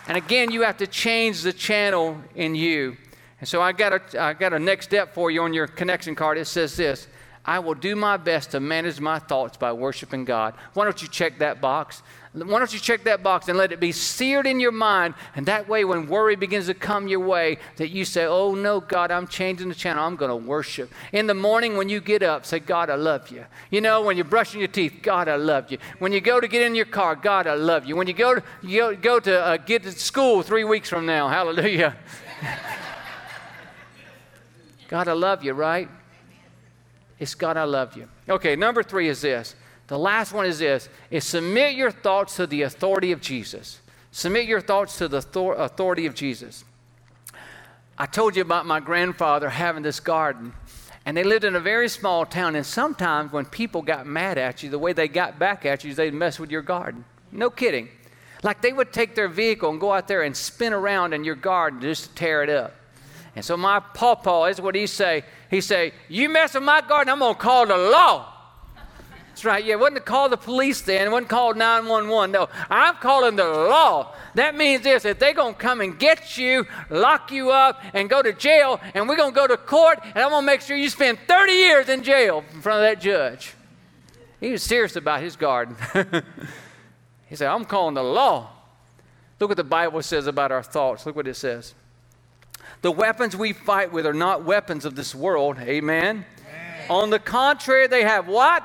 And 0.08 0.18
again, 0.18 0.52
you 0.52 0.62
have 0.62 0.78
to 0.78 0.88
change 0.88 1.42
the 1.42 1.54
channel 1.54 2.22
in 2.36 2.56
you. 2.56 2.98
And 3.40 3.50
so 3.50 3.62
I 3.62 3.72
got 3.72 3.94
a, 3.94 4.22
I 4.22 4.34
got 4.34 4.54
a 4.54 4.60
next 4.60 4.86
step 4.86 5.14
for 5.14 5.32
you 5.32 5.42
on 5.42 5.54
your 5.54 5.68
connection 5.68 6.16
card. 6.16 6.38
It 6.38 6.46
says 6.46 6.76
this 6.76 7.08
I 7.46 7.60
will 7.60 7.76
do 7.76 7.96
my 7.96 8.18
best 8.18 8.52
to 8.52 8.60
manage 8.60 9.00
my 9.00 9.20
thoughts 9.20 9.58
by 9.58 9.72
worshiping 9.72 10.26
God. 10.26 10.56
Why 10.74 10.86
don't 10.86 11.02
you 11.02 11.08
check 11.08 11.40
that 11.40 11.62
box? 11.62 12.02
Why 12.34 12.60
don't 12.60 12.74
you 12.74 12.80
check 12.80 13.06
that 13.06 13.24
box 13.24 13.48
and 13.48 13.58
let 13.58 13.72
it 13.72 13.80
be 13.80 13.94
seared 13.94 14.46
in 14.46 14.60
your 14.60 14.74
mind? 14.74 15.14
And 15.36 15.46
that 15.46 15.70
way, 15.70 15.86
when 15.86 16.08
worry 16.08 16.36
begins 16.36 16.66
to 16.66 16.74
come 16.74 17.08
your 17.08 17.22
way, 17.22 17.60
that 17.78 17.90
you 17.90 18.04
say, 18.04 18.26
Oh, 18.26 18.56
no, 18.56 18.82
God, 18.82 19.10
I'm 19.10 19.26
changing 19.26 19.70
the 19.70 19.76
channel. 19.76 20.04
I'm 20.04 20.18
going 20.18 20.30
to 20.30 20.36
worship. 20.36 20.92
In 21.14 21.28
the 21.28 21.34
morning, 21.34 21.78
when 21.78 21.88
you 21.88 22.02
get 22.02 22.24
up, 22.24 22.46
say, 22.46 22.60
God, 22.60 22.90
I 22.90 22.96
love 22.96 23.30
you. 23.30 23.46
You 23.70 23.80
know, 23.80 24.02
when 24.02 24.18
you're 24.18 24.26
brushing 24.26 24.60
your 24.60 24.68
teeth, 24.68 25.00
God, 25.02 25.30
I 25.30 25.38
love 25.38 25.72
you. 25.72 25.78
When 26.00 26.12
you 26.12 26.20
go 26.20 26.42
to 26.42 26.48
get 26.48 26.64
in 26.64 26.76
your 26.76 26.86
car, 26.86 27.16
God, 27.16 27.48
I 27.48 27.54
love 27.54 27.86
you. 27.86 27.96
When 27.96 28.08
you 28.08 28.14
go 28.14 28.36
to, 28.36 28.44
you 28.62 28.96
go, 28.96 29.20
to 29.22 29.46
uh, 29.46 29.58
get 29.58 29.84
to 29.84 29.92
school 29.94 30.42
three 30.42 30.66
weeks 30.66 30.90
from 30.90 31.06
now, 31.06 31.30
hallelujah. 31.38 31.96
God, 34.90 35.08
I 35.08 35.14
love 35.14 35.44
you, 35.44 35.54
right? 35.54 35.90
It's 37.20 37.36
God, 37.36 37.58
I 37.58 37.64
love 37.64 37.96
you. 37.96 38.08
Okay, 38.28 38.56
number 38.56 38.84
three 38.84 39.08
is 39.08 39.22
this 39.22 39.56
the 39.88 40.00
last 40.00 40.34
one 40.34 40.46
is 40.46 40.60
this 40.60 40.90
is 41.12 41.24
submit 41.24 41.76
your 41.76 41.92
thoughts 41.92 42.36
to 42.38 42.48
the 42.48 42.64
authority 42.64 43.12
of 43.12 43.22
Jesus. 43.22 43.80
Submit 44.12 44.46
your 44.46 44.62
thoughts 44.62 44.98
to 44.98 45.08
the 45.08 45.18
authority 45.18 46.06
of 46.06 46.16
Jesus. 46.16 46.64
I 47.98 48.06
told 48.06 48.36
you 48.36 48.42
about 48.42 48.66
my 48.66 48.80
grandfather 48.80 49.50
having 49.50 49.84
this 49.84 50.00
garden, 50.00 50.54
and 51.06 51.16
they 51.16 51.24
lived 51.24 51.44
in 51.44 51.56
a 51.56 51.60
very 51.60 51.88
small 51.88 52.26
town. 52.26 52.56
And 52.56 52.66
sometimes 52.66 53.32
when 53.32 53.46
people 53.46 53.82
got 53.82 54.06
mad 54.06 54.38
at 54.38 54.64
you, 54.64 54.70
the 54.70 54.80
way 54.80 54.94
they 54.94 55.08
got 55.08 55.38
back 55.38 55.66
at 55.66 55.84
you 55.84 55.92
is 55.92 55.98
they'd 55.98 56.14
mess 56.14 56.40
with 56.40 56.50
your 56.50 56.62
garden. 56.62 57.06
No 57.32 57.50
kidding. 57.50 57.90
Like 58.44 58.62
they 58.62 58.74
would 58.74 58.92
take 58.92 59.16
their 59.16 59.28
vehicle 59.28 59.70
and 59.70 59.80
go 59.80 59.92
out 59.94 60.08
there 60.08 60.24
and 60.24 60.36
spin 60.36 60.74
around 60.74 61.14
in 61.14 61.24
your 61.24 61.36
garden 61.36 61.82
just 61.82 62.04
to 62.04 62.16
tear 62.16 62.44
it 62.44 62.50
up. 62.50 62.74
And 63.36 63.44
so 63.44 63.58
my 63.58 63.80
pawpaw 63.80 64.46
is 64.46 64.62
what 64.62 64.76
he 64.76 64.88
say. 64.88 65.24
He 65.50 65.62
say, 65.62 65.94
"You 66.08 66.30
mess 66.30 66.54
with 66.54 66.64
my 66.64 66.82
garden, 66.82 67.12
I'm 67.12 67.20
gonna 67.20 67.36
call 67.36 67.66
the 67.66 67.78
law." 67.78 68.36
That's 69.36 69.44
right. 69.44 69.66
Yeah, 69.66 69.74
it 69.74 69.80
wasn't 69.82 69.98
to 69.98 70.02
call 70.02 70.30
the 70.30 70.38
police 70.38 70.80
then. 70.80 71.08
It 71.08 71.12
wasn't 71.12 71.28
called 71.28 71.58
911. 71.58 72.32
No, 72.32 72.48
I'm 72.70 72.96
calling 72.96 73.36
the 73.36 73.44
law. 73.44 74.16
That 74.36 74.56
means 74.56 74.84
this 74.84 75.04
that 75.04 75.20
they're 75.20 75.34
going 75.34 75.56
to 75.56 75.60
come 75.60 75.82
and 75.82 76.00
get 76.00 76.38
you, 76.38 76.66
lock 76.90 77.34
you 77.34 77.52
up, 77.52 77.82
and 77.94 78.10
go 78.10 78.22
to 78.22 78.32
jail, 78.32 78.80
and 78.94 79.10
we're 79.10 79.18
going 79.18 79.34
to 79.34 79.36
go 79.36 79.46
to 79.46 79.58
court, 79.58 80.00
and 80.02 80.24
I'm 80.24 80.30
going 80.30 80.44
to 80.44 80.46
make 80.46 80.62
sure 80.62 80.78
you 80.78 80.90
spend 80.90 81.20
30 81.28 81.52
years 81.52 81.90
in 81.90 82.02
jail 82.02 82.46
in 82.54 82.62
front 82.62 82.82
of 82.82 82.90
that 82.90 83.02
judge. 83.02 83.56
He 84.40 84.52
was 84.52 84.64
serious 84.64 84.96
about 84.96 85.20
his 85.20 85.36
garden. 85.36 85.76
he 87.28 87.36
said, 87.36 87.50
I'm 87.50 87.66
calling 87.66 87.96
the 87.96 88.04
law. 88.04 88.52
Look 89.38 89.50
what 89.50 89.58
the 89.58 89.66
Bible 89.66 90.02
says 90.02 90.28
about 90.28 90.54
our 90.54 90.64
thoughts. 90.64 91.06
Look 91.06 91.18
what 91.18 91.28
it 91.28 91.36
says. 91.36 91.74
The 92.86 92.92
weapons 92.92 93.36
we 93.36 93.52
fight 93.52 93.92
with 93.92 94.06
are 94.06 94.14
not 94.14 94.46
weapons 94.46 94.86
of 94.86 94.94
this 94.94 95.16
world. 95.16 95.58
Amen. 95.58 96.24
Amen. 96.38 96.86
On 96.88 97.10
the 97.10 97.18
contrary, 97.18 97.88
they 97.88 98.04
have 98.04 98.28
what? 98.28 98.64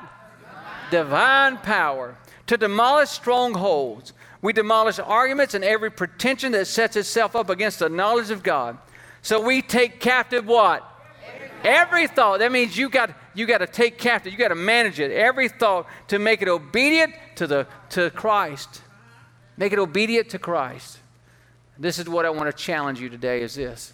divine 0.91 1.57
power 1.57 2.15
to 2.45 2.55
demolish 2.55 3.09
strongholds. 3.09 4.13
We 4.43 4.53
demolish 4.53 4.99
arguments 4.99 5.55
and 5.55 5.63
every 5.63 5.89
pretension 5.89 6.51
that 6.51 6.67
sets 6.67 6.95
itself 6.95 7.35
up 7.35 7.49
against 7.49 7.79
the 7.79 7.89
knowledge 7.89 8.29
of 8.29 8.43
God. 8.43 8.77
So 9.23 9.41
we 9.41 9.63
take 9.63 9.99
captive 9.99 10.45
what? 10.45 10.87
Every 11.63 12.05
thought. 12.05 12.41
That 12.41 12.51
means 12.51 12.77
you 12.77 12.89
got 12.89 13.15
you 13.33 13.47
got 13.47 13.57
to 13.57 13.65
take 13.65 13.97
captive. 13.97 14.31
You 14.31 14.37
got 14.37 14.49
to 14.49 14.55
manage 14.55 14.99
it. 14.99 15.11
Every 15.11 15.49
thought 15.49 15.87
to 16.09 16.19
make 16.19 16.43
it 16.43 16.47
obedient 16.47 17.15
to 17.37 17.47
the 17.47 17.65
to 17.89 18.11
Christ. 18.11 18.83
Make 19.57 19.73
it 19.73 19.79
obedient 19.79 20.29
to 20.29 20.37
Christ. 20.37 20.99
This 21.79 21.97
is 21.97 22.07
what 22.07 22.23
I 22.27 22.29
want 22.29 22.55
to 22.55 22.63
challenge 22.63 23.01
you 23.01 23.09
today 23.09 23.41
is 23.41 23.55
this. 23.55 23.93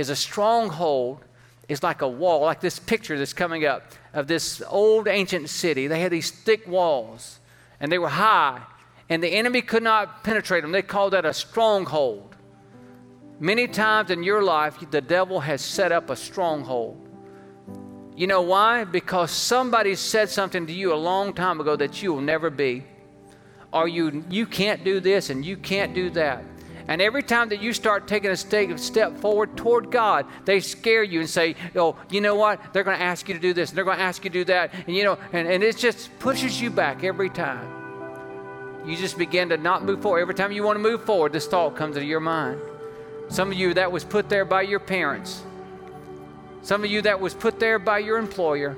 Is 0.00 0.08
a 0.08 0.16
stronghold 0.16 1.20
is 1.68 1.82
like 1.82 2.00
a 2.00 2.08
wall, 2.08 2.40
like 2.40 2.62
this 2.62 2.78
picture 2.78 3.18
that's 3.18 3.34
coming 3.34 3.66
up 3.66 3.82
of 4.14 4.26
this 4.28 4.62
old 4.66 5.06
ancient 5.06 5.50
city. 5.50 5.88
They 5.88 6.00
had 6.00 6.10
these 6.10 6.30
thick 6.30 6.66
walls, 6.66 7.38
and 7.80 7.92
they 7.92 7.98
were 7.98 8.08
high, 8.08 8.62
and 9.10 9.22
the 9.22 9.28
enemy 9.28 9.60
could 9.60 9.82
not 9.82 10.24
penetrate 10.24 10.62
them. 10.62 10.72
They 10.72 10.80
called 10.80 11.12
that 11.12 11.26
a 11.26 11.34
stronghold. 11.34 12.34
Many 13.40 13.68
times 13.68 14.10
in 14.10 14.22
your 14.22 14.42
life, 14.42 14.82
the 14.90 15.02
devil 15.02 15.40
has 15.40 15.60
set 15.60 15.92
up 15.92 16.08
a 16.08 16.16
stronghold. 16.16 17.06
You 18.16 18.26
know 18.26 18.40
why? 18.40 18.84
Because 18.84 19.30
somebody 19.30 19.96
said 19.96 20.30
something 20.30 20.66
to 20.66 20.72
you 20.72 20.94
a 20.94 20.96
long 20.96 21.34
time 21.34 21.60
ago 21.60 21.76
that 21.76 22.02
you 22.02 22.14
will 22.14 22.22
never 22.22 22.48
be. 22.48 22.84
Or 23.70 23.86
you, 23.86 24.24
you 24.30 24.46
can't 24.46 24.82
do 24.82 24.98
this 24.98 25.28
and 25.28 25.44
you 25.44 25.58
can't 25.58 25.92
do 25.92 26.08
that. 26.12 26.42
And 26.88 27.00
every 27.00 27.22
time 27.22 27.48
that 27.50 27.62
you 27.62 27.72
start 27.72 28.08
taking 28.08 28.30
a 28.30 28.36
step 28.36 29.16
forward 29.18 29.56
toward 29.56 29.90
God, 29.90 30.26
they 30.44 30.60
scare 30.60 31.02
you 31.02 31.20
and 31.20 31.28
say, 31.28 31.54
oh, 31.76 31.96
you 32.10 32.20
know 32.20 32.34
what? 32.34 32.60
They're 32.72 32.84
going 32.84 32.98
to 32.98 33.04
ask 33.04 33.28
you 33.28 33.34
to 33.34 33.40
do 33.40 33.52
this, 33.52 33.70
and 33.70 33.76
they're 33.76 33.84
going 33.84 33.98
to 33.98 34.02
ask 34.02 34.24
you 34.24 34.30
to 34.30 34.38
do 34.40 34.44
that. 34.46 34.72
And, 34.86 34.96
you 34.96 35.04
know, 35.04 35.18
and, 35.32 35.46
and 35.48 35.62
it 35.62 35.76
just 35.76 36.10
pushes 36.18 36.60
you 36.60 36.70
back 36.70 37.04
every 37.04 37.30
time. 37.30 37.68
You 38.86 38.96
just 38.96 39.18
begin 39.18 39.50
to 39.50 39.56
not 39.56 39.84
move 39.84 40.02
forward. 40.02 40.20
Every 40.20 40.34
time 40.34 40.52
you 40.52 40.62
want 40.62 40.76
to 40.76 40.82
move 40.82 41.04
forward, 41.04 41.32
this 41.32 41.46
thought 41.46 41.76
comes 41.76 41.96
into 41.96 42.08
your 42.08 42.20
mind. 42.20 42.60
Some 43.28 43.52
of 43.52 43.58
you 43.58 43.74
that 43.74 43.92
was 43.92 44.04
put 44.04 44.28
there 44.28 44.44
by 44.44 44.62
your 44.62 44.80
parents. 44.80 45.42
Some 46.62 46.82
of 46.82 46.90
you 46.90 47.02
that 47.02 47.20
was 47.20 47.34
put 47.34 47.60
there 47.60 47.78
by 47.78 47.98
your 47.98 48.18
employer. 48.18 48.76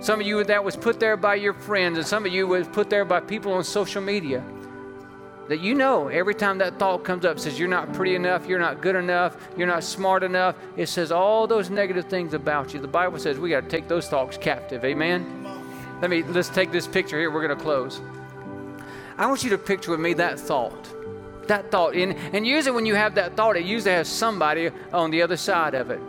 Some 0.00 0.20
of 0.20 0.26
you 0.26 0.42
that 0.44 0.62
was 0.62 0.76
put 0.76 0.98
there 0.98 1.16
by 1.16 1.36
your 1.36 1.54
friends. 1.54 1.98
And 1.98 2.06
some 2.06 2.26
of 2.26 2.32
you 2.32 2.46
was 2.46 2.66
put 2.68 2.90
there 2.90 3.04
by 3.04 3.20
people 3.20 3.52
on 3.52 3.64
social 3.64 4.02
media 4.02 4.44
that 5.48 5.60
you 5.60 5.74
know 5.74 6.08
every 6.08 6.34
time 6.34 6.58
that 6.58 6.78
thought 6.78 7.04
comes 7.04 7.24
up 7.24 7.38
says 7.38 7.58
you're 7.58 7.68
not 7.68 7.92
pretty 7.92 8.14
enough 8.14 8.46
you're 8.46 8.58
not 8.58 8.80
good 8.80 8.96
enough 8.96 9.36
you're 9.56 9.66
not 9.66 9.82
smart 9.82 10.22
enough 10.22 10.54
it 10.76 10.88
says 10.88 11.10
all 11.10 11.46
those 11.46 11.70
negative 11.70 12.06
things 12.06 12.34
about 12.34 12.72
you. 12.72 12.80
The 12.80 12.88
bible 12.88 13.18
says 13.18 13.38
we 13.38 13.50
got 13.50 13.64
to 13.64 13.68
take 13.68 13.88
those 13.88 14.08
thoughts 14.08 14.36
captive. 14.36 14.84
Amen? 14.84 15.42
Let 16.00 16.10
me 16.10 16.22
let's 16.22 16.48
take 16.48 16.72
this 16.72 16.86
picture 16.86 17.18
here. 17.18 17.30
We're 17.30 17.46
going 17.46 17.56
to 17.56 17.62
close. 17.62 18.00
I 19.18 19.26
want 19.26 19.44
you 19.44 19.50
to 19.50 19.58
picture 19.58 19.90
with 19.90 20.00
me 20.00 20.14
that 20.14 20.38
thought. 20.38 20.88
That 21.46 21.70
thought. 21.70 21.94
And, 21.94 22.16
and 22.34 22.46
usually 22.46 22.74
when 22.74 22.86
you 22.86 22.94
have 22.94 23.14
that 23.16 23.36
thought. 23.36 23.56
It 23.56 23.64
usually 23.64 23.92
has 23.92 24.08
somebody 24.08 24.70
on 24.92 25.10
the 25.10 25.22
other 25.22 25.36
side 25.36 25.74
of 25.74 25.90
it. 25.90 26.00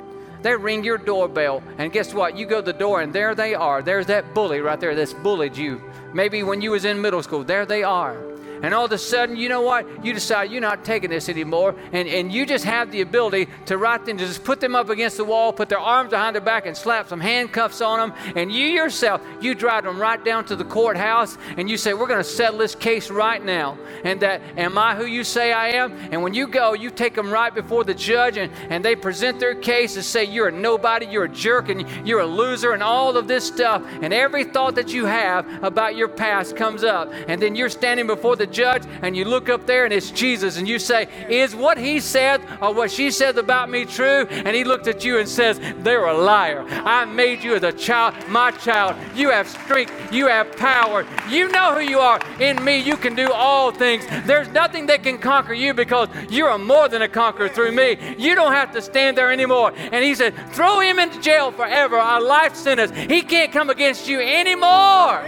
They 0.41 0.55
ring 0.55 0.83
your 0.83 0.97
doorbell 0.97 1.63
and 1.77 1.91
guess 1.91 2.13
what? 2.13 2.35
You 2.35 2.45
go 2.45 2.59
to 2.59 2.65
the 2.65 2.77
door 2.77 3.01
and 3.01 3.13
there 3.13 3.35
they 3.35 3.53
are. 3.53 3.81
There's 3.81 4.07
that 4.07 4.33
bully 4.33 4.61
right 4.61 4.79
there 4.79 4.95
that's 4.95 5.13
bullied 5.13 5.55
you. 5.55 5.81
Maybe 6.13 6.43
when 6.43 6.61
you 6.61 6.71
was 6.71 6.85
in 6.85 7.01
middle 7.01 7.23
school 7.23 7.43
there 7.43 7.65
they 7.65 7.83
are 7.83 8.32
and 8.63 8.73
all 8.73 8.85
of 8.85 8.91
a 8.93 8.97
sudden, 8.97 9.35
you 9.35 9.49
know 9.49 9.61
what? 9.61 10.05
You 10.05 10.13
decide 10.13 10.49
you're 10.49 10.61
not 10.61 10.85
taking 10.85 11.09
this 11.09 11.27
anymore, 11.27 11.75
and, 11.91 12.07
and 12.07 12.31
you 12.31 12.45
just 12.45 12.63
have 12.63 12.91
the 12.91 13.01
ability 13.01 13.49
to 13.65 13.77
right 13.77 14.03
then 14.05 14.17
just 14.17 14.45
put 14.45 14.61
them 14.61 14.73
up 14.73 14.89
against 14.89 15.17
the 15.17 15.25
wall, 15.25 15.51
put 15.51 15.67
their 15.67 15.79
arms 15.79 16.11
behind 16.11 16.33
their 16.33 16.41
back, 16.41 16.65
and 16.65 16.75
slap 16.75 17.09
some 17.09 17.19
handcuffs 17.19 17.81
on 17.81 17.99
them. 17.99 18.17
And 18.37 18.49
you 18.49 18.67
yourself, 18.67 19.21
you 19.41 19.53
drive 19.53 19.83
them 19.83 19.99
right 19.99 20.23
down 20.23 20.45
to 20.45 20.55
the 20.55 20.63
courthouse, 20.63 21.37
and 21.57 21.69
you 21.69 21.75
say, 21.75 21.93
We're 21.93 22.07
going 22.07 22.21
to 22.21 22.23
settle 22.23 22.57
this 22.57 22.73
case 22.73 23.11
right 23.11 23.43
now. 23.43 23.77
And 24.05 24.21
that, 24.21 24.41
am 24.55 24.77
I 24.77 24.95
who 24.95 25.05
you 25.05 25.25
say 25.25 25.51
I 25.51 25.69
am? 25.71 25.91
And 26.11 26.23
when 26.23 26.33
you 26.33 26.47
go, 26.47 26.73
you 26.73 26.89
take 26.89 27.15
them 27.15 27.31
right 27.31 27.53
before 27.53 27.83
the 27.83 27.93
judge, 27.93 28.37
and, 28.37 28.49
and 28.69 28.83
they 28.83 28.95
present 28.95 29.41
their 29.41 29.55
case 29.55 29.97
and 29.97 30.05
say, 30.05 30.23
You're 30.23 30.47
a 30.47 30.51
nobody, 30.53 31.05
you're 31.05 31.25
a 31.25 31.29
jerk, 31.29 31.67
and 31.67 31.85
you're 32.07 32.21
a 32.21 32.25
loser, 32.25 32.71
and 32.71 32.81
all 32.81 33.17
of 33.17 33.27
this 33.27 33.45
stuff. 33.45 33.83
And 34.01 34.13
every 34.13 34.45
thought 34.45 34.75
that 34.75 34.93
you 34.93 35.05
have 35.05 35.61
about 35.61 35.97
your 35.97 36.07
past 36.07 36.55
comes 36.55 36.85
up. 36.85 37.11
And 37.27 37.41
then 37.41 37.55
you're 37.55 37.67
standing 37.67 38.07
before 38.07 38.37
the 38.37 38.52
judge 38.53 38.83
and 39.01 39.17
you 39.17 39.25
look 39.25 39.49
up 39.49 39.65
there 39.65 39.83
and 39.85 39.93
it's 39.93 40.11
Jesus 40.11 40.57
and 40.57 40.67
you 40.67 40.79
say, 40.79 41.07
Is 41.29 41.55
what 41.55 41.77
he 41.77 41.99
said 41.99 42.41
or 42.61 42.73
what 42.73 42.91
she 42.91 43.11
said 43.11 43.37
about 43.37 43.69
me 43.69 43.85
true? 43.85 44.25
And 44.29 44.55
he 44.55 44.63
looked 44.63 44.87
at 44.87 45.03
you 45.03 45.19
and 45.19 45.27
says, 45.27 45.59
They're 45.79 46.05
a 46.05 46.17
liar. 46.17 46.65
I 46.69 47.05
made 47.05 47.43
you 47.43 47.55
as 47.55 47.63
a 47.63 47.71
child, 47.71 48.15
my 48.29 48.51
child. 48.51 48.95
You 49.15 49.31
have 49.31 49.47
strength, 49.47 49.91
you 50.13 50.27
have 50.27 50.55
power. 50.57 51.05
You 51.29 51.49
know 51.49 51.75
who 51.75 51.81
you 51.81 51.99
are. 51.99 52.19
In 52.39 52.63
me, 52.63 52.77
you 52.77 52.95
can 52.95 53.15
do 53.15 53.31
all 53.31 53.71
things. 53.71 54.05
There's 54.25 54.47
nothing 54.49 54.85
that 54.87 55.03
can 55.03 55.17
conquer 55.17 55.53
you 55.53 55.73
because 55.73 56.09
you 56.29 56.45
are 56.45 56.57
more 56.57 56.87
than 56.87 57.01
a 57.01 57.07
conqueror 57.07 57.49
through 57.49 57.71
me. 57.71 57.97
You 58.17 58.35
don't 58.35 58.53
have 58.53 58.71
to 58.73 58.81
stand 58.81 59.17
there 59.17 59.31
anymore. 59.31 59.73
And 59.75 60.03
he 60.03 60.15
said, 60.15 60.33
Throw 60.53 60.79
him 60.79 60.99
into 60.99 61.19
jail 61.19 61.51
forever, 61.51 61.97
a 61.97 62.19
life 62.19 62.55
sentence. 62.55 62.91
He 62.91 63.21
can't 63.21 63.51
come 63.51 63.69
against 63.69 64.07
you 64.07 64.19
anymore. 64.19 65.19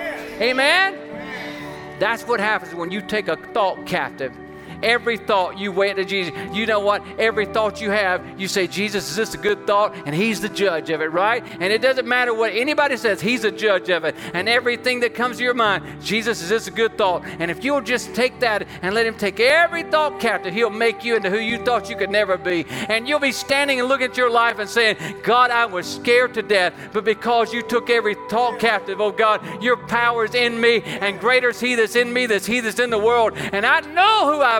Amen. 0.42 1.05
That's 1.98 2.28
what 2.28 2.40
happens 2.40 2.76
when 2.76 2.92
you 2.92 3.02
take 3.02 3.30
a 3.30 3.38
thought 3.54 3.86
captive 3.86 4.34
Every 4.86 5.18
thought 5.18 5.58
you 5.58 5.72
weigh 5.72 5.94
to 5.94 6.06
Jesus. 6.06 6.32
You 6.54 6.68
know 6.68 6.80
what? 6.80 7.04
Every 7.18 7.48
thought 7.48 7.82
you 7.82 7.90
have, 7.90 8.40
you 8.40 8.48
say, 8.48 8.68
Jesus, 8.68 9.10
is 9.10 9.16
this 9.16 9.34
a 9.34 9.38
good 9.40 9.66
thought? 9.66 9.96
And 10.06 10.14
He's 10.14 10.42
the 10.42 10.48
judge 10.48 10.92
of 10.92 11.02
it, 11.02 11.08
right? 11.08 11.44
And 11.60 11.74
it 11.74 11.82
doesn't 11.82 12.08
matter 12.08 12.36
what 12.36 12.54
anybody 12.54 12.96
says, 12.96 13.20
He's 13.20 13.44
a 13.46 13.52
judge 13.52 13.90
of 13.90 14.04
it. 14.04 14.16
And 14.36 14.48
everything 14.48 15.00
that 15.00 15.16
comes 15.16 15.38
to 15.38 15.44
your 15.44 15.56
mind, 15.56 16.04
Jesus, 16.04 16.44
is 16.44 16.50
this 16.50 16.68
a 16.68 16.72
good 16.72 17.00
thought? 17.00 17.24
And 17.40 17.50
if 17.50 17.64
you'll 17.64 17.82
just 17.82 18.14
take 18.14 18.40
that 18.42 18.68
and 18.84 18.94
let 18.94 19.08
Him 19.08 19.18
take 19.18 19.40
every 19.40 19.82
thought 19.82 20.20
captive, 20.20 20.54
He'll 20.54 20.70
make 20.70 21.04
you 21.04 21.16
into 21.16 21.32
who 21.32 21.40
you 21.40 21.58
thought 21.58 21.90
you 21.90 21.96
could 21.96 22.12
never 22.12 22.38
be. 22.38 22.66
And 22.70 23.08
you'll 23.08 23.18
be 23.18 23.32
standing 23.32 23.80
and 23.80 23.90
looking 23.90 24.12
at 24.12 24.18
your 24.18 24.30
life 24.30 24.60
and 24.60 24.70
saying, 24.70 24.98
God, 25.24 25.50
I 25.50 25.66
was 25.66 25.92
scared 25.92 26.36
to 26.36 26.44
death, 26.44 26.76
but 26.94 27.04
because 27.04 27.52
you 27.52 27.64
took 27.64 27.90
every 27.90 28.16
thought 28.30 28.60
captive, 28.60 29.02
oh 29.02 29.12
God, 29.12 29.64
your 29.64 29.78
power 29.78 30.26
is 30.26 30.36
in 30.36 30.62
me, 30.62 30.84
and 30.84 31.20
greater 31.20 31.50
is 31.50 31.60
He 31.60 31.74
that's 31.74 31.96
in 31.96 32.14
me 32.14 32.28
than 32.28 32.40
He 32.40 32.60
that's 32.60 32.80
in 32.80 32.92
the 32.92 33.00
world. 33.00 33.34
And 33.36 33.66
I 33.66 33.80
know 33.80 34.32
who 34.32 34.42
I 34.42 34.60